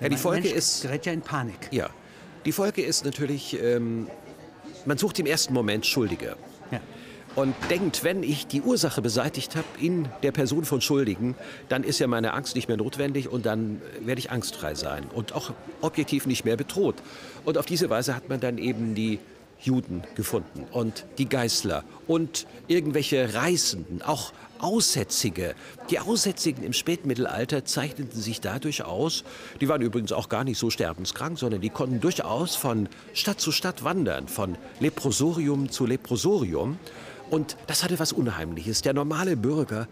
Ja, 0.00 0.08
die 0.08 0.16
Folge 0.16 0.48
Mensch 0.48 0.56
ist. 0.56 0.82
gerät 0.82 1.06
ja 1.06 1.12
in 1.12 1.22
Panik. 1.22 1.68
Ja. 1.70 1.88
Die 2.44 2.52
Folge 2.52 2.82
ist 2.82 3.04
natürlich, 3.04 3.60
ähm, 3.60 4.08
man 4.84 4.98
sucht 4.98 5.18
im 5.18 5.26
ersten 5.26 5.54
Moment 5.54 5.86
Schuldige. 5.86 6.36
Ja. 6.70 6.80
Und 7.34 7.54
denkt, 7.70 8.04
wenn 8.04 8.22
ich 8.22 8.46
die 8.46 8.62
Ursache 8.62 9.02
beseitigt 9.02 9.56
habe 9.56 9.66
in 9.80 10.08
der 10.22 10.32
Person 10.32 10.64
von 10.64 10.80
Schuldigen, 10.80 11.34
dann 11.68 11.84
ist 11.84 11.98
ja 11.98 12.06
meine 12.06 12.32
Angst 12.34 12.54
nicht 12.54 12.68
mehr 12.68 12.76
notwendig 12.76 13.28
und 13.28 13.46
dann 13.46 13.82
werde 14.00 14.18
ich 14.18 14.30
angstfrei 14.30 14.74
sein 14.74 15.04
und 15.12 15.34
auch 15.34 15.52
objektiv 15.80 16.26
nicht 16.26 16.44
mehr 16.44 16.56
bedroht. 16.56 16.96
Und 17.44 17.58
auf 17.58 17.66
diese 17.66 17.90
Weise 17.90 18.14
hat 18.14 18.28
man 18.28 18.40
dann 18.40 18.58
eben 18.58 18.94
die 18.94 19.18
Juden 19.60 20.02
gefunden 20.14 20.66
und 20.70 21.06
die 21.18 21.28
Geißler 21.28 21.84
und 22.06 22.46
irgendwelche 22.68 23.34
Reißenden, 23.34 24.02
auch 24.02 24.32
Aussätzige. 24.58 25.54
Die 25.90 25.98
Aussätzigen 25.98 26.64
im 26.64 26.72
Spätmittelalter 26.72 27.64
zeichneten 27.64 28.20
sich 28.20 28.40
dadurch 28.40 28.84
aus, 28.84 29.24
die 29.60 29.68
waren 29.68 29.82
übrigens 29.82 30.12
auch 30.12 30.28
gar 30.28 30.44
nicht 30.44 30.58
so 30.58 30.70
sterbenskrank, 30.70 31.38
sondern 31.38 31.60
die 31.60 31.70
konnten 31.70 32.00
durchaus 32.00 32.56
von 32.56 32.88
Stadt 33.12 33.40
zu 33.40 33.52
Stadt 33.52 33.84
wandern, 33.84 34.28
von 34.28 34.56
Leprosorium 34.80 35.70
zu 35.70 35.86
Leprosorium. 35.86 36.78
Und 37.28 37.56
das 37.66 37.82
hatte 37.82 37.98
was 37.98 38.12
Unheimliches. 38.12 38.82
Der 38.82 38.94
normale 38.94 39.36
Bürger, 39.36 39.88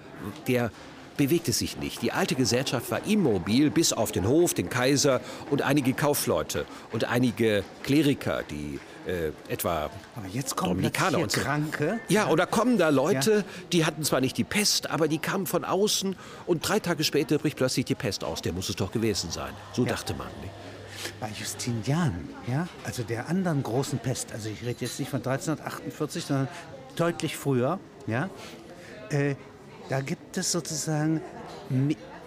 der 0.46 0.70
bewegte 1.16 1.52
sich 1.52 1.78
nicht. 1.78 2.02
Die 2.02 2.12
alte 2.12 2.34
Gesellschaft 2.34 2.90
war 2.90 3.06
immobil, 3.06 3.70
bis 3.70 3.92
auf 3.92 4.12
den 4.12 4.26
Hof, 4.26 4.54
den 4.54 4.68
Kaiser 4.68 5.20
und 5.50 5.62
einige 5.62 5.92
Kaufleute 5.92 6.64
und 6.92 7.04
einige 7.04 7.64
Kleriker, 7.82 8.42
die 8.50 8.80
äh, 9.06 9.32
etwa 9.52 9.90
aber 10.16 10.26
jetzt 10.32 10.56
kommen 10.56 10.70
Dominikaner 10.70 11.18
und 11.18 11.30
so. 11.30 11.40
Kranke. 11.40 12.00
Ja, 12.08 12.28
oder 12.28 12.46
kommen 12.46 12.78
da 12.78 12.88
Leute, 12.88 13.32
ja. 13.32 13.44
die 13.72 13.84
hatten 13.84 14.02
zwar 14.04 14.20
nicht 14.20 14.36
die 14.38 14.44
Pest, 14.44 14.90
aber 14.90 15.08
die 15.08 15.18
kamen 15.18 15.46
von 15.46 15.64
außen 15.64 16.16
und 16.46 16.66
drei 16.66 16.80
Tage 16.80 17.04
später 17.04 17.38
bricht 17.38 17.56
plötzlich 17.56 17.84
die 17.84 17.94
Pest 17.94 18.24
aus. 18.24 18.42
Der 18.42 18.52
muss 18.52 18.68
es 18.68 18.76
doch 18.76 18.92
gewesen 18.92 19.30
sein. 19.30 19.52
So 19.72 19.84
ja. 19.84 19.90
dachte 19.90 20.14
man. 20.14 20.28
Bei 21.20 21.28
Justinian, 21.38 22.28
ja, 22.46 22.66
also 22.84 23.02
der 23.02 23.28
anderen 23.28 23.62
großen 23.62 23.98
Pest, 23.98 24.32
also 24.32 24.48
ich 24.48 24.62
rede 24.62 24.80
jetzt 24.80 24.98
nicht 24.98 25.10
von 25.10 25.18
1348, 25.18 26.24
sondern 26.24 26.48
deutlich 26.96 27.36
früher, 27.36 27.78
ja, 28.06 28.30
äh, 29.10 29.34
da 29.90 30.00
gibt 30.00 30.38
es 30.38 30.50
sozusagen 30.50 31.20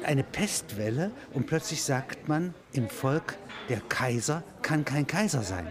eine 0.04 0.24
Pestwelle 0.24 1.12
und 1.34 1.48
plötzlich 1.48 1.84
sagt 1.84 2.28
man 2.28 2.54
im 2.72 2.88
Volk, 2.88 3.36
der 3.68 3.82
Kaiser 3.82 4.44
kann 4.62 4.86
kein 4.86 5.08
Kaiser 5.08 5.42
sein. 5.42 5.68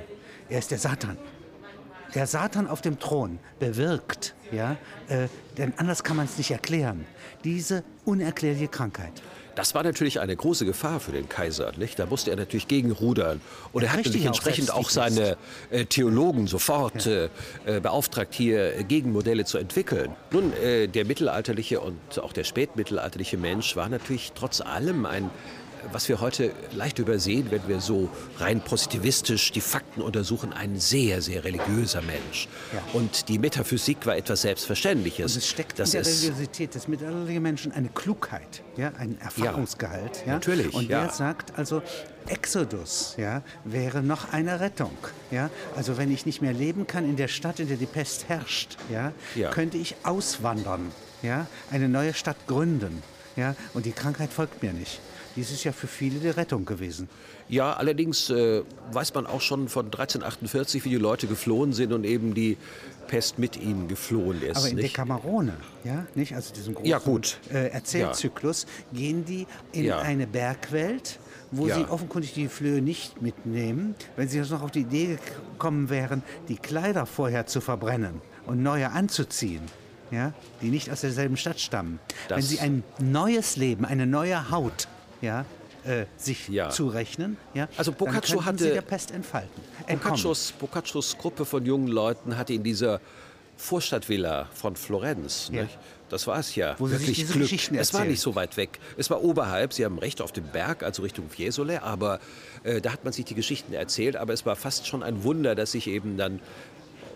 Er 0.48 0.58
ist 0.58 0.70
der 0.70 0.78
Satan. 0.78 1.18
Der 2.14 2.26
Satan 2.26 2.68
auf 2.68 2.80
dem 2.80 2.98
Thron 2.98 3.38
bewirkt, 3.58 4.34
ja, 4.52 4.76
äh, 5.08 5.28
denn 5.58 5.74
anders 5.76 6.04
kann 6.04 6.16
man 6.16 6.26
es 6.26 6.38
nicht 6.38 6.50
erklären, 6.50 7.04
diese 7.44 7.82
unerklärliche 8.04 8.68
Krankheit. 8.68 9.22
Das 9.56 9.74
war 9.74 9.82
natürlich 9.82 10.20
eine 10.20 10.36
große 10.36 10.66
Gefahr 10.66 11.00
für 11.00 11.12
den 11.12 11.30
Kaiser. 11.30 11.72
Nicht? 11.78 11.98
Da 11.98 12.04
musste 12.04 12.30
er 12.30 12.36
natürlich 12.36 12.68
gegenrudern. 12.68 13.40
Und 13.72 13.82
er 13.82 13.90
hat 13.90 14.04
natürlich 14.04 14.26
entsprechend 14.26 14.70
auch, 14.70 14.80
auch 14.80 14.90
seine 14.90 15.38
äh, 15.70 15.86
Theologen 15.86 16.46
sofort 16.46 17.06
ja. 17.06 17.28
äh, 17.64 17.80
beauftragt, 17.80 18.34
hier 18.34 18.84
Gegenmodelle 18.84 19.46
zu 19.46 19.56
entwickeln. 19.56 20.14
Nun, 20.30 20.52
äh, 20.52 20.88
der 20.88 21.06
mittelalterliche 21.06 21.80
und 21.80 22.18
auch 22.18 22.34
der 22.34 22.44
spätmittelalterliche 22.44 23.38
Mensch 23.38 23.76
war 23.76 23.88
natürlich 23.88 24.32
trotz 24.34 24.60
allem 24.60 25.06
ein 25.06 25.30
was 25.92 26.08
wir 26.08 26.20
heute 26.20 26.52
leicht 26.72 26.98
übersehen, 26.98 27.50
wenn 27.50 27.66
wir 27.68 27.80
so 27.80 28.08
rein 28.38 28.60
positivistisch 28.60 29.52
die 29.52 29.60
Fakten 29.60 30.02
untersuchen, 30.02 30.52
ein 30.52 30.78
sehr, 30.78 31.22
sehr 31.22 31.44
religiöser 31.44 32.02
Mensch. 32.02 32.48
Ja. 32.72 32.82
Und 32.92 33.28
die 33.28 33.38
Metaphysik 33.38 34.06
war 34.06 34.16
etwas 34.16 34.42
Selbstverständliches. 34.42 35.32
Und 35.32 35.38
es 35.38 35.48
steckt 35.48 35.78
das 35.78 35.94
in 35.94 36.02
der 36.02 36.12
Religiosität 36.12 36.74
des 36.74 36.88
mittelalterlichen 36.88 37.42
Menschen 37.42 37.72
eine 37.72 37.88
Klugheit, 37.88 38.62
ja, 38.76 38.92
ein 38.98 39.18
Erfahrungsgehalt. 39.20 40.18
Ja, 40.20 40.26
ja. 40.26 40.32
Natürlich. 40.34 40.74
Und 40.74 40.88
der 40.90 41.10
sagt 41.10 41.58
also, 41.58 41.82
Exodus 42.28 43.14
ja, 43.16 43.42
wäre 43.64 44.02
noch 44.02 44.32
eine 44.32 44.60
Rettung. 44.60 44.96
Ja? 45.30 45.50
Also 45.76 45.96
wenn 45.96 46.12
ich 46.12 46.26
nicht 46.26 46.42
mehr 46.42 46.52
leben 46.52 46.86
kann 46.86 47.04
in 47.04 47.16
der 47.16 47.28
Stadt, 47.28 47.60
in 47.60 47.68
der 47.68 47.76
die 47.76 47.86
Pest 47.86 48.28
herrscht, 48.28 48.76
ja, 48.90 49.12
ja. 49.34 49.50
könnte 49.50 49.78
ich 49.78 49.96
auswandern, 50.02 50.92
ja, 51.22 51.46
eine 51.70 51.88
neue 51.88 52.14
Stadt 52.14 52.36
gründen. 52.46 53.02
Ja, 53.36 53.54
und 53.74 53.84
die 53.84 53.92
Krankheit 53.92 54.32
folgt 54.32 54.62
mir 54.62 54.72
nicht. 54.72 55.00
Dies 55.36 55.50
ist 55.50 55.64
ja 55.64 55.72
für 55.72 55.86
viele 55.86 56.18
die 56.18 56.30
Rettung 56.30 56.64
gewesen. 56.64 57.08
Ja, 57.48 57.74
allerdings 57.74 58.30
äh, 58.30 58.62
weiß 58.92 59.14
man 59.14 59.26
auch 59.26 59.42
schon 59.42 59.68
von 59.68 59.86
1348, 59.86 60.84
wie 60.84 60.88
die 60.88 60.96
Leute 60.96 61.26
geflohen 61.26 61.72
sind 61.74 61.92
und 61.92 62.04
eben 62.04 62.34
die 62.34 62.56
Pest 63.06 63.38
mit 63.38 63.56
ihnen 63.56 63.86
geflohen 63.86 64.42
ist. 64.42 64.56
Aber 64.56 64.68
in 64.68 64.76
nicht? 64.76 64.88
Decamerone, 64.88 65.54
ja, 65.84 66.06
nicht? 66.14 66.34
Also 66.34 66.54
diesem 66.54 66.74
großen 66.74 66.88
ja. 66.88 67.00
Äh, 67.52 67.68
Erzählzyklus, 67.68 68.66
ja. 68.92 68.98
gehen 68.98 69.24
die 69.24 69.46
in 69.72 69.84
ja. 69.84 69.98
eine 70.00 70.26
Bergwelt, 70.26 71.18
wo 71.50 71.66
sie 71.68 71.84
offenkundig 71.84 72.34
die 72.34 72.48
Flöhe 72.48 72.82
nicht 72.82 73.22
mitnehmen. 73.22 73.94
Wenn 74.16 74.28
sie 74.28 74.38
jetzt 74.38 74.50
noch 74.50 74.62
auf 74.62 74.70
die 74.70 74.80
Idee 74.80 75.18
gekommen 75.52 75.90
wären, 75.90 76.22
die 76.48 76.56
Kleider 76.56 77.06
vorher 77.06 77.46
zu 77.46 77.60
verbrennen 77.60 78.20
und 78.46 78.62
neue 78.62 78.90
anzuziehen, 78.90 79.62
ja, 80.10 80.32
die 80.62 80.70
nicht 80.70 80.90
aus 80.90 81.02
derselben 81.02 81.36
Stadt 81.36 81.60
stammen. 81.60 81.98
Das 82.28 82.38
Wenn 82.38 82.44
sie 82.44 82.60
ein 82.60 82.82
neues 82.98 83.56
Leben, 83.56 83.84
eine 83.84 84.06
neue 84.06 84.50
Haut 84.50 84.88
ja, 85.26 85.44
äh, 85.84 86.06
sich 86.16 86.48
ja. 86.48 86.68
rechnen, 86.68 87.36
ja, 87.54 87.68
also 87.76 87.92
Boccaccio 87.92 88.44
hatte 88.44 88.64
sie 88.64 88.70
der 88.70 88.80
Pest 88.82 89.10
entfalten. 89.10 89.62
Boccaccios, 89.88 90.52
Boccaccios 90.52 91.18
Gruppe 91.18 91.44
von 91.44 91.64
jungen 91.64 91.88
Leuten 91.88 92.36
hatte 92.36 92.52
in 92.54 92.62
dieser 92.62 93.00
Vorstadtvilla 93.56 94.48
von 94.52 94.76
Florenz, 94.76 95.50
ja. 95.52 95.66
das 96.08 96.26
war 96.26 96.38
es 96.38 96.54
ja, 96.54 96.76
Wo 96.78 96.90
wirklich 96.90 97.26
Glück. 97.26 97.42
Geschichten 97.42 97.74
es 97.74 97.94
war 97.94 98.04
nicht 98.04 98.20
so 98.20 98.34
weit 98.34 98.56
weg. 98.56 98.78
Es 98.96 99.08
war 99.10 99.22
oberhalb, 99.22 99.72
Sie 99.72 99.84
haben 99.84 99.98
recht, 99.98 100.20
auf 100.20 100.32
dem 100.32 100.44
Berg, 100.44 100.82
also 100.82 101.02
Richtung 101.02 101.30
Fiesole, 101.30 101.82
aber 101.82 102.20
äh, 102.64 102.80
da 102.80 102.92
hat 102.92 103.04
man 103.04 103.12
sich 103.12 103.24
die 103.24 103.34
Geschichten 103.34 103.72
erzählt, 103.72 104.16
aber 104.16 104.32
es 104.32 104.44
war 104.44 104.56
fast 104.56 104.86
schon 104.86 105.02
ein 105.02 105.24
Wunder, 105.24 105.54
dass 105.54 105.72
sich 105.72 105.86
eben 105.86 106.16
dann 106.16 106.40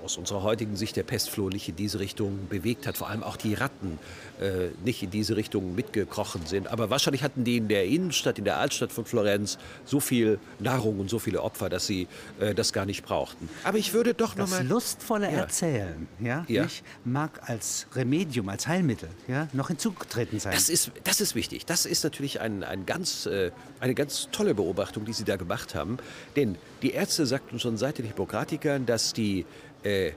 aus 0.05 0.17
unserer 0.17 0.43
heutigen 0.43 0.77
Sicht 0.77 0.97
der 0.97 1.03
Pestfloh 1.03 1.49
nicht 1.49 1.69
in 1.69 1.77
diese 1.77 1.99
Richtung 1.99 2.49
bewegt 2.49 2.87
hat. 2.87 2.97
Vor 2.97 3.09
allem 3.09 3.23
auch 3.23 3.37
die 3.37 3.55
Ratten 3.55 3.99
äh, 4.41 4.69
nicht 4.85 5.03
in 5.03 5.11
diese 5.11 5.37
Richtung 5.37 5.75
mitgekrochen 5.75 6.47
sind. 6.47 6.69
Aber 6.69 6.91
wahrscheinlich 6.91 7.23
hatten 7.23 7.45
die 7.45 7.57
in 7.57 7.69
der 7.69 7.87
Innenstadt, 7.87 8.39
in 8.39 8.45
der 8.45 8.59
Altstadt 8.59 8.93
von 8.93 9.05
Florenz 9.05 9.59
so 9.85 10.01
viel 10.01 10.39
Nahrung 10.59 10.99
und 11.01 11.11
so 11.11 11.19
viele 11.19 11.43
Opfer, 11.43 11.69
dass 11.69 11.87
sie 11.87 12.09
äh, 12.39 12.55
das 12.55 12.73
gar 12.73 12.87
nicht 12.87 13.05
brauchten. 13.05 13.49
Aber 13.65 13.79
ich 13.79 13.93
würde 13.93 14.15
doch 14.15 14.37
noch 14.37 14.49
das 14.49 14.51
mal 14.51 14.67
lustvolle 14.67 15.27
ja. 15.27 15.39
Erzählen, 15.39 16.09
ja, 16.21 16.45
ja. 16.49 16.65
Nicht, 16.65 16.85
mag 17.05 17.49
als 17.49 17.87
Remedium, 17.95 18.49
als 18.49 18.67
Heilmittel, 18.67 19.09
ja, 19.29 19.49
noch 19.53 19.69
hinzugetreten 19.69 20.41
sein. 20.41 20.53
Das 20.53 20.69
ist, 20.69 20.91
das 21.05 21.21
ist 21.21 21.35
wichtig. 21.35 21.67
Das 21.67 21.87
ist 21.87 22.05
natürlich 22.05 22.41
ein, 22.41 22.65
ein 22.65 22.87
ganz, 22.87 23.27
äh, 23.27 23.51
eine 23.81 23.95
ganz 23.95 24.29
tolle 24.33 24.55
Beobachtung, 24.55 25.05
die 25.05 25.13
Sie 25.13 25.25
da 25.25 25.37
gemacht 25.37 25.75
haben. 25.75 25.99
Denn 26.37 26.57
die 26.83 26.93
Ärzte 26.93 27.27
sagten 27.27 27.59
schon 27.59 27.77
seit 27.77 27.99
den 27.99 28.07
Hippokratikern, 28.07 28.87
dass 28.87 29.13
die 29.13 29.45
äh, 29.83 30.13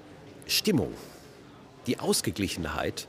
Stimmung, 0.48 0.94
die 1.88 2.00
Ausgeglichenheit 2.00 3.08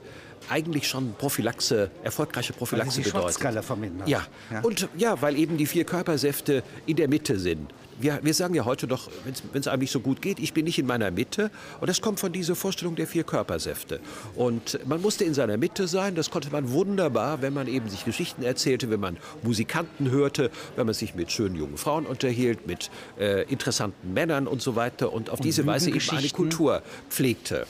eigentlich 0.48 0.86
schon 0.88 1.14
Prophylaxe, 1.14 1.90
erfolgreiche 2.02 2.52
Prophylaxe 2.52 2.98
weil 2.98 3.04
die 3.04 3.10
bedeutet. 3.10 3.64
vermindern. 3.64 4.08
Ja. 4.08 4.26
ja, 4.50 4.60
und 4.60 4.88
ja, 4.96 5.20
weil 5.22 5.36
eben 5.36 5.56
die 5.56 5.66
vier 5.66 5.84
Körpersäfte 5.84 6.62
in 6.86 6.96
der 6.96 7.08
Mitte 7.08 7.38
sind. 7.38 7.72
Wir, 8.00 8.20
wir 8.22 8.34
sagen 8.34 8.54
ja 8.54 8.64
heute 8.64 8.86
doch, 8.86 9.10
wenn 9.24 9.60
es 9.60 9.68
einem 9.68 9.80
nicht 9.80 9.90
so 9.90 10.00
gut 10.00 10.22
geht, 10.22 10.38
ich 10.38 10.52
bin 10.52 10.64
nicht 10.64 10.78
in 10.78 10.86
meiner 10.86 11.10
Mitte. 11.10 11.50
Und 11.80 11.88
das 11.88 12.00
kommt 12.00 12.20
von 12.20 12.32
dieser 12.32 12.54
Vorstellung 12.54 12.96
der 12.96 13.06
vier 13.06 13.24
Körpersäfte. 13.24 14.00
Und 14.34 14.78
man 14.86 15.00
musste 15.00 15.24
in 15.24 15.34
seiner 15.34 15.56
Mitte 15.56 15.88
sein. 15.88 16.14
Das 16.14 16.30
konnte 16.30 16.50
man 16.50 16.70
wunderbar, 16.70 17.42
wenn 17.42 17.52
man 17.52 17.68
eben 17.68 17.88
sich 17.88 18.04
Geschichten 18.04 18.42
erzählte, 18.42 18.90
wenn 18.90 19.00
man 19.00 19.16
Musikanten 19.42 20.10
hörte, 20.10 20.50
wenn 20.76 20.86
man 20.86 20.94
sich 20.94 21.14
mit 21.14 21.30
schönen 21.30 21.56
jungen 21.56 21.76
Frauen 21.76 22.06
unterhielt, 22.06 22.66
mit 22.66 22.90
äh, 23.18 23.42
interessanten 23.50 24.12
Männern 24.12 24.46
und 24.46 24.62
so 24.62 24.76
weiter. 24.76 25.12
Und 25.12 25.30
auf 25.30 25.38
und 25.38 25.44
diese 25.44 25.66
Weise 25.66 25.90
eben 25.90 26.10
eine 26.10 26.28
Kultur 26.30 26.82
pflegte. 27.10 27.66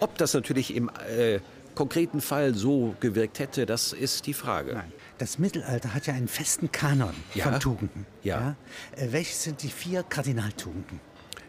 Ob 0.00 0.16
das 0.16 0.34
natürlich 0.34 0.74
im 0.74 0.88
äh, 0.88 1.40
konkreten 1.74 2.20
Fall 2.20 2.54
so 2.54 2.94
gewirkt 3.00 3.38
hätte, 3.38 3.66
das 3.66 3.92
ist 3.92 4.26
die 4.26 4.34
Frage. 4.34 4.74
Nein. 4.74 4.92
Das 5.20 5.38
Mittelalter 5.38 5.92
hat 5.92 6.06
ja 6.06 6.14
einen 6.14 6.28
festen 6.28 6.72
Kanon 6.72 7.12
Ja. 7.34 7.44
von 7.44 7.60
Tugenden. 7.60 8.06
Ja. 8.22 8.56
Äh, 8.96 9.08
welche 9.12 9.34
sind 9.34 9.62
die 9.62 9.68
vier 9.68 10.02
Kardinaltugenden? 10.02 10.98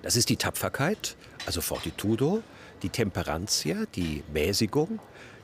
Das 0.02 0.18
ist 0.18 0.28
die 0.28 0.36
Tapferkeit, 0.36 1.16
also 1.46 1.62
Fortitudo, 1.62 2.44
die 2.84 2.90
Temperantia, 2.90 3.86
die 3.96 4.24
Mäßigung, 4.34 5.00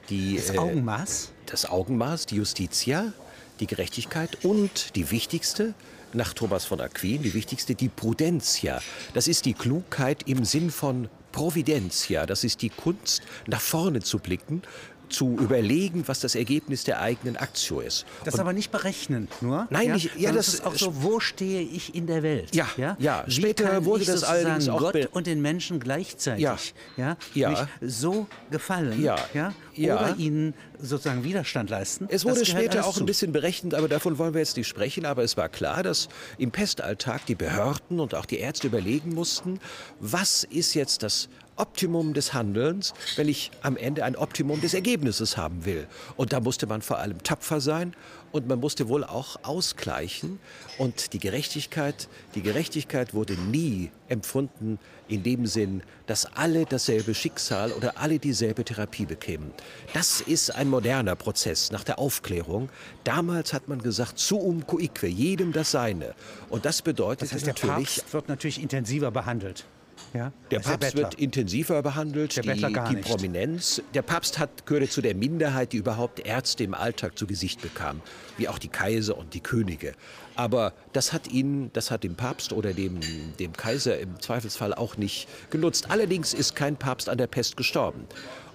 die, 0.09 0.35
Das 0.35 0.49
äh, 0.49 0.57
Augenmaß? 0.57 1.31
das 1.45 1.69
Augenmaß, 1.69 2.25
die 2.25 2.35
Justitia, 2.35 3.13
die 3.61 3.67
Gerechtigkeit 3.67 4.43
und 4.43 4.97
die 4.97 5.09
wichtigste, 5.09 5.73
nach 6.11 6.33
Thomas 6.33 6.65
von 6.65 6.81
Aquin, 6.81 7.21
die 7.23 7.33
wichtigste, 7.33 7.75
die 7.75 7.87
Prudentia. 7.87 8.81
Das 9.13 9.29
ist 9.29 9.45
die 9.45 9.53
Klugheit 9.53 10.23
im 10.27 10.43
Sinn 10.43 10.69
von 10.69 11.07
Providentia. 11.31 12.25
Das 12.25 12.43
ist 12.43 12.61
die 12.61 12.69
Kunst, 12.71 13.21
nach 13.45 13.61
vorne 13.61 14.01
zu 14.01 14.19
blicken, 14.19 14.63
zu 15.09 15.37
überlegen, 15.39 16.03
was 16.07 16.19
das 16.19 16.35
Ergebnis 16.35 16.83
der 16.83 16.99
eigenen 17.01 17.37
Aktio 17.37 17.79
ist. 17.79 18.05
Das 18.23 18.39
aber 18.39 18.53
nicht 18.53 18.71
berechnen, 18.71 19.27
nur. 19.41 19.67
Nein, 19.69 19.87
ja? 19.87 19.93
nicht- 19.93 20.15
ja, 20.17 20.31
das- 20.31 20.47
ist 20.55 20.65
auch 20.65 20.75
so, 20.75 21.03
wo 21.03 21.19
stehe 21.19 21.61
ich 21.61 21.95
in 21.95 22.07
der 22.07 22.23
Welt? 22.23 22.55
Ja, 22.55 22.67
ja. 22.77 23.23
Wie 23.25 23.31
Später 23.31 23.85
wurde 23.85 24.01
ich 24.03 24.07
das 24.07 24.23
allerdings 24.23 24.67
auch 24.69 24.79
Gott 24.79 25.07
und 25.11 25.27
den 25.27 25.41
Menschen 25.41 25.79
gleichzeitig 25.79 26.43
Ja. 26.43 26.57
Ja, 26.97 27.17
Ja. 27.33 27.67
So 27.81 28.27
gefallen 28.51 29.01
Ja. 29.01 29.17
Ja? 29.33 29.53
Ja. 29.75 29.95
oder 29.95 30.15
ihnen 30.17 30.53
sozusagen 30.79 31.23
Widerstand 31.23 31.69
leisten. 31.69 32.07
Es 32.09 32.25
wurde 32.25 32.45
später 32.45 32.85
auch 32.85 32.97
ein 32.97 33.05
bisschen 33.05 33.31
berechnet, 33.31 33.73
aber 33.75 33.87
davon 33.87 34.17
wollen 34.17 34.33
wir 34.33 34.39
jetzt 34.41 34.57
nicht 34.57 34.67
sprechen. 34.67 35.05
Aber 35.05 35.23
es 35.23 35.37
war 35.37 35.49
klar, 35.49 35.83
dass 35.83 36.07
im 36.37 36.51
Pestalltag 36.51 37.25
die 37.27 37.35
Behörden 37.35 37.99
und 37.99 38.13
auch 38.15 38.25
die 38.25 38.39
Ärzte 38.39 38.67
überlegen 38.67 39.13
mussten, 39.13 39.59
was 39.99 40.43
ist 40.43 40.73
jetzt 40.73 41.03
das 41.03 41.29
Optimum 41.57 42.13
des 42.13 42.33
Handelns, 42.33 42.93
wenn 43.15 43.27
ich 43.27 43.51
am 43.61 43.77
Ende 43.77 44.03
ein 44.03 44.15
Optimum 44.15 44.61
des 44.61 44.73
Ergebnisses 44.73 45.37
haben 45.37 45.65
will. 45.65 45.87
Und 46.15 46.33
da 46.33 46.39
musste 46.39 46.67
man 46.67 46.81
vor 46.81 46.99
allem 46.99 47.21
tapfer 47.23 47.59
sein 47.59 47.95
und 48.31 48.47
man 48.47 48.59
musste 48.59 48.87
wohl 48.87 49.03
auch 49.03 49.37
ausgleichen. 49.43 50.39
Und 50.77 51.13
die 51.13 51.19
Gerechtigkeit, 51.19 52.07
die 52.35 52.41
Gerechtigkeit 52.41 53.13
wurde 53.13 53.33
nie 53.33 53.91
empfunden 54.09 54.79
in 55.07 55.23
dem 55.23 55.45
Sinn, 55.47 55.81
dass 56.05 56.25
alle 56.25 56.65
dasselbe 56.65 57.13
Schicksal 57.13 57.71
oder 57.71 57.97
alle 57.97 58.19
dieselbe 58.19 58.63
Therapie 58.63 59.05
bekämen. 59.05 59.51
Das 59.93 60.21
ist 60.21 60.53
ein 60.53 60.69
moderner 60.69 61.15
Prozess 61.15 61.71
nach 61.71 61.83
der 61.83 61.99
Aufklärung. 61.99 62.69
Damals 63.03 63.53
hat 63.53 63.67
man 63.67 63.81
gesagt, 63.81 64.19
suum 64.19 64.65
cuique, 64.67 65.07
jedem 65.07 65.51
das 65.51 65.71
Seine. 65.71 66.13
Und 66.49 66.65
das 66.65 66.81
bedeutet 66.81 67.23
Das 67.23 67.33
heißt, 67.33 67.45
der 67.47 67.53
natürlich, 67.53 67.95
Papst 67.97 68.13
wird 68.13 68.29
natürlich 68.29 68.61
intensiver 68.61 69.11
behandelt. 69.11 69.65
Ja? 70.13 70.31
der 70.51 70.59
Papst 70.59 70.79
Bettler. 70.79 71.03
wird 71.03 71.13
intensiver 71.15 71.81
behandelt, 71.81 72.35
Der 72.35 72.55
die, 72.55 72.61
die. 72.61 72.95
Prominenz. 73.01 73.81
Der 73.93 74.01
Papst 74.01 74.39
hat, 74.39 74.65
gehörte 74.65 74.89
zu 74.89 75.01
der 75.01 75.15
Minderheit, 75.15 75.73
die 75.73 75.77
überhaupt 75.77 76.19
Ärzte 76.25 76.63
im 76.63 76.73
Alltag 76.73 77.17
zu 77.17 77.27
Gesicht 77.27 77.61
bekam, 77.61 78.01
wie 78.37 78.47
auch 78.47 78.59
die 78.59 78.67
Kaiser 78.69 79.17
und 79.17 79.33
die 79.33 79.41
Könige. 79.41 79.93
Aber 80.35 80.73
das 80.93 81.13
hat 81.13 81.27
ihn, 81.27 81.71
das 81.73 81.91
hat 81.91 82.03
dem 82.03 82.15
Papst 82.15 82.53
oder 82.53 82.73
dem, 82.73 82.99
dem 83.39 83.53
Kaiser 83.53 83.99
im 83.99 84.19
Zweifelsfall 84.19 84.73
auch 84.73 84.97
nicht 84.97 85.27
genutzt. 85.49 85.89
Allerdings 85.89 86.33
ist 86.33 86.55
kein 86.55 86.75
Papst 86.77 87.09
an 87.09 87.17
der 87.17 87.27
Pest 87.27 87.57
gestorben. 87.57 88.05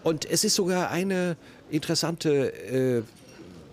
Und 0.02 0.24
es 0.24 0.44
ist 0.44 0.54
sogar 0.54 0.90
eine 0.90 1.36
interessante 1.70 2.52
äh, 2.52 3.02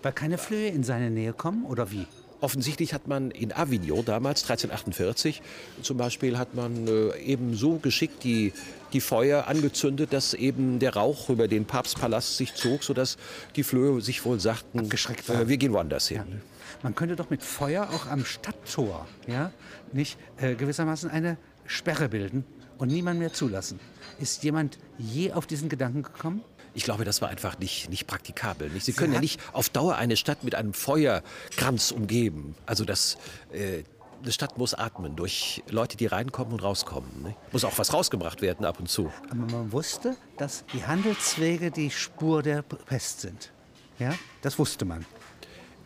Weil 0.02 0.12
keine 0.12 0.38
Flöhe 0.38 0.68
in 0.68 0.82
seine 0.82 1.10
Nähe 1.10 1.32
kommen, 1.32 1.64
oder 1.64 1.90
wie? 1.90 2.06
Offensichtlich 2.40 2.94
hat 2.94 3.06
man 3.06 3.30
in 3.30 3.52
Avignon 3.52 4.04
damals, 4.04 4.42
1348 4.42 5.42
zum 5.82 5.96
Beispiel, 5.98 6.38
hat 6.38 6.54
man 6.54 6.86
äh, 6.88 7.18
eben 7.18 7.54
so 7.54 7.76
geschickt 7.76 8.24
die, 8.24 8.52
die 8.92 9.00
Feuer 9.00 9.46
angezündet, 9.46 10.12
dass 10.12 10.32
eben 10.32 10.78
der 10.78 10.94
Rauch 10.94 11.28
über 11.28 11.48
den 11.48 11.66
Papstpalast 11.66 12.36
sich 12.38 12.54
zog, 12.54 12.82
sodass 12.82 13.18
die 13.56 13.62
Flöhe 13.62 14.00
sich 14.00 14.24
wohl 14.24 14.40
sagten, 14.40 14.80
Abgeschreckt 14.80 15.28
äh, 15.28 15.48
wir 15.48 15.56
gehen 15.58 15.72
woanders 15.72 16.08
hin. 16.08 16.18
Ja. 16.18 16.36
Man 16.82 16.94
könnte 16.94 17.16
doch 17.16 17.28
mit 17.28 17.42
Feuer 17.42 17.90
auch 17.90 18.06
am 18.06 18.24
Stadttor 18.24 19.06
ja, 19.26 19.52
nicht 19.92 20.18
äh, 20.38 20.54
gewissermaßen 20.54 21.10
eine 21.10 21.36
Sperre 21.66 22.08
bilden 22.08 22.44
und 22.78 22.88
niemand 22.88 23.18
mehr 23.18 23.32
zulassen. 23.32 23.78
Ist 24.18 24.42
jemand 24.44 24.78
je 24.98 25.32
auf 25.32 25.46
diesen 25.46 25.68
Gedanken 25.68 26.02
gekommen? 26.02 26.42
Ich 26.74 26.84
glaube, 26.84 27.04
das 27.04 27.20
war 27.20 27.28
einfach 27.28 27.58
nicht, 27.58 27.90
nicht 27.90 28.06
praktikabel. 28.06 28.70
Nicht? 28.70 28.86
Sie 28.86 28.92
können 28.92 29.12
ja 29.12 29.20
nicht 29.20 29.40
auf 29.52 29.68
Dauer 29.68 29.96
eine 29.96 30.16
Stadt 30.16 30.44
mit 30.44 30.54
einem 30.54 30.72
Feuerkranz 30.72 31.90
umgeben. 31.90 32.54
Also 32.66 32.84
das, 32.84 33.16
äh, 33.52 33.82
eine 34.22 34.32
Stadt 34.32 34.58
muss 34.58 34.74
atmen 34.74 35.16
durch 35.16 35.62
Leute, 35.68 35.96
die 35.96 36.06
reinkommen 36.06 36.52
und 36.52 36.62
rauskommen. 36.62 37.22
Nicht? 37.22 37.36
Muss 37.52 37.64
auch 37.64 37.76
was 37.78 37.92
rausgebracht 37.92 38.42
werden 38.42 38.64
ab 38.64 38.78
und 38.78 38.88
zu. 38.88 39.12
Aber 39.30 39.52
man 39.52 39.72
wusste, 39.72 40.16
dass 40.36 40.64
die 40.72 40.84
Handelswege 40.84 41.70
die 41.70 41.90
Spur 41.90 42.42
der 42.42 42.62
Pest 42.62 43.20
sind. 43.22 43.50
Ja, 43.98 44.14
das 44.42 44.58
wusste 44.58 44.84
man. 44.84 45.04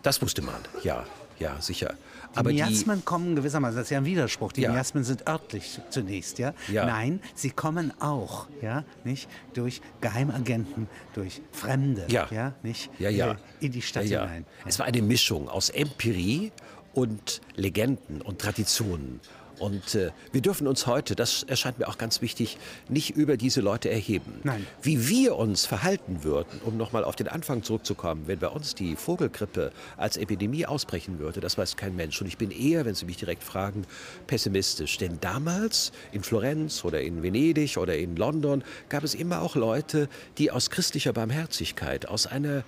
Das 0.02 0.20
wusste 0.20 0.42
man, 0.42 0.60
ja, 0.82 1.04
ja, 1.38 1.60
sicher. 1.60 1.94
Die 2.34 2.38
Aber 2.38 2.50
die, 2.50 2.56
Miasmen 2.56 3.04
kommen 3.04 3.36
gewissermaßen, 3.36 3.76
das 3.76 3.84
ist 3.86 3.90
ja 3.90 3.98
ein 3.98 4.04
Widerspruch. 4.04 4.52
Die 4.52 4.62
Ja. 4.62 4.72
Miasmen 4.72 5.04
sind 5.04 5.28
örtlich 5.28 5.80
zunächst, 5.90 6.38
ja? 6.38 6.52
Ja. 6.70 6.84
Nein, 6.86 7.20
sie 7.34 7.50
kommen 7.50 7.92
auch, 8.00 8.48
ja, 8.60 8.84
nicht 9.04 9.28
durch 9.54 9.80
Geheimagenten, 10.00 10.88
durch 11.14 11.40
Fremde, 11.52 12.04
Ja. 12.08 12.26
ja, 12.30 12.54
nicht 12.62 12.90
ja, 12.98 13.10
ja. 13.10 13.36
in 13.60 13.72
die 13.72 13.82
Stadt 13.82 14.04
hinein. 14.04 14.44
Es 14.66 14.78
war 14.78 14.86
eine 14.86 15.00
Mischung 15.02 15.48
aus 15.48 15.70
Empirie 15.70 16.50
und 16.92 17.40
Legenden 17.54 18.20
und 18.20 18.40
Traditionen. 18.40 19.20
Und 19.58 19.94
äh, 19.94 20.10
wir 20.32 20.40
dürfen 20.40 20.66
uns 20.66 20.86
heute, 20.86 21.14
das 21.14 21.42
erscheint 21.44 21.78
mir 21.78 21.88
auch 21.88 21.98
ganz 21.98 22.20
wichtig, 22.22 22.58
nicht 22.88 23.10
über 23.10 23.36
diese 23.36 23.60
Leute 23.60 23.90
erheben. 23.90 24.40
Nein. 24.42 24.66
Wie 24.82 25.08
wir 25.08 25.36
uns 25.36 25.66
verhalten 25.66 26.24
würden, 26.24 26.60
um 26.64 26.76
nochmal 26.76 27.04
auf 27.04 27.16
den 27.16 27.28
Anfang 27.28 27.62
zurückzukommen, 27.62 28.24
wenn 28.26 28.38
bei 28.38 28.48
uns 28.48 28.74
die 28.74 28.96
Vogelgrippe 28.96 29.72
als 29.96 30.16
Epidemie 30.16 30.66
ausbrechen 30.66 31.18
würde, 31.18 31.40
das 31.40 31.56
weiß 31.58 31.76
kein 31.76 31.94
Mensch. 31.94 32.20
Und 32.20 32.26
ich 32.26 32.38
bin 32.38 32.50
eher, 32.50 32.84
wenn 32.84 32.94
Sie 32.94 33.06
mich 33.06 33.16
direkt 33.16 33.42
fragen, 33.42 33.86
pessimistisch. 34.26 34.98
Denn 34.98 35.18
damals 35.20 35.92
in 36.12 36.22
Florenz 36.22 36.84
oder 36.84 37.00
in 37.00 37.22
Venedig 37.22 37.76
oder 37.76 37.96
in 37.96 38.16
London 38.16 38.64
gab 38.88 39.04
es 39.04 39.14
immer 39.14 39.42
auch 39.42 39.56
Leute, 39.56 40.08
die 40.38 40.50
aus 40.50 40.70
christlicher 40.70 41.12
Barmherzigkeit, 41.12 42.08
aus 42.08 42.26
einer 42.26 42.64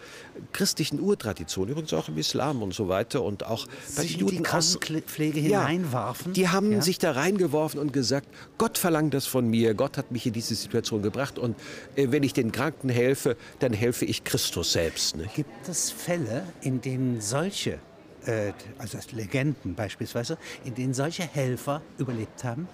christlichen 0.53 1.01
Urtradition, 1.01 1.69
übrigens 1.69 1.93
auch 1.93 2.09
im 2.09 2.19
Islam 2.19 2.63
und 2.63 2.75
so 2.75 2.89
weiter 2.89 3.23
und 3.23 3.45
auch 3.45 3.67
bei 3.97 4.03
Sich 4.03 4.19
den 4.19 4.21
in 4.21 4.27
die 4.29 4.35
Juden 4.37 4.47
aus 4.47 4.81
Krankenpflege 4.81 5.41
Ja, 5.41 5.67
hineinwarfen. 5.67 6.33
Die 6.33 6.49
haben 6.49 6.73
ja? 6.73 6.76
Sich 6.83 6.99
da 6.99 7.13
reingeworfen 7.13 7.81
und 7.81 7.93
gesagt, 7.93 8.29
Gott 8.59 8.79
verlangt 8.79 9.15
das 9.15 9.27
von 9.27 9.49
mir, 9.49 9.75
Gott 9.75 9.97
hat 9.99 10.11
mich 10.11 10.27
in 10.27 10.33
diese 10.33 10.55
Situation 10.55 11.03
gebracht 11.03 11.39
und 11.39 11.57
äh, 11.97 12.09
wenn 12.11 12.23
ich 12.23 12.33
den 12.33 12.53
Kranken 12.53 12.89
helfe, 12.89 13.37
dann 13.59 13.73
helfe 13.73 14.05
ich 14.05 14.25
Christus 14.25 14.73
selbst. 14.73 15.17
Nicht? 15.17 15.35
Gibt 15.35 15.69
es 15.69 15.91
Fälle, 15.91 16.43
in 16.61 16.81
denen 16.81 17.21
solche, 17.21 17.79
äh, 18.25 18.53
also 18.79 18.99
Legenden 19.13 19.75
beispielsweise, 19.75 20.39
in 20.65 20.75
denen 20.75 20.95
solche 20.95 21.23
Helfer 21.25 21.83
überlebt 21.99 22.45
haben? 22.45 22.69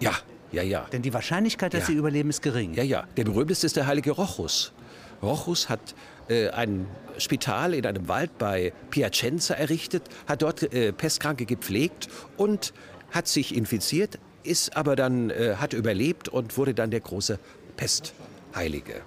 Ja, 0.00 0.12
ja, 0.52 0.62
ja. 0.62 0.86
Denn 0.92 1.02
die 1.02 1.12
Wahrscheinlichkeit, 1.12 1.74
dass 1.74 1.80
Ja. 1.82 1.86
sie 1.88 1.94
überleben, 1.94 2.30
ist 2.30 2.42
gering. 2.42 2.74
Ja, 2.74 2.82
ja. 2.82 3.04
Der 3.16 3.24
berühmteste 3.24 3.66
ist 3.66 3.76
der 3.76 3.86
heilige 3.86 4.12
Rochus. 4.12 4.72
Rochus 5.22 5.68
hat 5.68 5.94
äh, 6.28 6.48
ein 6.50 6.86
Spital 7.18 7.74
in 7.74 7.84
einem 7.84 8.06
Wald 8.08 8.38
bei 8.38 8.72
Piacenza 8.90 9.54
errichtet, 9.54 10.04
hat 10.26 10.42
dort 10.42 10.62
äh, 10.72 10.92
Pestkranke 10.92 11.44
gepflegt 11.46 12.08
und 12.36 12.72
hat 13.10 13.28
sich 13.28 13.54
infiziert, 13.54 14.18
ist 14.42 14.76
aber 14.76 14.96
dann, 14.96 15.30
äh, 15.30 15.56
hat 15.56 15.72
überlebt 15.72 16.28
und 16.28 16.56
wurde 16.56 16.74
dann 16.74 16.90
der 16.90 17.00
große 17.00 17.38
Pestheilige. 17.76 19.02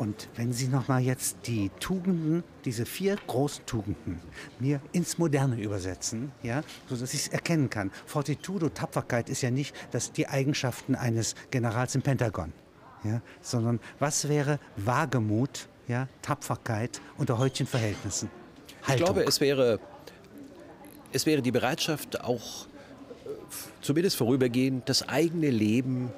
Und 0.00 0.28
wenn 0.34 0.50
Sie 0.54 0.68
noch 0.68 0.88
mal 0.88 1.02
jetzt 1.02 1.36
die 1.46 1.70
Tugenden, 1.78 2.42
diese 2.64 2.86
vier 2.86 3.16
großen 3.26 3.66
Tugenden, 3.66 4.18
mir 4.58 4.80
ins 4.92 5.18
Moderne 5.18 5.60
übersetzen, 5.60 6.32
ja, 6.42 6.62
so 6.88 6.96
dass 6.96 7.12
ich 7.12 7.26
es 7.26 7.28
erkennen 7.28 7.68
kann. 7.68 7.90
Fortitudo, 8.06 8.70
Tapferkeit 8.70 9.28
ist 9.28 9.42
ja 9.42 9.50
nicht 9.50 9.76
das, 9.90 10.10
die 10.10 10.26
Eigenschaften 10.26 10.94
eines 10.94 11.34
Generals 11.50 11.94
im 11.94 12.00
Pentagon, 12.00 12.54
ja, 13.04 13.20
sondern 13.42 13.78
was 13.98 14.26
wäre 14.30 14.58
Wagemut, 14.76 15.68
ja, 15.86 16.08
Tapferkeit 16.22 17.02
unter 17.18 17.36
heutigen 17.36 17.68
Verhältnissen? 17.68 18.30
Ich 18.80 18.88
Haltung. 18.88 19.04
glaube, 19.04 19.24
es 19.24 19.42
wäre, 19.42 19.80
es 21.12 21.26
wäre 21.26 21.42
die 21.42 21.52
Bereitschaft, 21.52 22.22
auch 22.22 22.68
zumindest 23.80 24.16
vorübergehend 24.16 24.88
das 24.88 25.08
eigene 25.08 25.50
Leben 25.50 26.10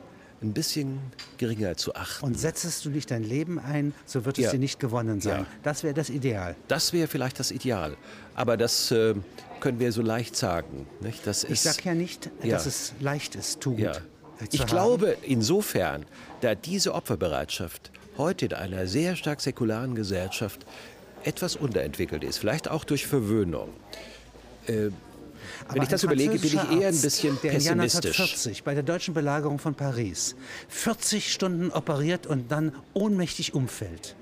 ein 0.42 0.52
bisschen 0.52 0.98
geringer 1.38 1.76
zu 1.76 1.94
achten. 1.94 2.24
Und 2.26 2.38
setzest 2.38 2.84
du 2.84 2.90
nicht 2.90 3.10
dein 3.12 3.22
Leben 3.22 3.58
ein, 3.60 3.94
so 4.06 4.24
wird 4.24 4.38
es 4.38 4.44
Ja. 4.46 4.50
dir 4.50 4.58
nicht 4.58 4.80
gewonnen 4.80 5.20
sein. 5.20 5.40
Ja. 5.42 5.46
Das 5.62 5.84
wäre 5.84 5.94
das 5.94 6.10
Ideal. 6.10 6.56
Das 6.68 6.92
wäre 6.92 7.06
vielleicht 7.06 7.38
das 7.38 7.50
Ideal. 7.52 7.96
Aber 8.34 8.56
das 8.56 8.90
äh, 8.90 9.14
können 9.60 9.78
wir 9.78 9.92
so 9.92 10.02
leicht 10.02 10.34
sagen. 10.36 10.86
Nicht? 11.00 11.26
Das 11.26 11.44
Ich 11.44 11.60
sage 11.60 11.78
ja 11.84 11.94
nicht, 11.94 12.30
Ja. 12.42 12.54
dass 12.56 12.66
es 12.66 12.92
leicht 12.98 13.36
ist, 13.36 13.60
Tugend 13.60 14.02
Ich 14.50 14.66
glaube 14.66 15.16
insofern, 15.22 16.04
da 16.40 16.56
diese 16.56 16.92
Opferbereitschaft 16.94 17.92
heute 18.18 18.46
in 18.46 18.54
einer 18.54 18.88
sehr 18.88 19.14
stark 19.14 19.40
säkularen 19.40 19.94
Gesellschaft 19.94 20.66
etwas 21.22 21.54
unterentwickelt 21.54 22.24
ist, 22.24 22.38
vielleicht 22.38 22.68
auch 22.68 22.82
durch 22.82 23.06
Verwöhnung, 23.06 23.68
äh, 24.66 24.88
Aber 25.64 25.76
Wenn 25.76 25.82
ich 25.82 25.88
das 25.88 26.02
überlege, 26.02 26.38
bin 26.38 26.44
ich 26.44 26.54
eher 26.54 26.88
ein 26.88 27.00
bisschen 27.00 27.38
der 27.42 27.50
pessimistisch. 27.50 28.16
Der 28.16 28.24
1940 28.24 28.64
bei 28.64 28.74
der 28.74 28.82
deutschen 28.82 29.14
Belagerung 29.14 29.58
von 29.58 29.74
Paris 29.74 30.34
40 30.68 31.32
Stunden 31.32 31.70
operiert 31.70 32.26
und 32.26 32.50
dann 32.50 32.72
ohnmächtig 32.94 33.54
umfällt. 33.54 34.16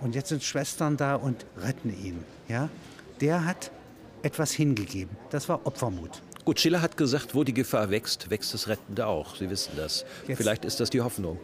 Und 0.00 0.14
jetzt 0.14 0.28
sind 0.28 0.42
Schwestern 0.42 0.96
da 0.96 1.14
und 1.14 1.46
retten 1.56 1.90
ihn. 1.90 2.22
Ja? 2.48 2.68
Der 3.20 3.44
hat 3.44 3.70
etwas 4.22 4.52
hingegeben. 4.52 5.16
Das 5.30 5.48
war 5.48 5.66
Opfermut. 5.66 6.22
Gut, 6.44 6.60
Schiller 6.60 6.80
hat 6.80 6.96
gesagt, 6.96 7.34
wo 7.34 7.42
die 7.42 7.54
Gefahr 7.54 7.90
wächst, 7.90 8.30
wächst 8.30 8.54
das 8.54 8.68
Rettende 8.68 9.06
auch. 9.06 9.34
Sie 9.36 9.50
wissen 9.50 9.72
das. 9.76 10.04
Jetzt 10.28 10.38
Vielleicht 10.38 10.64
ist 10.64 10.78
das 10.78 10.90
die 10.90 11.00
Hoffnung. 11.00 11.38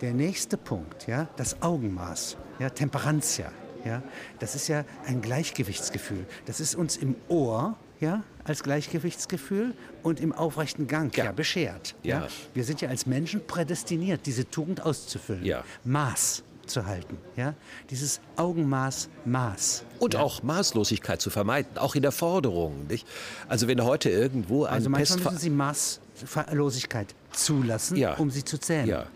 Der 0.00 0.12
nächste 0.12 0.56
Punkt, 0.56 1.06
ja, 1.06 1.28
das 1.36 1.60
Augenmaß, 1.62 2.36
ja, 2.58 2.70
Temperantia, 2.70 3.50
ja, 3.84 4.02
das 4.38 4.54
ist 4.54 4.68
ja 4.68 4.84
ein 5.06 5.22
Gleichgewichtsgefühl. 5.22 6.26
Das 6.46 6.60
ist 6.60 6.74
uns 6.74 6.96
im 6.96 7.16
Ohr 7.28 7.76
ja, 8.00 8.22
als 8.44 8.62
Gleichgewichtsgefühl 8.62 9.74
und 10.02 10.20
im 10.20 10.32
aufrechten 10.32 10.86
Gang 10.86 11.16
ja, 11.16 11.24
ja 11.26 11.32
beschert. 11.32 11.94
Ja. 12.02 12.20
ja. 12.20 12.28
Wir 12.52 12.64
sind 12.64 12.80
ja 12.80 12.88
als 12.88 13.06
Menschen 13.06 13.46
prädestiniert, 13.46 14.26
diese 14.26 14.48
Tugend 14.48 14.82
auszufüllen. 14.82 15.44
Ja. 15.44 15.64
Maß 15.84 16.42
zu 16.66 16.86
halten. 16.86 17.18
Ja? 17.36 17.54
Dieses 17.90 18.20
Augenmaß, 18.36 19.08
Maß. 19.24 19.84
Und 19.98 20.14
ja. 20.14 20.20
auch 20.20 20.42
Maßlosigkeit 20.42 21.20
zu 21.20 21.30
vermeiden, 21.30 21.78
auch 21.78 21.94
in 21.94 22.02
der 22.02 22.12
Forderung. 22.12 22.86
Nicht? 22.86 23.06
Also 23.48 23.68
wenn 23.68 23.82
heute 23.82 24.10
irgendwo 24.10 24.64
ein 24.64 24.74
Also 24.74 24.90
manchmal 24.90 25.32
müssen 25.32 25.38
Sie 25.38 25.50
Maßlosigkeit 25.50 27.14
zulassen, 27.32 27.96
ja. 27.96 28.14
um 28.14 28.30
sie 28.30 28.44
zu 28.44 28.58
zählen. 28.58 28.86
Ja. 28.86 29.06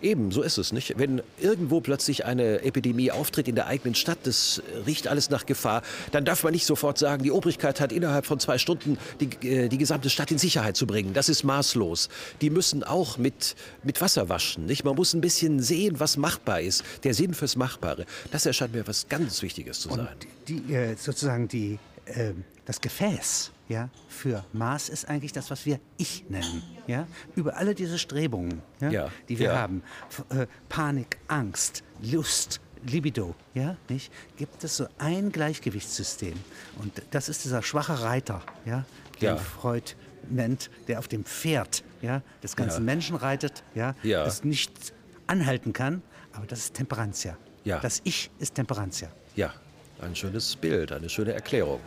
Eben, 0.00 0.30
so 0.30 0.42
ist 0.42 0.58
es 0.58 0.72
nicht. 0.72 0.96
Wenn 0.96 1.22
irgendwo 1.40 1.80
plötzlich 1.80 2.24
eine 2.24 2.62
Epidemie 2.62 3.10
auftritt 3.10 3.48
in 3.48 3.56
der 3.56 3.66
eigenen 3.66 3.96
Stadt, 3.96 4.18
das 4.22 4.62
riecht 4.86 5.08
alles 5.08 5.28
nach 5.28 5.44
Gefahr, 5.44 5.82
dann 6.12 6.24
darf 6.24 6.44
man 6.44 6.52
nicht 6.52 6.66
sofort 6.66 6.98
sagen, 6.98 7.24
die 7.24 7.32
Obrigkeit 7.32 7.80
hat 7.80 7.90
innerhalb 7.90 8.24
von 8.24 8.38
zwei 8.38 8.58
Stunden 8.58 8.96
die, 9.20 9.48
äh, 9.48 9.68
die 9.68 9.78
gesamte 9.78 10.08
Stadt 10.08 10.30
in 10.30 10.38
Sicherheit 10.38 10.76
zu 10.76 10.86
bringen. 10.86 11.14
Das 11.14 11.28
ist 11.28 11.42
maßlos. 11.42 12.08
Die 12.40 12.50
müssen 12.50 12.84
auch 12.84 13.18
mit, 13.18 13.56
mit 13.82 14.00
Wasser 14.00 14.28
waschen. 14.28 14.66
Nicht? 14.66 14.84
Man 14.84 14.94
muss 14.94 15.14
ein 15.14 15.20
bisschen 15.20 15.60
sehen, 15.60 15.98
was 15.98 16.16
machbar 16.16 16.60
ist. 16.60 16.84
Der 17.02 17.14
Sinn 17.14 17.34
fürs 17.34 17.56
Machbare. 17.56 18.06
Das 18.30 18.46
erscheint 18.46 18.74
mir 18.74 18.86
was 18.86 19.08
ganz 19.08 19.42
Wichtiges 19.42 19.80
zu 19.80 19.88
sein. 19.88 20.00
Und 20.00 20.08
die, 20.46 20.72
äh, 20.72 20.94
sozusagen 20.96 21.48
die, 21.48 21.78
äh, 22.06 22.32
das 22.68 22.82
Gefäß 22.82 23.50
ja, 23.70 23.88
für 24.08 24.44
Maß 24.52 24.90
ist 24.90 25.08
eigentlich 25.08 25.32
das, 25.32 25.50
was 25.50 25.64
wir 25.64 25.80
Ich 25.96 26.28
nennen. 26.28 26.62
Ja? 26.86 27.06
Über 27.34 27.56
alle 27.56 27.74
diese 27.74 27.98
Strebungen, 27.98 28.60
ja, 28.78 28.90
ja 28.90 29.10
die 29.30 29.38
wir 29.38 29.46
ja. 29.46 29.56
haben, 29.56 29.82
äh, 30.28 30.46
Panik, 30.68 31.18
Angst, 31.28 31.82
Lust, 32.02 32.60
Libido, 32.86 33.34
ja, 33.54 33.78
nicht, 33.88 34.12
gibt 34.36 34.62
es 34.64 34.76
so 34.76 34.86
ein 34.98 35.32
Gleichgewichtssystem. 35.32 36.34
Und 36.78 37.02
das 37.10 37.30
ist 37.30 37.46
dieser 37.46 37.62
schwache 37.62 38.02
Reiter, 38.02 38.42
ja, 38.66 38.84
den 39.22 39.38
Freud 39.38 39.94
nennt, 40.28 40.70
der 40.88 40.98
auf 40.98 41.08
dem 41.08 41.24
Pferd 41.24 41.82
ja, 42.02 42.20
des 42.42 42.54
ganzen 42.54 42.84
Menschen 42.84 43.16
reitet, 43.16 43.64
ja, 43.74 43.94
das 44.02 44.44
nicht 44.44 44.92
anhalten 45.26 45.72
kann, 45.72 46.02
aber 46.34 46.44
das 46.46 46.58
ist 46.58 46.74
Temperantia. 46.74 47.38
Ja. 47.64 47.80
Das 47.80 48.02
Ich 48.04 48.30
ist 48.38 48.56
Temperantia. 48.56 49.08
Ja, 49.36 49.54
ein 50.02 50.14
schönes 50.14 50.54
Bild, 50.54 50.92
eine 50.92 51.08
schöne 51.08 51.32
Erklärung. 51.32 51.80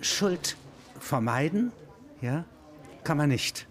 Schuld 0.00 0.56
vermeiden, 0.98 1.72
ja, 2.20 2.44
kann 3.04 3.16
man 3.16 3.28
nicht. 3.28 3.66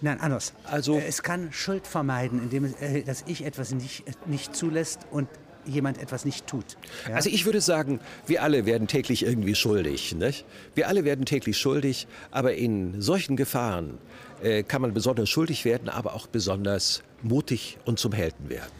Nein, 0.00 0.20
anders. 0.20 0.52
Also 0.64 0.98
äh, 0.98 1.06
es 1.06 1.22
kann 1.22 1.52
Schuld 1.52 1.86
vermeiden, 1.86 2.42
indem 2.42 2.64
es, 2.64 2.74
äh, 2.74 3.02
dass 3.02 3.24
ich 3.26 3.44
etwas 3.44 3.72
nicht, 3.72 4.04
nicht 4.26 4.54
zulässt 4.54 5.00
und 5.10 5.28
jemand 5.64 5.98
etwas 5.98 6.24
nicht 6.24 6.48
tut. 6.48 6.76
Ja? 7.08 7.14
Also 7.14 7.30
ich 7.30 7.44
würde 7.44 7.60
sagen, 7.60 8.00
wir 8.26 8.42
alle 8.42 8.66
werden 8.66 8.88
täglich 8.88 9.24
irgendwie 9.24 9.54
schuldig. 9.54 10.12
Nicht? 10.14 10.44
Wir 10.74 10.88
alle 10.88 11.04
werden 11.04 11.24
täglich 11.24 11.56
schuldig, 11.56 12.08
aber 12.32 12.54
in 12.54 13.00
solchen 13.00 13.36
Gefahren 13.36 13.98
äh, 14.42 14.64
kann 14.64 14.82
man 14.82 14.92
besonders 14.92 15.30
schuldig 15.30 15.64
werden, 15.64 15.88
aber 15.88 16.14
auch 16.14 16.26
besonders 16.26 17.04
mutig 17.22 17.78
und 17.84 18.00
zum 18.00 18.12
Helden 18.12 18.48
werden. 18.48 18.72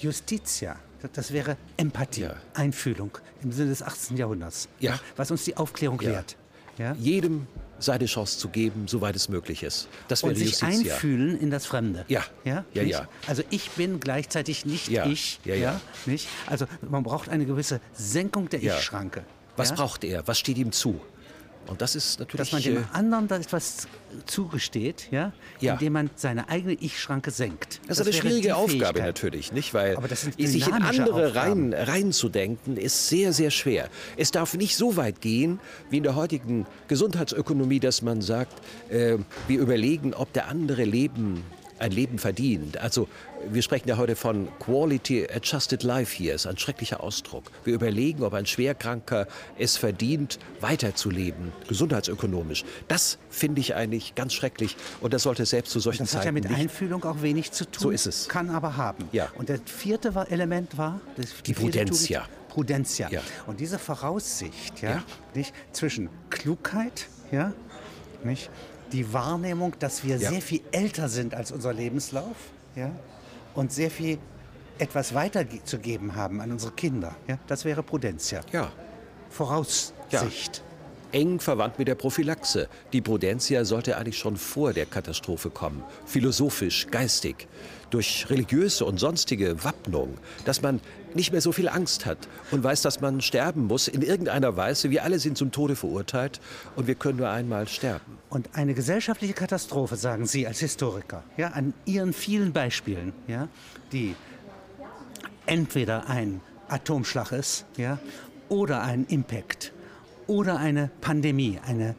Justitia 0.00 0.76
das 1.12 1.32
wäre 1.32 1.56
Empathie, 1.76 2.22
ja. 2.22 2.34
Einfühlung 2.54 3.18
im 3.42 3.52
Sinne 3.52 3.70
des 3.70 3.82
18. 3.82 4.16
Jahrhunderts, 4.16 4.68
ja. 4.78 4.98
was 5.16 5.30
uns 5.30 5.44
die 5.44 5.56
Aufklärung 5.56 6.00
ja. 6.00 6.10
lehrt. 6.10 6.36
Ja? 6.78 6.94
Jedem 6.94 7.46
seine 7.78 8.06
Chance 8.06 8.38
zu 8.38 8.48
geben, 8.48 8.86
soweit 8.86 9.16
es 9.16 9.28
möglich 9.28 9.62
ist. 9.62 9.88
Das 10.08 10.22
wäre 10.22 10.32
Und 10.32 10.38
sich 10.38 10.60
Justiz, 10.60 10.92
einfühlen 10.92 11.38
in 11.38 11.50
das 11.50 11.66
Fremde. 11.66 12.04
Ja, 12.08 12.24
ja, 12.44 12.64
ja, 12.74 12.82
ja. 12.82 13.08
Also 13.26 13.42
ich 13.50 13.70
bin 13.70 14.00
gleichzeitig 14.00 14.66
nicht 14.66 14.88
ich. 14.88 15.40
Ja, 15.44 15.54
ja. 15.54 15.80
Nicht? 16.06 16.28
Also 16.46 16.66
man 16.88 17.02
braucht 17.02 17.28
eine 17.28 17.46
gewisse 17.46 17.80
Senkung 17.92 18.48
der 18.48 18.62
Ich-Schranke. 18.62 19.24
Was 19.56 19.74
braucht 19.74 20.04
er? 20.04 20.26
Was 20.26 20.38
steht 20.38 20.58
ihm 20.58 20.72
zu? 20.72 21.00
Und 21.70 21.80
das 21.80 21.94
ist 21.94 22.18
natürlich. 22.18 22.50
Dass 22.50 22.52
man 22.52 22.62
dem 22.62 22.82
äh, 22.82 22.86
anderen 22.92 23.28
da 23.28 23.36
etwas 23.36 23.86
zugesteht, 24.26 25.08
ja? 25.10 25.32
ja? 25.60 25.74
indem 25.74 25.92
man 25.92 26.10
seine 26.16 26.48
eigene 26.48 26.74
Ich-Schranke 26.74 27.30
senkt. 27.30 27.80
Das, 27.86 27.98
das 27.98 28.08
ist 28.08 28.14
eine 28.14 28.22
schwierige 28.22 28.56
Aufgabe 28.56 29.00
natürlich, 29.00 29.52
nicht? 29.52 29.72
Weil 29.72 29.96
sich 30.36 30.66
in 30.66 30.72
andere 30.74 31.36
rein, 31.36 31.72
reinzudenken, 31.72 32.76
ist 32.76 33.08
sehr, 33.08 33.32
sehr 33.32 33.50
schwer. 33.50 33.88
Es 34.16 34.32
darf 34.32 34.54
nicht 34.54 34.76
so 34.76 34.96
weit 34.96 35.20
gehen, 35.20 35.60
wie 35.90 35.98
in 35.98 36.02
der 36.02 36.16
heutigen 36.16 36.66
Gesundheitsökonomie, 36.88 37.78
dass 37.78 38.02
man 38.02 38.20
sagt, 38.20 38.54
äh, 38.90 39.18
wir 39.46 39.60
überlegen, 39.60 40.12
ob 40.12 40.32
der 40.32 40.48
andere 40.48 40.84
Leben 40.84 41.44
ein 41.80 41.92
Leben 41.92 42.18
verdient. 42.18 42.78
Also 42.78 43.08
wir 43.48 43.62
sprechen 43.62 43.88
ja 43.88 43.96
heute 43.96 44.16
von 44.16 44.48
Quality 44.58 45.28
Adjusted 45.34 45.82
Life 45.82 46.14
hier, 46.16 46.34
ist 46.34 46.46
ein 46.46 46.58
schrecklicher 46.58 47.02
Ausdruck. 47.02 47.44
Wir 47.64 47.74
überlegen, 47.74 48.22
ob 48.22 48.34
ein 48.34 48.46
Schwerkranker 48.46 49.26
es 49.58 49.76
verdient, 49.76 50.38
weiterzuleben, 50.60 51.52
gesundheitsökonomisch. 51.68 52.64
Das 52.88 53.18
finde 53.30 53.60
ich 53.60 53.74
eigentlich 53.74 54.14
ganz 54.14 54.34
schrecklich 54.34 54.76
und 55.00 55.14
das 55.14 55.22
sollte 55.22 55.46
selbst 55.46 55.72
zu 55.72 55.80
solchen 55.80 56.02
das 56.02 56.10
Zeiten 56.10 56.34
Das 56.34 56.44
hat 56.44 56.44
ja 56.44 56.50
mit 56.50 56.60
Einfühlung 56.60 57.04
auch 57.04 57.22
wenig 57.22 57.52
zu 57.52 57.64
tun. 57.64 57.82
So 57.82 57.90
ist 57.90 58.06
es. 58.06 58.28
Kann 58.28 58.50
aber 58.50 58.76
haben. 58.76 59.08
Ja. 59.12 59.30
Und 59.36 59.48
das 59.48 59.60
vierte 59.64 60.12
Element 60.28 60.76
war 60.76 61.00
die, 61.16 61.26
die 61.46 61.52
Prudentia. 61.54 62.26
Prudentia. 62.48 63.08
Ja. 63.10 63.22
Und 63.46 63.60
diese 63.60 63.78
Voraussicht 63.78 64.82
ja, 64.82 64.90
ja. 64.90 65.02
Nicht, 65.34 65.54
zwischen 65.72 66.08
Klugheit 66.30 67.06
ja, 67.30 67.52
nicht, 68.24 68.50
die 68.92 69.12
Wahrnehmung, 69.12 69.74
dass 69.78 70.04
wir 70.04 70.16
ja. 70.16 70.30
sehr 70.30 70.42
viel 70.42 70.60
älter 70.72 71.08
sind 71.08 71.34
als 71.34 71.52
unser 71.52 71.72
Lebenslauf 71.72 72.36
ja, 72.76 72.90
und 73.54 73.72
sehr 73.72 73.90
viel 73.90 74.18
etwas 74.78 75.14
weiterzugeben 75.14 76.14
haben 76.14 76.40
an 76.40 76.52
unsere 76.52 76.72
Kinder. 76.72 77.14
Ja, 77.28 77.38
das 77.46 77.64
wäre 77.64 77.82
Prudentia. 77.82 78.40
Ja. 78.52 78.72
Voraussicht. 79.28 79.94
Ja 80.10 80.70
eng 81.12 81.40
verwandt 81.40 81.78
mit 81.78 81.88
der 81.88 81.94
Prophylaxe. 81.94 82.68
Die 82.92 83.00
Prudentia 83.00 83.64
sollte 83.64 83.96
eigentlich 83.96 84.18
schon 84.18 84.36
vor 84.36 84.72
der 84.72 84.86
Katastrophe 84.86 85.50
kommen. 85.50 85.82
Philosophisch, 86.06 86.86
geistig, 86.88 87.48
durch 87.90 88.26
religiöse 88.30 88.84
und 88.84 88.98
sonstige 88.98 89.64
Wappnung, 89.64 90.16
dass 90.44 90.62
man 90.62 90.80
nicht 91.14 91.32
mehr 91.32 91.40
so 91.40 91.52
viel 91.52 91.68
Angst 91.68 92.06
hat 92.06 92.18
und 92.50 92.62
weiß, 92.62 92.82
dass 92.82 93.00
man 93.00 93.20
sterben 93.20 93.66
muss 93.66 93.88
in 93.88 94.02
irgendeiner 94.02 94.56
Weise. 94.56 94.90
Wir 94.90 95.04
alle 95.04 95.18
sind 95.18 95.36
zum 95.36 95.52
Tode 95.52 95.76
verurteilt 95.76 96.40
und 96.76 96.86
wir 96.86 96.94
können 96.94 97.18
nur 97.18 97.30
einmal 97.30 97.68
sterben. 97.68 98.18
Und 98.28 98.50
eine 98.54 98.74
gesellschaftliche 98.74 99.34
Katastrophe, 99.34 99.96
sagen 99.96 100.26
Sie 100.26 100.46
als 100.46 100.60
Historiker, 100.60 101.24
ja, 101.36 101.48
an 101.48 101.74
Ihren 101.84 102.12
vielen 102.12 102.52
Beispielen, 102.52 103.12
ja, 103.26 103.48
die 103.92 104.14
entweder 105.46 106.08
ein 106.08 106.40
Atomschlag 106.68 107.32
ist 107.32 107.66
ja, 107.76 107.98
oder 108.48 108.82
ein 108.82 109.06
Impact 109.06 109.72
oder 110.26 110.58
eine 110.58 110.90
Pandemie, 111.00 111.58
eine 111.66 111.96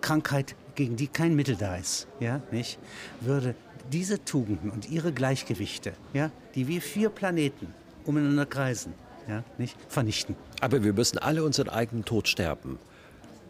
Krankheit, 0.00 0.56
gegen 0.74 0.96
die 0.96 1.08
kein 1.08 1.36
Mittel 1.36 1.56
da 1.56 1.76
ist, 1.76 2.08
ja, 2.18 2.40
nicht, 2.50 2.78
würde 3.20 3.54
diese 3.92 4.24
Tugenden 4.24 4.70
und 4.70 4.88
ihre 4.88 5.12
Gleichgewichte, 5.12 5.92
ja, 6.12 6.30
die 6.54 6.68
wie 6.68 6.80
vier 6.80 7.10
Planeten 7.10 7.74
umeinander 8.04 8.46
kreisen, 8.46 8.94
ja, 9.28 9.44
nicht, 9.58 9.76
vernichten. 9.88 10.36
Aber 10.60 10.82
wir 10.84 10.92
müssen 10.92 11.18
alle 11.18 11.44
unseren 11.44 11.68
eigenen 11.68 12.04
Tod 12.04 12.28
sterben. 12.28 12.78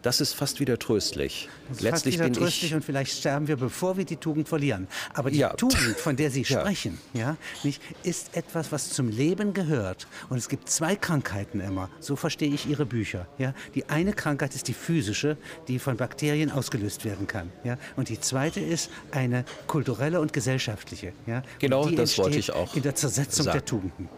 Das 0.01 0.19
ist 0.19 0.33
fast 0.33 0.59
wieder 0.59 0.79
tröstlich. 0.79 1.47
Das 1.67 1.77
ist 1.77 1.83
Letztlich 1.83 2.17
fast 2.17 2.29
wieder 2.29 2.39
tröstlich 2.39 2.73
und 2.73 2.83
vielleicht 2.83 3.19
sterben 3.19 3.47
wir, 3.47 3.55
bevor 3.55 3.97
wir 3.97 4.05
die 4.05 4.15
Tugend 4.15 4.49
verlieren. 4.49 4.87
Aber 5.13 5.29
die 5.29 5.37
ja. 5.37 5.53
Tugend, 5.53 5.97
von 5.97 6.15
der 6.15 6.31
Sie 6.31 6.43
sprechen, 6.45 6.97
ja, 7.13 7.37
nicht, 7.63 7.81
ist 8.01 8.35
etwas, 8.35 8.71
was 8.71 8.89
zum 8.89 9.09
Leben 9.09 9.53
gehört. 9.53 10.07
Und 10.29 10.37
es 10.37 10.49
gibt 10.49 10.69
zwei 10.69 10.95
Krankheiten 10.95 11.59
immer. 11.59 11.89
So 11.99 12.15
verstehe 12.15 12.51
ich 12.51 12.67
Ihre 12.67 12.85
Bücher. 12.85 13.27
Ja. 13.37 13.53
Die 13.75 13.89
eine 13.89 14.13
Krankheit 14.13 14.55
ist 14.55 14.67
die 14.67 14.73
physische, 14.73 15.37
die 15.67 15.77
von 15.77 15.97
Bakterien 15.97 16.51
ausgelöst 16.51 17.05
werden 17.05 17.27
kann. 17.27 17.51
Ja. 17.63 17.77
Und 17.95 18.09
die 18.09 18.19
zweite 18.19 18.59
ist 18.59 18.89
eine 19.11 19.45
kulturelle 19.67 20.19
und 20.19 20.33
gesellschaftliche. 20.33 21.13
Ja. 21.27 21.43
Genau, 21.59 21.87
das 21.89 22.17
wollte 22.17 22.39
ich 22.39 22.51
auch. 22.51 22.75
In 22.75 22.81
der 22.81 22.95
Zersetzung 22.95 23.45
sagen. 23.45 23.57
der 23.57 23.65
Tugenden. 23.65 24.09